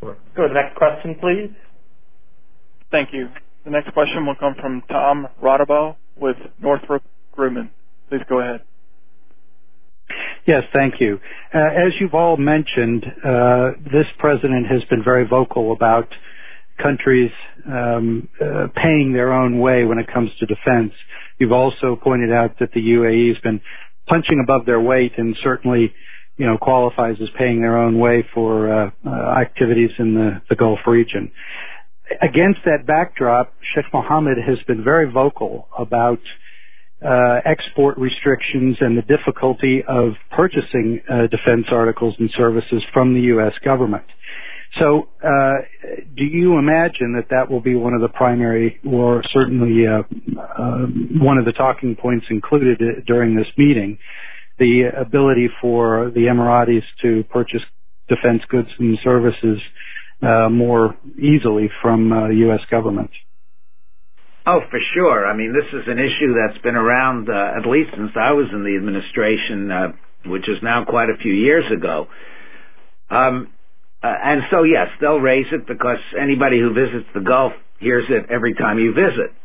Go 0.02 0.14
to 0.14 0.48
the 0.48 0.54
next 0.54 0.76
question, 0.76 1.16
please. 1.20 1.52
Thank 2.92 3.10
you. 3.14 3.28
The 3.66 3.72
next 3.72 3.92
question 3.94 4.26
will 4.26 4.36
come 4.36 4.56
from 4.62 4.82
Tom 4.90 5.28
Rodabow 5.44 5.96
with 6.16 6.38
Northrop 6.62 7.04
Grumman. 7.38 7.70
Please 8.10 8.22
go 8.30 8.40
ahead. 8.40 8.62
Yes, 10.48 10.64
thank 10.74 10.96
you. 11.02 11.20
Uh, 11.54 11.58
as 11.58 11.92
you've 12.00 12.14
all 12.14 12.38
mentioned, 12.38 13.06
uh, 13.26 13.72
this 13.92 14.06
president 14.20 14.68
has 14.68 14.82
been 14.90 15.04
very 15.04 15.28
vocal 15.28 15.74
about 15.74 16.08
countries 16.82 17.32
um, 17.68 18.30
uh, 18.40 18.68
paying 18.76 19.12
their 19.12 19.34
own 19.34 19.60
way 19.60 19.84
when 19.84 19.98
it 20.00 20.08
comes 20.14 20.30
to 20.40 20.46
defense. 20.46 20.94
You've 21.40 21.52
also 21.52 21.98
pointed 22.02 22.32
out 22.32 22.58
that 22.60 22.72
the 22.74 22.80
UAE 22.80 23.30
has 23.34 23.38
been 23.44 23.60
punching 24.08 24.40
above 24.42 24.66
their 24.66 24.80
weight 24.80 25.12
and 25.18 25.36
certainly 25.44 25.94
you 26.38 26.46
know, 26.46 26.58
qualifies 26.58 27.16
as 27.22 27.30
paying 27.38 27.62
their 27.62 27.78
own 27.78 28.00
way 28.00 28.26
for 28.34 28.72
uh, 28.72 28.92
uh, 29.06 29.10
activities 29.40 29.90
in 30.00 30.14
the, 30.14 30.42
the 30.50 30.56
Gulf 30.56 30.80
region. 30.86 31.32
against 32.22 32.60
that 32.66 32.86
backdrop, 32.86 33.54
Sheikh 33.74 33.86
Mohammed 33.94 34.38
has 34.38 34.58
been 34.68 34.84
very 34.84 35.12
vocal 35.12 35.68
about 35.78 36.20
uh, 37.06 37.40
export 37.46 37.98
restrictions 37.98 38.78
and 38.80 38.98
the 38.98 39.04
difficulty 39.04 39.84
of 39.88 40.14
purchasing 40.36 41.00
uh, 41.10 41.28
defense 41.28 41.68
articles 41.72 42.16
and 42.20 42.30
services 42.36 42.84
from 42.94 43.14
the 43.14 43.22
U.S. 43.22 43.54
government. 43.64 44.06
So, 44.80 45.08
uh, 45.24 45.54
do 46.16 46.24
you 46.24 46.58
imagine 46.58 47.14
that 47.16 47.28
that 47.30 47.50
will 47.50 47.62
be 47.62 47.76
one 47.76 47.94
of 47.94 48.02
the 48.02 48.10
primary, 48.10 48.80
or 48.88 49.24
certainly 49.34 49.86
uh, 49.88 50.04
uh, 50.40 50.86
one 51.20 51.38
of 51.38 51.46
the 51.46 51.54
talking 51.54 51.96
points 51.96 52.26
included 52.30 53.06
during 53.08 53.36
this 53.36 53.48
meeting, 53.58 53.98
the 54.60 54.90
ability 55.00 55.50
for 55.62 56.12
the 56.14 56.22
Emiratis 56.22 56.84
to 57.02 57.24
purchase 57.32 57.62
defense 58.10 58.42
goods 58.50 58.70
and 58.80 58.98
services 59.04 59.60
uh, 60.22 60.50
more 60.50 60.96
easily 61.18 61.70
from 61.82 62.12
uh, 62.12 62.30
U.S. 62.30 62.62
government? 62.72 63.12
Oh, 64.48 64.62
for 64.72 64.80
sure. 64.94 65.28
I 65.28 65.36
mean, 65.36 65.54
this 65.54 65.68
is 65.74 65.86
an 65.88 66.00
issue 66.00 66.34
that's 66.34 66.62
been 66.64 66.76
around 66.76 67.30
uh, 67.30 67.60
at 67.60 67.70
least 67.70 67.92
since 67.92 68.12
I 68.16 68.32
was 68.32 68.48
in 68.54 68.64
the 68.64 68.76
administration, 68.78 69.70
uh, 69.70 69.88
which 70.32 70.48
is 70.48 70.58
now 70.64 70.86
quite 70.86 71.10
a 71.10 71.18
few 71.22 71.34
years 71.34 71.66
ago. 71.72 72.08
Um, 73.10 73.52
uh, 74.02 74.08
and 74.08 74.42
so, 74.50 74.64
yes, 74.64 74.88
they'll 75.02 75.20
raise 75.20 75.48
it 75.52 75.68
because 75.68 76.00
anybody 76.20 76.60
who 76.60 76.74
visits 76.74 77.10
the 77.14 77.20
Gulf 77.20 77.52
hears 77.80 78.06
it 78.10 78.32
every 78.32 78.54
time 78.54 78.80
you 78.80 78.94
visit. 78.94 79.36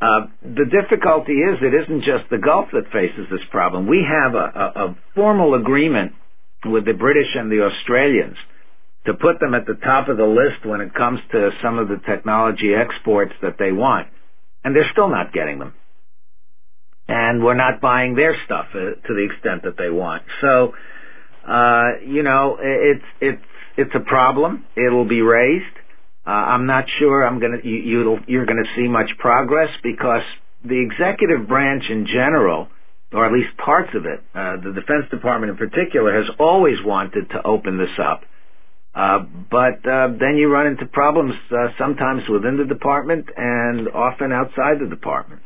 Uh, 0.00 0.28
the 0.42 0.68
difficulty 0.68 1.32
is 1.32 1.56
it 1.62 1.72
isn't 1.72 2.04
just 2.04 2.28
the 2.30 2.36
Gulf 2.36 2.68
that 2.72 2.92
faces 2.92 3.26
this 3.30 3.40
problem. 3.50 3.88
We 3.88 4.04
have 4.04 4.34
a, 4.34 4.36
a, 4.38 4.84
a 4.86 4.96
formal 5.14 5.54
agreement 5.54 6.12
with 6.66 6.84
the 6.84 6.92
British 6.92 7.32
and 7.34 7.50
the 7.50 7.64
Australians 7.64 8.36
to 9.06 9.14
put 9.14 9.40
them 9.40 9.54
at 9.54 9.66
the 9.66 9.78
top 9.82 10.08
of 10.08 10.18
the 10.18 10.26
list 10.26 10.66
when 10.66 10.80
it 10.80 10.92
comes 10.92 11.20
to 11.32 11.50
some 11.62 11.78
of 11.78 11.88
the 11.88 12.00
technology 12.06 12.74
exports 12.74 13.32
that 13.40 13.56
they 13.58 13.72
want. 13.72 14.08
And 14.64 14.76
they're 14.76 14.90
still 14.92 15.08
not 15.08 15.32
getting 15.32 15.60
them. 15.60 15.72
And 17.08 17.42
we're 17.42 17.54
not 17.54 17.80
buying 17.80 18.16
their 18.16 18.36
stuff 18.44 18.66
uh, 18.74 19.00
to 19.06 19.14
the 19.14 19.28
extent 19.32 19.62
that 19.62 19.78
they 19.78 19.88
want. 19.88 20.24
So, 20.42 20.72
uh, 21.48 22.04
you 22.04 22.22
know, 22.22 22.58
it's, 22.60 23.04
it's, 23.20 23.42
it's 23.78 23.94
a 23.94 24.00
problem. 24.00 24.66
It'll 24.76 25.08
be 25.08 25.22
raised. 25.22 25.64
Uh, 26.26 26.30
I'm 26.30 26.66
not 26.66 26.84
sure 26.98 27.24
I'm 27.24 27.38
gonna 27.38 27.58
you, 27.62 27.76
you 27.76 28.18
you're 28.26 28.46
gonna 28.46 28.68
see 28.76 28.88
much 28.88 29.10
progress 29.18 29.68
because 29.82 30.22
the 30.64 30.80
executive 30.80 31.46
branch 31.46 31.84
in 31.88 32.06
general, 32.06 32.68
or 33.12 33.26
at 33.26 33.32
least 33.32 33.56
parts 33.64 33.90
of 33.94 34.06
it, 34.06 34.20
uh, 34.34 34.56
the 34.56 34.72
Defense 34.74 35.06
Department 35.10 35.50
in 35.50 35.56
particular, 35.56 36.12
has 36.16 36.28
always 36.40 36.76
wanted 36.84 37.30
to 37.30 37.46
open 37.46 37.78
this 37.78 37.94
up. 38.02 38.22
Uh, 38.92 39.20
but 39.50 39.86
uh, 39.86 40.08
then 40.18 40.36
you 40.36 40.48
run 40.50 40.66
into 40.66 40.86
problems 40.86 41.34
uh, 41.52 41.68
sometimes 41.78 42.22
within 42.28 42.56
the 42.56 42.64
department 42.64 43.26
and 43.36 43.88
often 43.88 44.32
outside 44.32 44.80
the 44.80 44.88
department. 44.88 45.42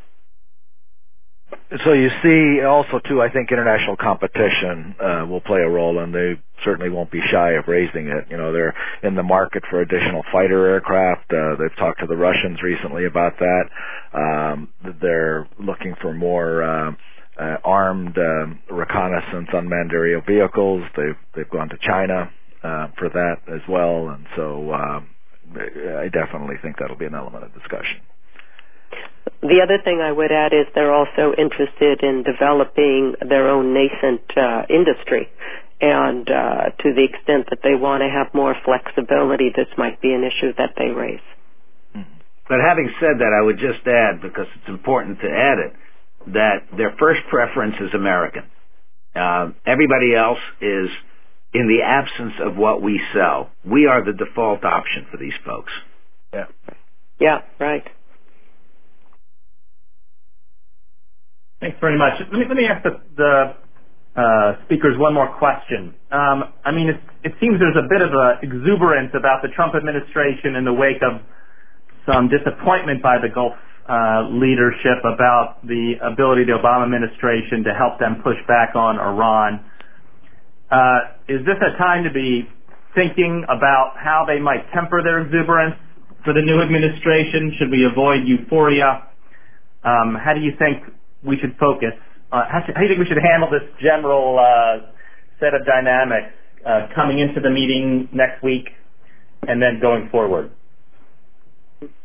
So 1.85 1.93
you 1.93 2.09
see 2.23 2.63
also 2.65 2.99
too, 3.07 3.21
I 3.21 3.29
think 3.31 3.51
international 3.51 3.95
competition 3.97 4.95
uh, 4.99 5.25
will 5.27 5.41
play 5.41 5.61
a 5.61 5.69
role, 5.69 5.99
and 5.99 6.13
they 6.13 6.33
certainly 6.65 6.89
won't 6.89 7.11
be 7.11 7.21
shy 7.31 7.51
of 7.51 7.65
raising 7.67 8.07
it. 8.07 8.25
You 8.29 8.37
know, 8.37 8.53
they're 8.53 8.75
in 9.03 9.15
the 9.15 9.23
market 9.23 9.63
for 9.69 9.81
additional 9.81 10.23
fighter 10.31 10.67
aircraft. 10.67 11.31
Uh, 11.31 11.55
they've 11.59 11.75
talked 11.77 12.01
to 12.01 12.07
the 12.07 12.17
Russians 12.17 12.61
recently 12.61 13.05
about 13.05 13.33
that. 13.39 13.63
Um, 14.13 14.69
they're 15.01 15.47
looking 15.59 15.95
for 16.01 16.13
more. 16.13 16.63
Uh, 16.63 16.91
uh, 17.39 17.57
armed 17.63 18.17
um, 18.17 18.59
reconnaissance 18.69 19.47
unmanned 19.53 19.91
aerial 19.93 20.21
vehicles. 20.27 20.83
They've 20.97 21.17
they've 21.35 21.49
gone 21.49 21.69
to 21.69 21.77
China 21.81 22.29
uh, 22.63 22.87
for 22.99 23.09
that 23.09 23.37
as 23.51 23.61
well, 23.69 24.09
and 24.09 24.25
so 24.35 24.73
um, 24.73 25.07
I 25.57 26.09
definitely 26.13 26.55
think 26.61 26.75
that'll 26.79 26.97
be 26.97 27.05
an 27.05 27.15
element 27.15 27.45
of 27.45 27.53
discussion. 27.53 28.01
The 29.41 29.61
other 29.61 29.81
thing 29.83 30.01
I 30.01 30.11
would 30.11 30.31
add 30.31 30.53
is 30.53 30.67
they're 30.73 30.93
also 30.93 31.33
interested 31.37 32.03
in 32.03 32.23
developing 32.23 33.15
their 33.27 33.49
own 33.49 33.73
nascent 33.73 34.21
uh, 34.37 34.63
industry. 34.69 35.29
And 35.81 36.29
uh, 36.29 36.69
to 36.77 36.93
the 36.93 37.05
extent 37.09 37.49
that 37.49 37.65
they 37.65 37.73
want 37.73 38.01
to 38.05 38.09
have 38.09 38.33
more 38.35 38.53
flexibility, 38.63 39.49
this 39.49 39.69
might 39.77 39.99
be 39.99 40.13
an 40.13 40.21
issue 40.21 40.53
that 40.57 40.77
they 40.77 40.93
raise. 40.93 41.25
Mm-hmm. 41.97 42.21
But 42.47 42.59
having 42.61 42.93
said 43.01 43.17
that, 43.17 43.33
I 43.33 43.41
would 43.41 43.57
just 43.57 43.81
add, 43.87 44.21
because 44.21 44.45
it's 44.61 44.69
important 44.69 45.19
to 45.21 45.27
add 45.27 45.57
it, 45.57 45.73
that 46.37 46.77
their 46.77 46.93
first 46.99 47.21
preference 47.29 47.75
is 47.81 47.89
American. 47.95 48.43
Uh, 49.15 49.57
everybody 49.65 50.13
else 50.13 50.39
is 50.61 50.87
in 51.53 51.67
the 51.67 51.81
absence 51.83 52.33
of 52.45 52.55
what 52.55 52.81
we 52.81 53.01
sell. 53.13 53.49
We 53.65 53.87
are 53.87 54.05
the 54.05 54.13
default 54.13 54.63
option 54.63 55.07
for 55.09 55.17
these 55.17 55.33
folks. 55.43 55.71
Yeah. 56.31 56.45
Yeah, 57.19 57.39
right. 57.59 57.83
Thanks 61.59 61.70
very 61.81 61.97
much. 61.97 62.13
Let 62.21 62.39
me 62.39 62.45
let 62.47 62.55
me 62.55 62.65
ask 62.69 62.85
the, 62.85 63.01
the 63.17 63.33
uh, 64.15 64.63
speakers 64.65 64.95
one 65.01 65.13
more 65.13 65.33
question. 65.41 65.97
Um, 66.13 66.53
I 66.63 66.71
mean, 66.71 66.93
it 67.23 67.33
seems 67.41 67.57
there's 67.57 67.79
a 67.79 67.89
bit 67.89 68.05
of 68.05 68.13
a 68.13 68.39
exuberance 68.45 69.11
about 69.17 69.41
the 69.41 69.49
Trump 69.55 69.73
administration 69.73 70.55
in 70.55 70.63
the 70.63 70.73
wake 70.73 71.01
of 71.01 71.19
some 72.05 72.29
disappointment 72.29 73.01
by 73.01 73.17
the 73.17 73.29
Gulf 73.33 73.57
uh, 73.89 74.29
leadership 74.29 75.01
about 75.03 75.65
the 75.65 75.97
ability 76.05 76.45
of 76.45 76.47
the 76.53 76.57
Obama 76.61 76.85
administration 76.85 77.65
to 77.65 77.73
help 77.73 77.99
them 77.99 78.21
push 78.23 78.37
back 78.47 78.77
on 78.77 79.01
Iran. 79.01 79.65
Uh, 80.69 81.17
is 81.27 81.41
this 81.43 81.59
a 81.59 81.75
time 81.81 82.03
to 82.05 82.13
be 82.13 82.47
thinking 82.95 83.43
about 83.49 83.97
how 83.97 84.23
they 84.27 84.39
might 84.39 84.63
temper 84.71 85.01
their 85.03 85.25
exuberance 85.25 85.75
for 86.23 86.33
the 86.33 86.41
new 86.41 86.61
administration? 86.61 87.57
Should 87.57 87.71
we 87.71 87.83
avoid 87.89 88.27
euphoria? 88.27 89.07
Um, 89.83 90.13
how 90.13 90.33
do 90.37 90.41
you 90.41 90.53
think 90.59 90.85
we 91.23 91.37
should 91.39 91.55
focus 91.59 91.93
on, 92.31 92.43
how, 92.49 92.59
should, 92.65 92.75
how 92.75 92.81
do 92.81 92.87
you 92.87 92.95
think 92.95 92.99
we 92.99 93.09
should 93.09 93.21
handle 93.21 93.49
this 93.49 93.67
general 93.81 94.39
uh, 94.39 94.91
set 95.39 95.53
of 95.53 95.65
dynamics 95.65 96.33
uh, 96.65 96.87
coming 96.95 97.19
into 97.19 97.41
the 97.41 97.49
meeting 97.49 98.09
next 98.13 98.43
week 98.43 98.69
and 99.47 99.61
then 99.61 99.79
going 99.81 100.09
forward? 100.09 100.51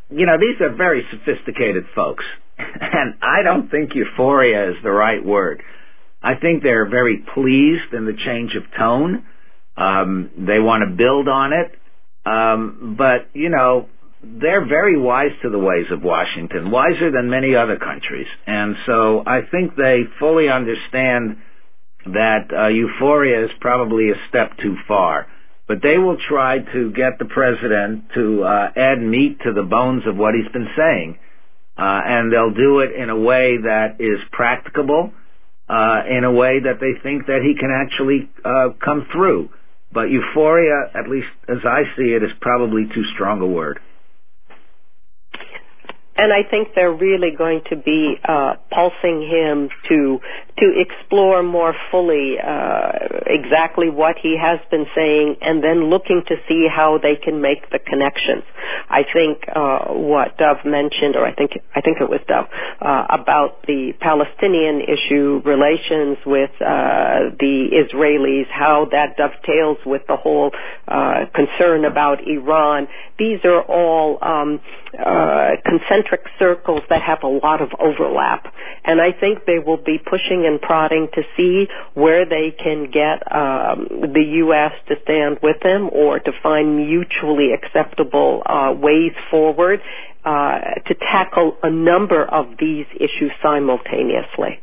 You 0.08 0.26
know, 0.26 0.38
these 0.38 0.60
are 0.60 0.74
very 0.74 1.02
sophisticated 1.10 1.84
folks, 1.94 2.24
and 2.58 3.14
I 3.22 3.42
don't 3.42 3.70
think 3.70 3.90
euphoria 3.94 4.70
is 4.70 4.76
the 4.82 4.90
right 4.90 5.24
word. 5.24 5.62
I 6.22 6.34
think 6.40 6.62
they're 6.62 6.88
very 6.88 7.24
pleased 7.34 7.92
in 7.92 8.06
the 8.06 8.14
change 8.24 8.52
of 8.56 8.62
tone. 8.78 9.26
Um, 9.76 10.30
they 10.38 10.58
want 10.58 10.88
to 10.88 10.96
build 10.96 11.28
on 11.28 11.52
it. 11.52 11.72
Um, 12.24 12.96
but, 12.98 13.30
you 13.34 13.50
know, 13.50 13.88
they're 14.40 14.66
very 14.66 14.98
wise 14.98 15.32
to 15.42 15.50
the 15.50 15.58
ways 15.58 15.86
of 15.90 16.02
Washington, 16.02 16.70
wiser 16.70 17.10
than 17.10 17.30
many 17.30 17.54
other 17.54 17.76
countries. 17.76 18.26
And 18.46 18.74
so 18.86 19.22
I 19.26 19.40
think 19.50 19.76
they 19.76 20.02
fully 20.18 20.48
understand 20.48 21.36
that 22.06 22.50
uh, 22.52 22.68
euphoria 22.68 23.44
is 23.44 23.50
probably 23.60 24.10
a 24.10 24.18
step 24.28 24.56
too 24.62 24.76
far. 24.86 25.26
But 25.68 25.78
they 25.82 25.98
will 25.98 26.16
try 26.28 26.58
to 26.58 26.92
get 26.92 27.18
the 27.18 27.24
president 27.24 28.04
to 28.14 28.44
uh, 28.44 28.68
add 28.76 29.02
meat 29.02 29.38
to 29.44 29.52
the 29.52 29.64
bones 29.64 30.02
of 30.06 30.16
what 30.16 30.34
he's 30.34 30.50
been 30.52 30.68
saying. 30.76 31.18
Uh, 31.76 32.00
and 32.06 32.32
they'll 32.32 32.54
do 32.54 32.80
it 32.80 32.94
in 32.96 33.10
a 33.10 33.18
way 33.18 33.58
that 33.62 33.96
is 33.98 34.18
practicable, 34.32 35.12
uh, 35.68 36.00
in 36.08 36.24
a 36.24 36.32
way 36.32 36.60
that 36.62 36.80
they 36.80 36.98
think 37.02 37.26
that 37.26 37.42
he 37.42 37.58
can 37.58 37.70
actually 37.70 38.30
uh, 38.44 38.72
come 38.82 39.06
through. 39.12 39.50
But 39.92 40.04
euphoria, 40.04 40.90
at 40.94 41.10
least 41.10 41.28
as 41.48 41.58
I 41.64 41.82
see 41.96 42.14
it, 42.14 42.22
is 42.22 42.30
probably 42.40 42.84
too 42.94 43.04
strong 43.14 43.40
a 43.40 43.46
word 43.46 43.80
and 46.18 46.32
I 46.32 46.48
think 46.48 46.68
they're 46.74 46.92
really 46.92 47.30
going 47.36 47.60
to 47.70 47.76
be 47.76 48.16
uh, 48.24 48.54
pulsing 48.70 49.22
him 49.28 49.68
to 49.88 50.18
to 50.58 50.72
explore 50.72 51.42
more 51.42 51.74
fully 51.90 52.36
uh, 52.40 52.92
exactly 53.26 53.90
what 53.90 54.16
he 54.22 54.38
has 54.40 54.58
been 54.70 54.86
saying, 54.96 55.36
and 55.42 55.62
then 55.62 55.90
looking 55.90 56.22
to 56.28 56.36
see 56.48 56.66
how 56.74 56.96
they 56.96 57.16
can 57.22 57.42
make 57.42 57.68
the 57.70 57.78
connections. 57.78 58.42
I 58.88 59.02
think 59.04 59.44
uh, 59.54 59.92
what 59.92 60.38
Dov 60.38 60.64
mentioned, 60.64 61.14
or 61.14 61.26
I 61.26 61.34
think 61.34 61.52
I 61.74 61.80
think 61.82 61.98
it 62.00 62.08
was 62.08 62.20
Dov, 62.26 62.46
uh, 62.80 63.06
about 63.10 63.66
the 63.66 63.92
Palestinian 64.00 64.80
issue, 64.80 65.42
relations 65.44 66.16
with 66.24 66.50
uh, 66.60 67.36
the 67.36 67.68
Israelis, 67.76 68.48
how 68.48 68.88
that 68.92 69.16
dovetails 69.18 69.78
with 69.84 70.02
the 70.08 70.16
whole 70.16 70.52
uh, 70.88 71.26
concern 71.34 71.84
about 71.84 72.26
Iran. 72.26 72.88
These 73.18 73.40
are 73.44 73.62
all 73.62 74.18
um, 74.22 74.60
concentric 76.06 76.26
circles 76.38 76.82
that 76.88 77.02
have 77.02 77.18
a 77.22 77.26
lot 77.26 77.60
of 77.62 77.68
overlap, 77.78 78.52
and 78.84 79.00
I 79.00 79.18
think 79.18 79.44
they 79.46 79.58
will 79.58 79.76
be 79.76 79.98
pushing 79.98 80.44
and 80.46 80.60
prodding 80.60 81.08
to 81.14 81.22
see 81.36 81.66
where 81.94 82.24
they 82.24 82.54
can 82.56 82.90
get 82.90 83.22
um, 83.32 83.88
the 84.12 84.24
U.S. 84.46 84.72
to 84.88 84.94
stand 85.02 85.38
with 85.42 85.56
them 85.62 85.90
or 85.92 86.18
to 86.18 86.30
find 86.42 86.76
mutually 86.76 87.50
acceptable 87.52 88.42
uh, 88.46 88.72
ways 88.76 89.12
forward 89.30 89.80
uh, 90.24 90.58
to 90.86 90.94
tackle 90.94 91.56
a 91.62 91.70
number 91.70 92.24
of 92.24 92.46
these 92.58 92.86
issues 92.94 93.32
simultaneously. 93.42 94.60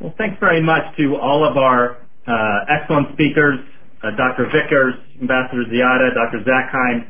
Well, 0.00 0.14
thanks 0.18 0.36
very 0.40 0.62
much 0.62 0.96
to 0.98 1.16
all 1.16 1.48
of 1.48 1.56
our 1.56 1.96
uh, 2.26 2.64
excellent 2.68 3.14
speakers 3.14 3.60
Uh, 4.02 4.12
Dr. 4.16 4.46
Vickers, 4.52 4.94
Ambassador 5.20 5.64
Ziadeh, 5.72 6.12
Dr. 6.12 6.44
Zakheim. 6.44 7.08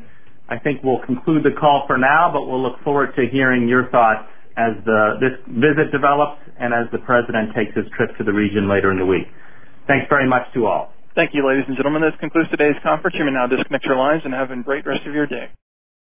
I 0.49 0.57
think 0.57 0.81
we'll 0.83 1.03
conclude 1.05 1.43
the 1.43 1.51
call 1.59 1.83
for 1.87 1.97
now, 1.97 2.31
but 2.31 2.47
we'll 2.47 2.63
look 2.63 2.79
forward 2.83 3.11
to 3.15 3.27
hearing 3.27 3.67
your 3.67 3.89
thoughts 3.91 4.23
as 4.55 4.73
the, 4.85 5.19
this 5.19 5.35
visit 5.51 5.91
develops 5.91 6.39
and 6.57 6.73
as 6.73 6.87
the 6.91 6.97
President 7.03 7.53
takes 7.53 7.75
his 7.75 7.85
trip 7.95 8.15
to 8.17 8.23
the 8.23 8.31
region 8.31 8.69
later 8.71 8.91
in 8.91 8.97
the 8.97 9.05
week. 9.05 9.27
Thanks 9.85 10.07
very 10.09 10.27
much 10.27 10.47
to 10.55 10.65
all. 10.65 10.93
Thank 11.13 11.31
you, 11.33 11.45
ladies 11.45 11.65
and 11.67 11.75
gentlemen. 11.75 12.01
This 12.01 12.17
concludes 12.19 12.49
today's 12.49 12.77
conference. 12.81 13.15
You 13.19 13.25
may 13.25 13.31
now 13.31 13.47
disconnect 13.47 13.85
your 13.85 13.97
lines 13.97 14.21
and 14.23 14.33
have 14.33 14.51
a 14.51 14.57
great 14.63 14.85
rest 14.85 15.05
of 15.05 15.13
your 15.13 15.27
day. 15.27 15.49